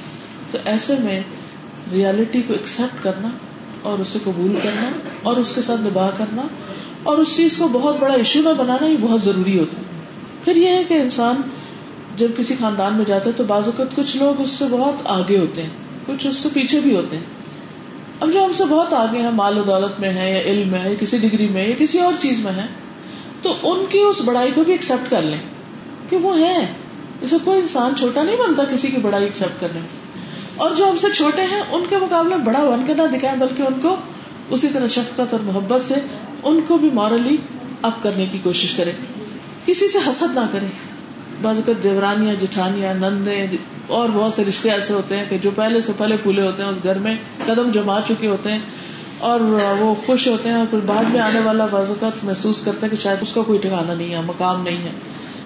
تو 0.50 0.58
ایسے 0.64 0.94
میں 1.00 1.20
ریالٹی 1.92 2.42
کو 2.42 2.52
ایکسپٹ 2.52 3.02
کرنا 3.02 3.28
اور 3.84 3.98
اسے 3.98 4.18
قبول 4.24 4.54
کرنا 4.62 4.90
اور 5.22 5.36
اس 5.36 5.52
کے 5.52 5.62
ساتھ 5.62 5.80
نباہ 5.80 6.10
کرنا 6.16 6.42
اور 7.02 7.18
اس 7.18 7.36
چیز 7.36 7.56
کو 7.56 7.68
بہت 7.72 7.96
بڑا 8.00 8.14
ایشو 8.14 8.40
نہ 8.40 8.48
بنانا 8.48 8.86
یہ 8.86 8.96
بہت 9.00 9.22
ضروری 9.22 9.58
ہوتا 9.58 9.76
ہے۔ 9.78 9.82
پھر 10.44 10.56
یہ 10.56 10.68
ہے 10.68 10.84
کہ 10.84 10.94
انسان 10.94 11.40
جب 12.16 12.28
کسی 12.36 12.54
خاندان 12.60 12.94
میں 12.94 13.04
جاتا 13.04 13.26
ہے 13.26 13.34
تو 13.36 13.44
بعض 13.44 13.66
اوقات 13.66 13.96
کچھ 13.96 14.16
لوگ 14.16 14.40
اس 14.40 14.50
سے 14.50 14.64
بہت 14.70 14.94
آگے 15.04 15.38
ہوتے 15.38 15.62
ہیں، 15.62 15.70
کچھ 16.06 16.26
اس 16.26 16.36
سے 16.36 16.48
پیچھے 16.52 16.80
بھی 16.80 16.96
ہوتے 16.96 17.16
ہیں۔ 17.16 17.24
اب 18.20 18.32
جو 18.32 18.44
ہم 18.44 18.52
سے 18.52 18.64
بہت 18.64 18.92
آگے 18.92 19.18
ہیں، 19.18 19.30
مال 19.30 19.58
و 19.58 19.62
دولت 19.62 20.00
میں 20.00 20.10
ہے 20.10 20.32
یا 20.32 20.40
علم 20.40 20.68
میں 20.68 20.80
ہے، 20.80 20.90
یا 20.90 20.96
کسی 21.00 21.18
ڈگری 21.18 21.48
میں 21.48 21.68
یا 21.68 21.74
کسی 21.78 21.98
اور 21.98 22.12
چیز 22.18 22.38
میں 22.38 22.52
ہے، 22.52 22.66
تو 23.42 23.54
ان 23.62 23.84
کی 23.90 23.98
اس 23.98 24.20
بڑائی 24.20 24.50
کو 24.54 24.64
بھی 24.64 24.72
ایکسپٹ 24.72 25.10
کر 25.10 25.22
لیں 25.22 25.38
کہ 26.10 26.16
وہ 26.16 26.38
ہے 26.38 26.66
اسے 27.22 27.36
کوئی 27.44 27.60
انسان 27.60 27.96
چھوٹا 27.96 28.22
نہیں 28.22 28.36
بنتا 28.36 28.64
کسی 28.64 28.88
کی 28.88 28.96
بڑائی 28.96 29.24
ایکسپٹ 29.24 29.60
کرنے 29.60 29.80
میں۔ 29.80 30.03
اور 30.56 30.70
جو 30.70 30.88
ہم 30.90 30.96
سے 30.96 31.06
چھوٹے 31.14 31.42
ہیں، 31.42 31.62
ان 31.72 31.84
کے 31.88 31.96
مقابلے 31.96 32.36
بڑا 32.36 32.64
بن 32.64 32.82
کے 32.86 32.94
نہ 32.94 33.02
دکھائیں، 33.02 33.38
بلکہ 33.38 33.62
ان 33.62 33.80
کو 33.82 33.96
اسی 34.50 34.68
طرح 34.68 34.86
شفقت 34.86 35.32
اور 35.32 35.40
محبت 35.40 35.80
سے 35.80 35.94
ان 36.42 36.60
کو 36.66 36.78
بھی 36.78 36.90
مورلی 36.92 37.36
اپ 37.82 38.02
کرنے 38.02 38.26
کی 38.32 38.38
کوشش 38.42 38.72
کرے 38.72 38.92
کسی 39.66 39.88
سے 39.88 39.98
حسد 40.10 40.34
نہ 40.34 40.46
کرے 40.52 40.66
بعض 41.42 41.56
اوقات 41.56 41.82
دیورانیاں، 41.82 42.34
جٹھانیاں 42.40 42.94
نندے 42.94 43.46
اور 43.86 44.08
بہت 44.12 44.32
سے 44.32 44.44
رشتے 44.44 44.70
ایسے 44.70 44.92
ہوتے 44.92 45.16
ہیں 45.16 45.24
کہ 45.28 45.38
جو 45.38 45.50
پہلے 45.54 45.80
سے 45.80 45.92
پہلے 45.96 46.16
پھولے 46.16 46.42
ہوتے 46.42 46.62
ہیں، 46.62 46.70
اس 46.70 46.76
گھر 46.82 46.98
میں 46.98 47.14
قدم 47.46 47.70
جما 47.70 48.00
چکے 48.06 48.26
ہوتے 48.26 48.52
ہیں 48.52 48.58
اور 49.18 49.40
وہ 49.78 49.94
خوش 50.06 50.26
ہوتے 50.28 50.48
ہیں 50.48 50.56
اور 50.56 50.66
پھر 50.70 50.78
بعد 50.86 51.04
میں 51.04 51.20
آنے 51.20 51.40
والا 51.40 51.66
بعض 51.70 51.88
اوقات 51.88 52.24
محسوس 52.24 52.60
کرتا 52.60 52.86
ہے 52.86 52.90
کہ 52.90 52.96
شاید 52.96 53.18
اس 53.22 53.32
کا 53.32 53.42
کوئی 53.42 53.58
ٹھکانا 53.58 53.94
نہیں 53.94 54.14
ہے، 54.14 54.20
مقام 54.26 54.62
نہیں 54.62 54.76
ہے۔ 54.76 54.90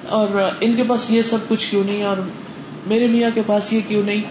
اور 0.08 0.50
ان 0.60 0.74
کے 0.76 0.82
پاس 0.88 1.10
یہ 1.10 1.22
سب 1.22 1.38
کچھ 1.48 1.68
کیوں 1.70 1.84
نہیں 1.84 2.02
اور 2.02 2.16
میرے 2.86 3.06
میاں 3.06 3.30
کے 3.34 3.42
پاس 3.46 3.72
یہ 3.72 3.80
کیوں 3.88 4.02
نہیں؟ 4.02 4.22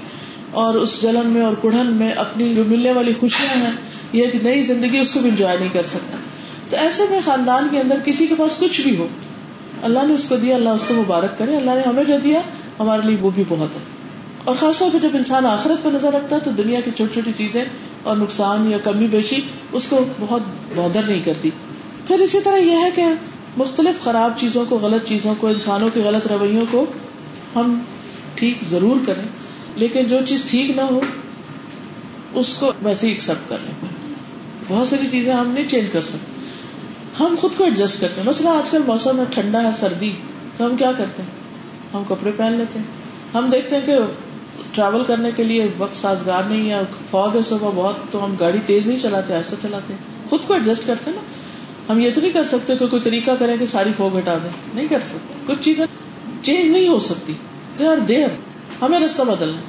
اور 0.51 0.73
اس 0.73 1.01
جلن 1.01 1.27
میں 1.27 1.41
اور 1.41 1.53
کڑھن 1.61 1.87
میں 1.87 2.11
اپنی 2.11 2.55
جو 2.55 2.63
ملنے 2.67 2.91
والی 2.91 3.13
خوشیاں 3.19 3.57
ہیں، 3.57 3.71
یہ 4.13 4.23
ایک 4.23 4.43
نئی 4.43 4.61
زندگی 4.61 4.97
اس 4.97 5.13
کو 5.13 5.19
بھی 5.19 5.29
انجوائے 5.29 5.57
نہیں 5.59 5.69
کر 5.73 5.85
سکتا۔ 5.85 6.17
تو 6.69 6.77
ایسے 6.77 7.03
میں 7.09 7.19
خاندان 7.25 7.67
کے 7.71 7.79
اندر 7.79 7.95
کسی 8.05 8.27
کے 8.27 8.35
پاس 8.35 8.57
کچھ 8.57 8.81
بھی 8.81 8.97
ہو، 8.97 9.07
اللہ 9.83 9.99
نے 10.07 10.13
اس 10.13 10.29
کو 10.29 10.35
دیا، 10.35 10.55
اللہ 10.55 10.69
اس 10.69 10.85
کو 10.87 10.93
مبارک 10.93 11.37
کرے، 11.37 11.57
اللہ 11.57 11.71
نے 11.71 11.81
ہمیں 11.85 12.03
جو 12.03 12.13
دیا، 12.23 12.41
ہمارے 12.79 13.01
لیے 13.07 13.17
وہ 13.21 13.29
بھی 13.35 13.43
بہت 13.47 13.75
ہے۔ 13.75 13.79
اور 14.43 14.55
خاص 14.59 14.79
طور 14.79 14.89
پہ 14.93 14.97
جب 14.97 15.09
انسان 15.13 15.45
آخرت 15.45 15.83
پہ 15.83 15.89
نظر 15.89 16.13
رکھتا 16.13 16.35
ہے، 16.35 16.41
تو 16.41 16.51
دنیا 16.51 16.79
کی 16.79 16.91
چھوٹی 16.97 17.13
چھوٹی 17.13 17.31
چیزیں 17.37 17.65
اور 18.03 18.17
نقصان 18.17 18.71
یا 18.71 18.77
کمی 18.77 19.07
بیشی 19.07 19.41
اس 19.71 19.87
کو 19.87 19.99
بہت 20.19 20.41
بہتر 20.75 21.03
نہیں 21.03 21.19
کرتی۔ 21.19 21.49
پھر 22.07 22.19
اسی 22.19 22.41
طرح 22.43 22.57
یہ 22.57 22.75
ہے 22.75 22.89
کہ 22.95 23.03
مختلف 23.57 24.03
خراب 24.03 24.33
چیزوں 24.37 24.65
کو، 24.69 24.77
غلط 24.77 25.03
چیزوں 25.03 25.33
کو، 25.39 25.47
انسانوں 25.47 25.89
کے 25.93 25.99
غلط 25.99 26.27
رویوں 26.27 26.65
کو 26.71 26.85
ہم 27.55 27.79
ٹھیک 28.35 28.57
ضرور 28.69 29.05
کریں۔ 29.05 29.46
لیکن 29.77 30.05
جو 30.05 30.19
چیز 30.27 30.43
ٹھیک 30.43 30.71
نہ 30.71 30.81
ہو، 30.81 31.01
اس 32.33 32.53
کو 32.53 32.71
ویسے 32.83 33.07
ہی 33.07 33.11
ایکسپٹ 33.11 33.49
کر 33.49 33.57
لیں 33.63 33.89
بہت 34.67 34.87
ساری 34.87 35.07
چیزیں 35.11 35.33
ہم 35.33 35.47
نہیں 35.47 35.67
چینج 35.67 35.89
کر 35.91 36.01
سکتے۔ 36.01 36.37
ہم 37.19 37.35
خود 37.41 37.51
کو 37.57 37.63
ایڈجسٹ 37.63 38.01
کرتے 38.01 38.21
ہیں۔ 38.21 38.27
مثلا 38.27 38.49
آج 38.49 38.69
کل 38.69 38.81
موسم 38.87 39.19
ہے، 39.19 39.23
ٹھنڈا 39.29 39.63
ہے، 39.63 39.69
سردی۔ 39.79 40.11
تو 40.57 40.65
ہم 40.65 40.77
کیا 40.77 40.91
کرتے 40.97 41.23
ہیں؟ 41.23 41.29
ہم 41.93 42.03
کپڑے 42.07 42.31
پہن 42.37 42.53
لیتے 42.53 42.79
ہیں۔ 42.79 42.85
ہم 43.33 43.49
دیکھتے 43.51 43.75
ہیں 43.77 43.85
کہ 43.85 43.95
ٹریول 44.71 45.03
کرنے 45.03 45.29
کے 45.35 45.43
لیے 45.43 45.67
وقت 45.77 45.95
سازگار 45.95 46.43
نہیں 46.43 46.69
ہے 46.69 46.79
فوگ 47.11 47.35
ہے 47.35 47.41
صبح 47.41 47.69
بہت، 47.75 47.95
تو 48.11 48.25
ہم 48.25 48.35
گاڑی 48.39 48.59
تیز 48.65 48.87
نہیں 48.87 48.97
چلاتے، 48.97 49.33
ایسا 49.33 49.55
چلاتے 49.61 49.93
ہیں۔ 49.93 50.29
خود 50.29 50.39
کو 50.47 50.53
ایڈجسٹ 50.53 50.87
کرتے 50.87 51.11
نا۔ 51.15 51.21
ہم 51.91 51.99
یہ 51.99 52.11
تو 52.15 52.21
نہیں 52.21 52.31
کر 52.31 52.43
سکتے 52.43 52.75
کہ 52.75 52.87
کوئی 52.87 53.01
طریقہ 53.01 53.31
کریں 53.39 53.57
کہ 53.57 53.65
ساری 53.65 53.89
فوگ 53.97 54.17
ہٹا 54.17 54.37
دیں۔ 54.43 54.49
نہیں 54.73 54.87
کر 54.87 54.99
سکتے۔ 55.07 55.33
کچھ 55.47 55.61
چیزیں 55.61 55.85
چینج 56.41 56.69
نہیں 56.69 56.87
ہو 56.87 56.99
سکتی۔ 56.99 57.33
دیر 57.79 57.97
دیر 57.97 58.27
ہمیں 58.81 58.99
رستہ 58.99 59.21
بدلنا 59.21 59.61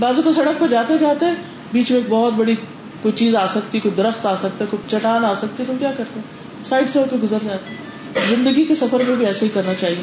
بازو 0.00 0.22
کو 0.22 0.32
سڑک 0.32 0.60
پہ 0.60 0.66
جاتے 0.66 0.94
جاتے 1.00 1.26
بیچ 1.72 1.90
میں 1.90 1.98
ایک 1.98 2.10
بہت 2.10 2.32
بڑی 2.32 2.54
کوئی 3.02 3.12
چیز 3.16 3.36
آ 3.36 3.46
سکتی، 3.46 3.80
کوئی 3.80 3.94
درخت 3.94 4.26
آ 4.26 4.34
سکتا 4.34 4.64
ہے 4.64 4.66
کوئی 4.70 4.90
چٹان 4.90 5.24
آ 5.24 5.34
سکتی 5.34 5.64
تم 5.66 5.76
کیا 5.78 5.92
کرتے 5.96 6.20
سائڈ 6.64 6.88
سے 6.88 6.98
ہو 6.98 7.04
کے 7.10 7.16
گزر 7.22 7.38
جاتے 7.44 7.74
زندگی 8.30 8.64
کے 8.64 8.74
سفر 8.74 9.02
میں 9.08 9.16
بھی 9.16 9.26
ایسے 9.26 9.44
ہی 9.44 9.50
کرنا 9.50 9.74
چاہیے۔ 9.74 10.02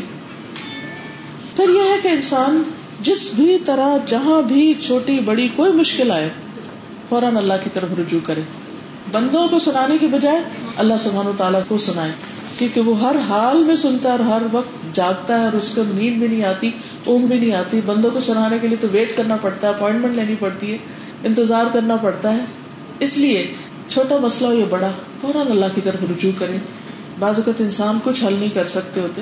پھر 1.56 1.70
یہ 1.70 1.82
ہے 1.82 1.96
کہ 2.04 2.08
انسان 2.08 2.64
جس 3.02 3.30
بھی 3.36 3.58
طرح، 3.66 3.98
جہاں 4.08 4.42
بھی 4.42 4.74
چھوٹی 4.86 5.20
بڑی 5.26 5.48
کوئی 5.56 5.72
مشکل 5.72 6.12
آئے، 6.12 6.30
فوراً 7.10 7.38
اللہ 7.38 7.54
کی 7.64 7.70
طرف 7.74 8.00
رجوع 8.00 8.20
کرے۔ 8.24 8.42
بندوں 9.12 9.48
کو 9.48 9.60
سنانے 9.60 9.98
کی 9.98 10.08
بجائے 10.08 10.40
اللہ 10.78 10.94
سبحانہ 11.00 11.30
و 11.30 11.34
تعالیٰ 11.38 11.62
کو 11.68 11.78
سنائے۔ 11.78 12.12
کیونکہ 12.58 12.82
وہ 12.82 13.00
ہر 13.00 13.16
حال 13.30 13.64
میں 13.64 13.76
سنتا 13.76 14.10
ہے 14.10 14.14
اور 14.14 14.20
ہر 14.20 14.42
وقت 14.52 14.96
جاگتا 14.96 15.40
ہے 15.40 15.46
اور 15.46 15.54
اس 15.54 15.72
کو 15.76 15.84
نیند 15.94 16.18
بھی 16.18 16.28
نہیں 16.28 16.44
آتی، 16.44 16.72
اونگ 17.06 17.26
بھی 17.26 17.40
نہیں 17.40 17.54
آتی۔ 17.54 17.80
بندوں 17.86 18.12
کو 18.12 18.20
سنانے 18.20 18.58
کے 18.62 18.68
لیے 18.68 18.78
تو 18.82 18.88
ویٹ 18.92 19.18
کرنا 19.18 19.36
پڑتا 19.36 19.68
ہے 19.68 19.74
اپوائنٹمنٹ 19.74 20.16
لینی 20.16 20.36
پڑتی 20.40 20.72
ہے، 20.72 20.78
انتظار 21.24 21.66
کرنا 21.74 21.96
پڑتا 21.96 22.34
ہے۔ 22.34 22.46
اس 23.00 23.18
لیے 23.18 23.54
چھوٹا 23.88 24.18
مسئلہ 24.18 24.50
ہو 24.50 24.54
یا 24.54 24.66
بڑا، 24.70 24.90
فوراً 25.22 25.52
اللہ 25.52 25.66
کی 25.76 25.82
طرف 25.82 26.04
رجوع 26.04 26.32
کرے 26.40 26.58
بعض 27.20 27.36
اوقات 27.38 27.62
انسان 27.62 28.00
کچھ 28.04 28.24
حل 28.24 28.34
نہیں 28.34 28.50
کر 28.50 28.64
سکتے 28.64 29.02
ہوتے۔ 29.02 29.22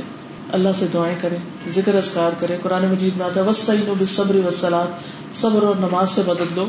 اللہ 0.51 0.69
سے 0.75 0.85
دعائیں 0.93 1.15
کرے 1.21 1.37
ذکر 1.69 1.95
اذکار 1.95 2.31
کرے 2.39 2.57
قرآن 2.63 2.85
مجید 2.85 3.17
میں 3.17 3.25
آتا 3.25 3.41
ہے 3.45 4.05
صبر 4.05 4.35
وسلات 4.35 4.87
صبر 5.37 5.63
اور 5.63 5.75
نماز 5.75 6.09
سے 6.09 6.21
مدد 6.27 6.57
لو۔ 6.57 6.65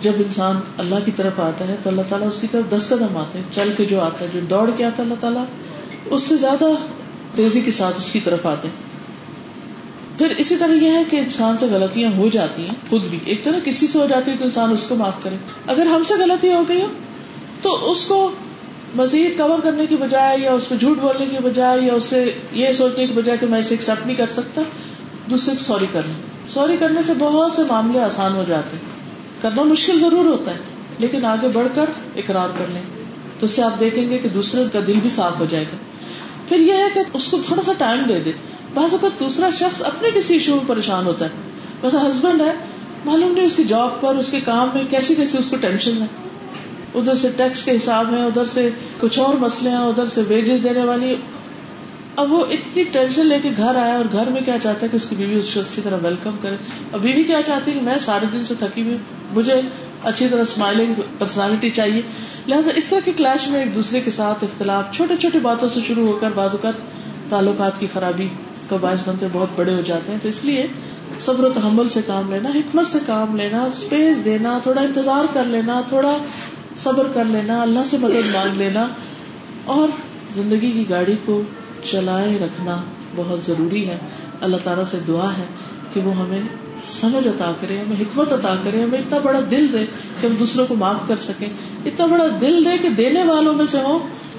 جب 0.00 0.12
انسان 0.16 0.56
اللہ 0.78 0.94
کی 1.04 1.10
طرف 1.10 1.40
آتا 1.40 1.68
ہے 1.68 1.76
تو 1.82 1.90
اللہ 1.90 2.02
تعالیٰ 2.08 2.28
اس 2.28 2.38
کی 2.40 2.46
طرف 2.50 2.76
دس 2.76 2.88
قدم 2.88 3.16
آتے 3.16 3.38
ہیں۔ 3.38 3.44
چل 3.50 3.70
کے 3.76 3.84
جو 3.84 4.00
آتا 4.00 4.24
ہے، 4.24 4.30
جو 4.34 4.40
دوڑ 4.40 4.70
کے 4.76 4.84
آتا 4.84 4.96
ہے، 4.98 5.02
اللہ 5.02 5.20
تعالیٰ 5.20 5.44
اس 6.10 6.22
سے 6.22 6.36
زیادہ 6.36 6.64
تیزی 7.34 7.60
کے 7.60 7.70
ساتھ 7.70 7.96
اس 7.96 8.10
کی 8.10 8.20
طرف 8.20 8.46
آتے 8.46 8.68
ہیں۔ 8.68 8.88
پھر 10.18 10.34
اسی 10.38 10.56
طرح 10.56 10.72
یہ 10.72 10.90
ہے 10.90 11.02
کہ 11.10 11.16
انسان 11.16 11.58
سے 11.58 11.66
غلطیاں 11.66 12.10
ہو 12.16 12.28
جاتی 12.32 12.62
ہیں، 12.62 12.74
خود 12.90 13.02
بھی۔ 13.02 13.18
ایک 13.24 13.44
طرح 13.44 13.58
کسی 13.64 13.86
سے 13.86 13.98
ہو 13.98 14.06
جاتی 14.06 14.30
ہے 14.30 14.36
تو 14.36 14.44
انسان 14.44 14.72
اس 14.72 14.86
کو 14.88 14.94
معاف 14.94 15.22
کرے۔ 15.22 15.34
اگر 15.66 15.86
ہم 15.86 16.02
سے 16.02 16.14
غلطی 16.14 16.52
ہو 16.52 16.62
گئی 16.68 16.82
ہو 16.82 16.86
تو 17.62 17.90
اس 17.92 18.04
کو 18.04 18.30
مزید 18.96 19.38
کور 19.38 19.58
کرنے 19.62 19.86
کی 19.86 19.96
بجائے 19.96 20.38
یا 20.38 20.52
اس 20.52 20.68
پہ 20.68 20.76
جھوٹ 20.76 20.98
بولنے 21.00 21.26
کی 21.26 21.36
بجائے 21.42 21.80
یا 21.80 21.94
اس 21.94 22.04
سے 22.04 22.34
یہ 22.52 22.72
سوچنے 22.72 23.06
کی 23.06 23.12
بجائے 23.12 23.38
کہ 23.38 23.46
میں 23.46 23.58
اسے 23.58 23.74
ایکسپٹ 23.74 24.06
نہیں 24.06 24.16
کر 24.16 24.26
سکتا، 24.26 24.62
دوسرے 25.30 25.56
کو 25.56 25.62
سوری 25.64 25.86
کر 25.92 26.00
لیں 26.06 26.14
سوری 26.48 26.76
کرنے 26.76 27.00
سے 27.06 27.12
بہت 27.18 27.52
سے 27.52 27.62
معاملے 27.68 28.00
آسان 28.00 28.32
ہو 28.32 28.44
جاتے 28.48 28.76
ہیں۔ 28.76 28.98
کرنا 29.42 29.62
مشکل 29.62 30.00
ضرور 30.00 30.24
ہوتا 30.24 30.50
ہے، 30.50 30.58
لیکن 30.98 31.24
آگے 31.24 31.48
بڑھ 31.52 31.66
کر 31.74 31.84
اقرار 32.16 32.48
کر 32.58 32.64
لیں۔ 32.68 32.82
تو 33.38 33.44
اس 33.46 33.50
سے 33.50 33.62
آپ 33.62 33.80
دیکھیں 33.80 34.10
گے 34.10 34.18
کہ 34.18 34.28
دوسرے 34.28 34.64
کا 34.72 34.78
دل 34.86 34.98
بھی 35.02 35.10
صاف 35.10 35.40
ہو 35.40 35.46
جائے 35.50 35.64
گا۔ 35.64 35.76
پھر 36.48 36.60
یہ 36.60 36.72
ہے 36.72 36.88
کہ 36.94 37.00
اس 37.12 37.28
کو 37.28 37.38
تھوڑا 37.46 37.62
سا 37.62 37.72
ٹائم 37.78 38.02
دے 38.08 38.20
دے۔ 38.20 38.32
بعض 38.74 38.92
اوقات 38.92 39.20
دوسرا 39.20 39.50
شخص 39.50 39.82
اپنے 39.82 40.08
کسی 40.14 40.34
ایشو 40.34 40.56
میں 40.56 40.64
پریشان 40.66 41.06
ہوتا 41.06 41.24
ہے۔ 41.24 41.30
ویسا 41.82 42.08
ہسبینڈ 42.08 42.40
ہے، 42.40 42.52
معلوم 43.04 43.32
نہیں 43.32 43.44
اس 43.44 43.54
کی 43.54 43.64
جاب 43.64 44.00
پر، 44.00 44.14
اس 44.14 44.28
کے 44.28 44.40
کام 44.40 44.68
میں 44.74 44.84
کیسی 44.90 45.14
کیسی 45.14 45.38
اس 45.38 45.48
کو 45.48 45.56
ٹینشن 45.56 46.02
ہے۔ 46.02 46.06
ادھر 46.94 47.14
سے 47.14 47.28
ٹیکس 47.36 47.62
کے 47.62 47.76
حساب 47.76 48.14
ہے 48.14 48.24
ادھر 48.24 48.44
سے 48.44 48.70
کچھ 49.00 49.18
اور 49.18 49.34
مسئلے 49.34 49.70
ہیں، 49.70 49.76
ادھر 49.76 50.06
سے 50.06 50.22
ویجز 50.28 50.64
دینے 50.64 50.84
والی۔ 50.84 51.16
اب 52.16 52.32
وہ 52.32 52.44
اتنی 52.50 52.84
ٹینشن 52.84 53.26
لے 53.26 53.38
کے 53.42 53.48
گھر 53.56 53.74
آیا 53.76 53.96
اور 53.96 54.04
گھر 54.12 54.26
میں 54.26 54.40
کیا 54.44 54.56
چاہتا 54.62 54.80
ہے 54.82 54.88
کہ 54.88 54.96
اس 54.96 55.06
کی 55.08 55.16
بیوی 55.16 55.38
اس 55.38 55.44
شخص 55.44 55.74
کی 55.74 55.80
طرح 55.84 55.96
ویلکم 56.02 56.30
کرے۔ 56.42 56.56
اور 56.90 57.00
بیوی 57.00 57.22
کیا 57.24 57.40
چاہتی 57.46 57.70
ہے؟ 57.70 57.76
کہ 57.76 57.82
میں 57.82 57.98
سارے 57.98 58.26
دن 58.32 58.44
سے 58.44 58.54
تھکی 58.58 58.82
ہوئی 58.82 58.96
مجھے 59.32 59.60
اچھی 60.04 60.28
طرح 60.30 60.42
اسمائلنگ 60.42 60.94
پرسنالٹی 61.18 61.70
چاہیے۔ 61.70 62.02
لہٰذا 62.48 62.70
اس 62.76 62.86
طرح 62.86 63.00
کے 63.04 63.12
کلاش 63.16 63.48
میں 63.48 63.60
ایک 63.60 63.74
دوسرے 63.74 64.00
کے 64.00 64.10
ساتھ 64.10 64.44
اختلاف 64.44 64.84
چھوٹی 64.92 65.16
چھوٹی 65.16 65.38
باتوں 65.38 65.68
سے 65.68 65.80
شروع 65.86 66.06
ہو 66.06 66.18
کر 66.20 66.30
بعض 66.34 66.50
اوقات 66.52 66.74
تعلقات 67.30 67.80
کی 67.80 67.86
خرابی 67.92 68.28
کا 68.68 68.76
باعث 68.80 68.98
بنتے 69.08 69.26
بہت 69.32 69.48
بڑے 69.56 69.74
ہو 69.74 69.80
جاتے 69.80 70.12
ہیں۔ 70.12 70.18
تو 70.22 70.28
اس 70.28 70.44
لیے 70.44 70.66
صبر 71.20 71.44
و 71.44 71.48
تحمل 71.48 71.88
سے 71.88 72.00
کام 72.06 72.30
لینا، 72.30 72.48
حکمت 72.48 72.86
سے 72.86 72.98
کام 73.06 73.36
لینا 73.36 73.62
اسپیس 73.62 74.24
دینا، 74.24 74.58
تھوڑا 74.62 74.82
انتظار 74.82 75.24
کر 75.32 75.44
لینا، 75.44 75.80
تھوڑا 75.88 76.16
صبر 76.76 77.06
کر 77.14 77.24
لینا، 77.24 77.62
اللہ 77.62 77.80
سے 77.86 77.98
مدد 77.98 78.34
مانگ 78.34 78.56
لینا، 78.56 78.86
اور 79.64 79.88
زندگی 80.34 80.70
کی 80.70 80.84
گاڑی 80.90 81.16
کو 81.24 81.42
چلائے 81.82 82.38
رکھنا 82.38 82.82
بہت 83.16 83.40
ضروری 83.46 83.88
ہے۔ 83.88 83.98
اللہ 84.40 84.56
تعالیٰ 84.64 84.84
سے 84.84 84.98
دعا 85.08 85.30
ہے 85.38 85.44
کہ 85.92 86.00
وہ 86.00 86.14
ہمیں 86.14 86.42
سمجھ 86.88 87.28
عطا 87.28 87.52
کرے، 87.60 87.78
ہمیں 87.78 87.96
حکمت 88.00 88.32
عطا 88.32 88.54
کرے، 88.64 88.82
ہمیں 88.82 88.98
اتنا 88.98 89.18
بڑا 89.22 89.40
دل 89.50 89.66
دے 89.72 89.84
کہ 90.20 90.26
ہم 90.26 90.34
دوسروں 90.38 90.66
کو 90.66 90.74
معاف 90.74 91.08
کر 91.08 91.16
سکیں۔ 91.16 91.46
اتنا 91.86 92.06
بڑا 92.06 92.26
دل 92.40 92.64
دے 92.64 92.78
کہ 92.78 92.88
دینے 92.88 93.24
والوں 93.24 93.54
میں 93.54 93.66
سے 93.66 93.78
ہو 93.78 93.98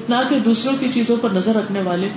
نہ 0.09 0.15
کہ 0.29 0.39
دوسروں 0.39 0.73
کی 0.79 0.91
چیزوں 0.91 1.17
پر 1.21 1.29
نظر 1.29 1.55
رکھنے 1.55 1.81
والے۔ 1.81 2.09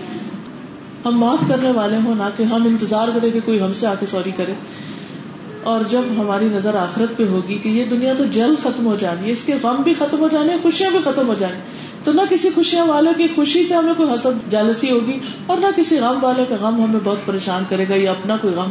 ہم 1.04 1.18
معاف 1.18 1.48
کرنے 1.48 1.70
والے 1.70 1.96
ہوں، 2.04 2.14
نہ 2.14 2.28
کہ 2.36 2.42
ہم 2.42 2.64
انتظار 2.64 3.08
کریں 3.08 3.30
کہ 3.30 3.40
کوئی 3.44 3.60
ہم 3.60 3.72
سے 3.72 3.86
آ 3.86 3.94
کے 4.00 4.06
سوری 4.06 4.30
کرے۔ 4.36 4.52
اور 5.62 5.80
جب 5.90 6.02
ہماری 6.16 6.48
نظر 6.52 6.74
آخرت 6.74 7.16
پہ 7.16 7.24
ہوگی 7.26 7.58
کہ 7.62 7.68
یہ 7.68 7.84
دنیا 7.84 8.14
تو 8.18 8.24
جلد 8.24 8.62
ختم 8.62 8.86
ہو 8.86 8.96
جانی 9.00 9.26
ہے، 9.26 9.32
اس 9.32 9.44
کے 9.44 9.54
غم 9.62 9.76
بھی 9.84 9.94
ختم 9.94 10.18
ہو 10.18 10.28
جانے 10.32 10.52
خوشیاں 10.62 10.90
بھی 10.90 10.98
ختم 11.04 11.28
ہو 11.28 11.34
جانی 11.38 11.58
تو 12.04 12.12
نہ 12.12 12.20
کسی 12.30 12.50
خوشیاں 12.54 12.86
والے 12.86 13.10
کی 13.16 13.28
خوشی 13.34 13.64
سے 13.64 13.74
ہمیں 13.74 13.94
کوئی 13.96 14.14
حسد، 14.14 14.50
جالسی 14.50 14.90
ہوگی، 14.90 15.18
اور 15.46 15.58
نہ 15.58 15.66
کسی 15.76 15.98
غم 15.98 16.24
والے 16.24 16.44
کا 16.48 16.56
غم 16.60 16.84
ہمیں 16.84 17.00
بہت 17.04 17.26
پریشان 17.26 17.64
کرے 17.68 17.84
گا 17.88 17.94
یا 17.94 18.10
اپنا 18.10 18.36
کوئی 18.36 18.54
غم۔ 18.54 18.68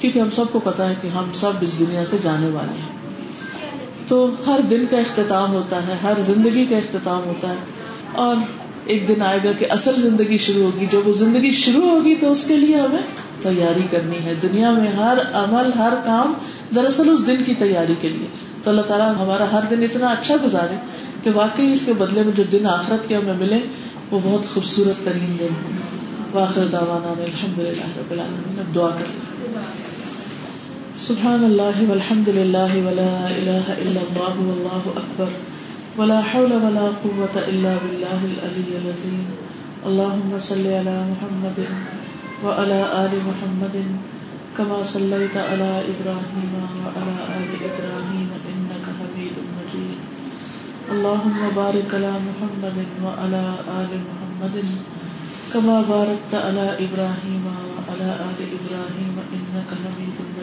کیونکہ 0.00 0.18
ہم 0.18 0.30
سب 0.30 0.44
کو 0.52 0.60
پتا 0.60 0.88
ہے 0.88 0.94
کہ 1.02 1.08
ہم 1.08 1.24
سب 1.34 1.50
اس 1.60 1.78
دنیا 1.78 2.04
سے 2.04 2.16
جانے 2.22 2.46
والے 2.46 2.80
ہیں۔ 2.80 2.98
تو 4.08 4.30
ہر 4.46 4.60
دن 4.70 4.84
کا 4.90 4.98
اختتام 4.98 5.52
ہوتا 5.52 5.86
ہے، 5.86 5.94
ہر 6.02 6.12
زندگی 6.26 6.66
کا 6.70 6.76
اختتام 6.76 7.20
ہوتا 7.24 7.48
ہے۔ 7.48 7.54
اور 8.12 8.36
ایک 8.84 9.08
دن 9.08 9.22
آئے 9.22 9.38
گا 9.44 9.52
کہ 9.52 9.66
اصل 9.70 9.92
زندگی 9.96 10.38
شروع 10.38 10.62
ہوگی۔ 10.62 10.86
جب 10.86 11.08
وہ 11.08 11.12
زندگی 11.12 11.50
شروع 11.50 11.90
ہوگی 11.90 12.14
تو 12.14 12.32
اس 12.32 12.44
کے 12.44 12.56
لیے 12.56 12.76
ہمیں 12.76 13.02
تیاری 13.42 13.82
کرنی 13.90 14.18
ہے۔ 14.24 14.34
دنیا 14.42 14.70
میں 14.70 14.92
ہر 14.92 15.18
عمل، 15.32 15.70
ہر 15.78 15.92
کام 16.04 16.32
دراصل 16.74 17.10
اس 17.10 17.26
دن 17.26 17.36
کی 17.46 17.54
تیاری 17.54 17.94
کے 18.00 18.08
لیے۔ 18.08 18.26
تو 18.64 18.70
اللہ 18.70 18.82
تعالیٰ 18.82 19.10
ہمارا 19.10 19.44
ہر 19.52 19.60
دن 19.70 19.82
اتنا 19.82 20.06
اچھا 20.06 20.34
گزارے 20.44 20.74
کہ 21.22 21.30
واقعی 21.34 21.72
اس 21.72 21.82
کے 21.86 21.92
بدلے 21.92 22.22
میں 22.22 22.32
جو 22.36 22.42
دن 22.52 22.66
آخرت 22.66 23.08
کے 23.08 23.16
ہمیں 23.16 23.34
ملے، 23.38 23.58
وہ 24.10 24.18
بہت 24.22 24.54
خوبصورت 24.54 25.04
ترین 25.04 25.36
دن 25.38 25.76
واخر 26.32 26.64
دعوانا 26.64 27.22
الحمد 27.22 27.58
للہ 27.58 27.98
رب 27.98 28.10
العالمین۔ 28.10 28.62
دعا 28.74 28.88
کر 28.88 29.37
سبحان 31.02 31.44
اللہ 31.44 31.76
والحمد 31.88 32.28
للہ 32.36 32.78
ولا 32.84 33.10
الہ 33.26 33.66
الا 33.72 34.00
اللہ 34.00 34.38
واللہ 34.38 34.86
اکبر 35.00 35.34
ولا 35.98 36.16
حول 36.30 36.52
ولا 36.54 36.86
قوة 37.02 37.36
الا 37.42 37.74
بالله 37.82 38.24
العلي 38.28 38.72
العظيم 38.78 39.28
اللهم 39.90 40.34
صل 40.38 40.66
على 40.70 40.94
محمد 41.10 41.60
وعلى 42.42 42.80
آل 42.96 43.14
محمد 43.26 43.76
كما 44.56 44.78
صليت 44.82 45.36
على 45.36 45.70
إبراهيم 45.92 46.52
وعلى 46.56 47.14
آل 47.36 47.50
إبراهيم 47.68 48.28
إنك 48.52 48.86
حميد 48.98 49.40
مجيد 49.54 49.98
اللهم 50.88 51.40
بارك 51.56 51.94
على 51.94 52.12
محمد 52.26 52.78
وعلى 53.04 53.44
آل 53.76 53.92
محمد 54.08 54.56
كما 55.52 55.78
باركت 55.90 56.34
على 56.40 56.66
إبراهيم 56.78 57.50
وعلى 57.50 58.10
آل 58.26 58.38
إبراهيم 58.50 59.14
إنك 59.32 59.70
حميد 59.76 60.16
مجيد 60.20 60.37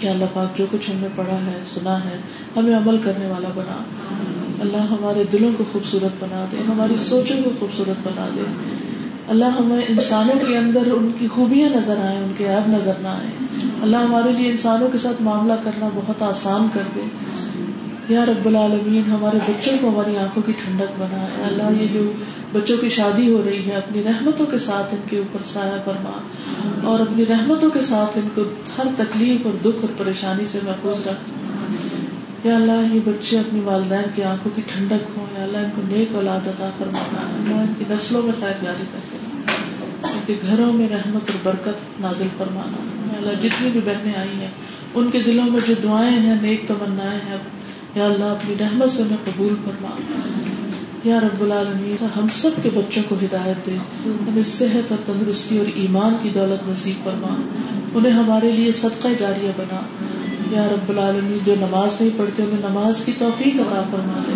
یا 0.00 0.10
اللہ 0.10 0.24
پاک 0.32 0.58
جو 0.58 0.66
کچھ 0.70 0.90
ہم 0.90 0.96
نے 0.96 1.08
پڑھا 1.16 1.36
ہے، 1.36 1.60
سنا 1.64 2.04
ہے، 2.04 2.18
ہمیں 2.56 2.76
عمل 2.76 2.98
کرنے 2.98 3.26
والا 3.26 3.48
بنا۔ 3.54 3.84
اللہ 4.60 4.76
ہمارے 4.76 5.24
دلوں 5.32 5.52
کو 5.58 5.64
خوبصورت 5.72 6.24
بنا 6.24 6.44
دے، 6.52 6.56
ہماری 6.68 6.96
سوچوں 6.96 7.36
کو 7.44 7.50
خوبصورت 7.58 8.08
بنا 8.08 8.28
دے۔ 8.36 8.42
اللہ 9.28 9.44
ہمیں 9.44 9.80
انسانوں 9.88 10.48
کے 10.48 10.58
اندر 10.58 10.82
ان 10.86 11.10
کی 11.18 11.28
خوبیاں 11.28 11.68
نظر 11.68 11.96
آئیں، 12.02 12.18
ان 12.18 12.32
کے 12.36 12.48
عیب 12.48 12.68
نظر 12.68 12.92
نہ 13.00 13.08
آئے 13.08 13.30
اللہ 13.82 13.96
ہمارے 13.96 14.32
لیے 14.32 14.50
انسانوں 14.50 14.88
کے 14.92 14.98
ساتھ 14.98 15.22
معاملہ 15.22 15.52
کرنا 15.64 15.88
بہت 15.94 16.22
آسان 16.22 16.68
کر 16.72 16.82
دے۔ 16.94 17.00
یا 18.08 18.26
رب 18.26 18.46
العالمین، 18.46 19.02
ہمارے 19.10 19.38
بچوں 19.48 19.72
کو 19.80 19.88
ہماری 19.88 20.16
آنکھوں 20.16 20.42
کی 20.42 20.52
ٹھنڈک 20.52 21.00
بنا۔ 21.00 21.16
ہے 21.16 21.42
اللہ، 21.44 21.82
یہ 21.82 21.88
جو 21.92 22.12
بچوں 22.52 22.76
کی 22.76 22.88
شادی 22.88 23.32
ہو 23.32 23.42
رہی 23.46 23.66
ہے، 23.66 23.74
اپنی 23.74 24.02
رحمتوں 24.02 24.46
کے 24.46 24.58
ساتھ 24.58 24.94
ان 24.94 25.00
کے 25.10 25.18
اوپر 25.18 25.42
سایہ 25.44 25.82
فرما۔ 25.84 26.18
اور 26.82 27.00
اپنی 27.00 27.26
رحمتوں 27.26 27.70
کے 27.70 27.80
ساتھ 27.80 28.18
ان 28.18 28.28
کو 28.34 28.42
ہر 28.78 28.84
تکلیف 28.96 29.46
اور 29.46 29.52
دکھ 29.60 29.76
اور 29.80 29.88
پریشانی 29.96 30.46
سے 30.46 30.58
محفوظ 30.62 31.06
رکھ۔ 31.06 31.30
یا 32.46 32.56
اللہ، 32.56 32.94
یہ 32.94 33.00
بچے 33.04 33.38
اپنی 33.38 33.60
والدین 33.60 34.04
کی 34.14 34.22
آنکھوں 34.22 34.56
کی 34.56 34.62
ٹھنڈک 34.66 35.18
ہوں۔ 35.18 35.26
یا 35.38 35.44
اللہ، 35.44 35.58
ان 35.58 35.70
کو 35.76 35.82
نیک 35.88 36.14
اولاد 36.14 36.46
عطا 36.46 36.70
فرمانا 36.78 37.20
اللہ، 37.20 37.54
ان 37.54 37.72
کی 37.78 37.84
نسلوں 37.90 38.22
میں 38.22 38.32
خیر 38.40 38.54
جاری 38.62 38.84
کر 38.92 38.98
کے۔ 39.12 39.16
ان 40.12 40.18
کے 40.26 40.34
گھروں 40.48 40.72
میں 40.72 40.88
رحمت 40.88 41.30
اور 41.30 41.38
برکت 41.42 42.00
نازل 42.00 42.26
فرمانا۔ 42.38 42.76
اللہ، 43.18 43.40
جتنی 43.40 43.70
بھی 43.70 43.80
بہنیں 43.84 44.14
آئی 44.16 44.40
ہیں، 44.40 44.50
ان 44.94 45.10
کے 45.10 45.22
دلوں 45.22 45.50
میں 45.50 45.60
جو 45.68 45.74
دعائیں 45.82 46.18
ہیں، 46.18 46.36
نیک 46.42 46.62
تمنا 46.66 47.12
ہیں 47.12 47.36
یا 47.98 48.04
اللہ 48.04 48.24
اپنی 48.24 48.54
رحمت 48.60 48.90
سے 48.90 49.02
انہیں 49.02 49.16
قبول 49.24 49.54
فرما۔ 49.64 49.88
یا 51.04 51.20
رب 51.20 51.42
العالمین، 51.42 52.04
ہم 52.18 52.28
سب 52.28 52.50
کے 52.62 52.70
بچوں 52.74 53.02
کو 53.08 53.16
ہدایت 53.22 53.66
دے۔ 53.66 53.76
انہیں 54.04 54.42
صحت 54.42 54.92
اور 54.92 54.98
تندرستی 55.06 55.58
اور 55.58 55.66
ایمان 55.74 56.16
کی 56.22 56.28
دولت 56.28 56.68
نصیب 56.68 57.04
فرما۔ 57.04 57.36
انہیں 57.94 58.12
ہمارے 58.12 58.50
لیے 58.50 58.72
صدقہ 58.72 59.08
جاریہ 59.18 59.50
بنا۔ 59.56 59.80
یا 60.50 60.68
رب 60.68 60.88
العالمین، 60.88 61.38
جو 61.44 61.54
نماز 61.60 62.00
نہیں 62.00 62.10
پڑھتے، 62.16 62.42
انہیں 62.42 62.70
نماز 62.70 63.02
کی 63.04 63.12
توفیق 63.18 63.54
عطا 63.54 63.82
فرما 63.90 64.22
دے۔ 64.28 64.32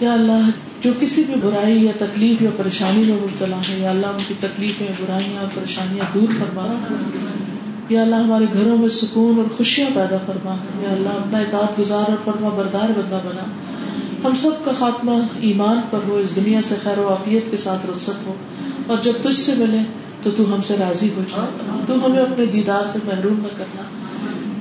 یا 0.00 0.12
اللہ، 0.12 0.50
جو 0.82 0.92
کسی 1.00 1.22
بھی 1.24 1.34
برائی 1.42 1.84
یا 1.84 1.92
تکلیف 1.98 2.42
یا 2.42 2.50
پریشانی 2.56 3.02
میں 3.02 3.16
مبتلا 3.22 3.56
ہے، 3.68 3.78
یا 3.78 3.90
اللہ، 3.90 4.06
ان 4.06 4.22
کی 4.28 4.34
تکلیفیں، 4.40 4.88
برائیاں 5.00 5.40
اور 5.40 5.48
پریشانیاں 5.54 6.04
دور 6.14 6.28
فرما۔ 6.38 6.94
یا 7.88 8.02
اللہ 8.02 8.16
ہمارے 8.16 8.44
گھروں 8.52 8.78
میں 8.78 8.88
سکون 8.88 9.38
اور 9.38 9.44
خوشیاں 9.56 9.90
پیدا 9.94 10.16
فرما۔ 10.26 10.56
یا 10.82 10.92
اللہ، 10.92 11.08
اپنا 11.08 11.38
اطاعت 11.38 11.78
گزار 11.78 12.10
اور 12.10 12.16
فرما 12.24 12.48
بردار 12.48 12.88
بندہ 12.88 13.20
بنا۔ 13.24 13.44
ہم 14.24 14.34
سب 14.34 14.64
کا 14.64 14.70
خاتمہ 14.78 15.10
ایمان 15.40 15.80
پر 15.90 15.98
ہو، 16.08 16.16
اس 16.16 16.36
دنیا 16.36 16.62
سے 16.62 16.74
خیر 16.82 16.98
و 16.98 17.08
عافیت 17.08 17.50
کے 17.50 17.56
ساتھ 17.56 17.86
رخصت 17.86 18.26
ہو۔ 18.26 18.34
اور 18.86 18.96
جب 19.02 19.12
تجھ 19.22 19.36
سے 19.36 19.54
ملے 19.58 19.78
تو 20.22 20.30
تو 20.30 20.54
ہم 20.54 20.60
سے 20.60 20.76
راضی 20.80 21.08
ہو 21.16 21.22
جائے 21.30 21.46
تو 21.86 22.06
ہمیں 22.06 22.18
اپنے 22.18 22.46
دیدار 22.46 22.82
سے 22.92 22.98
محروم 23.04 23.36
نہ 23.36 23.56
کرنا۔ 23.56 23.82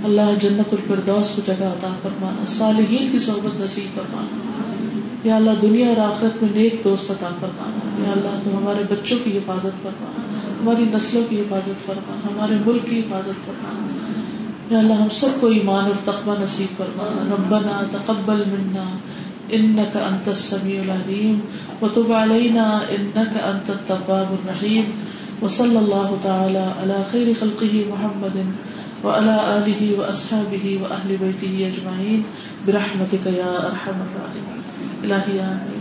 اللہ 0.04 0.40
جنت 0.40 0.74
الفردوس 0.74 1.30
کو 1.36 1.42
جگہ 1.46 1.64
عطا 1.64 1.96
فرمانا، 2.02 2.46
صالحین 2.48 3.12
کی 3.12 3.20
صحبت 3.20 3.62
نصیب 3.62 3.96
فرمانا۔ 3.96 4.28
یا 5.24 5.36
اللہ، 5.36 5.52
دنیا 5.62 5.88
اور 5.88 5.98
آخرت 5.98 6.44
میں 6.44 6.52
نیک 6.54 6.82
دوست 6.84 7.12
عطا 7.12 7.30
فرمانا۔ 7.40 8.08
یا 8.08 8.12
اللہ، 8.12 8.40
تو 8.44 8.58
ہمارے 8.58 8.84
بچوں 8.90 9.18
کی 9.24 9.38
حفاظت 9.38 9.84
فرمانا۔ 9.84 10.41
ہماری 10.62 10.84
نسلوں 10.94 11.24
کی 11.30 11.40
حفاظت 11.40 11.86
فرما، 11.86 12.14
ہمارے 12.24 12.56
ملک 12.66 12.86
کی 12.86 13.00
حفاظت 13.00 13.46
فرما۔ 13.46 13.88
یا 14.70 14.80
اللہ، 14.80 14.94
ہم 14.94 15.10
سب 15.10 15.30
کو 15.40 15.48
ایمان 15.48 15.86
اور 15.86 15.94
تقوی 16.04 16.44
نصیب 16.44 16.78
فرما۔ 16.78 17.28
ربنا 17.32 17.84
تقبل 17.92 18.38
منا 18.38 18.98
انك 19.50 19.98
انت 19.98 20.28
السميع 20.28 20.82
العليم 20.82 21.40
وتب 21.82 22.14
علينا 22.14 22.80
انك 22.90 23.38
انت 23.44 23.70
التواب 23.70 24.32
الرحيم 24.32 24.92
وصلى 25.42 25.78
الله 25.78 26.16
تعالى 26.22 26.66
على 26.78 27.04
خير 27.12 27.28
خلقه 27.40 27.84
محمد 27.88 28.52
وعلى 29.06 29.36
اله 29.44 30.00
واصحابه 30.00 30.78
واهل 30.82 31.16
بيته 31.20 31.66
اجمعين 31.66 32.22
برحمتك 32.66 33.26
يا 33.26 33.54
ارحم 33.60 34.02
الراحمين 34.02 34.62
الهي 35.04 35.40
امين 35.40 35.81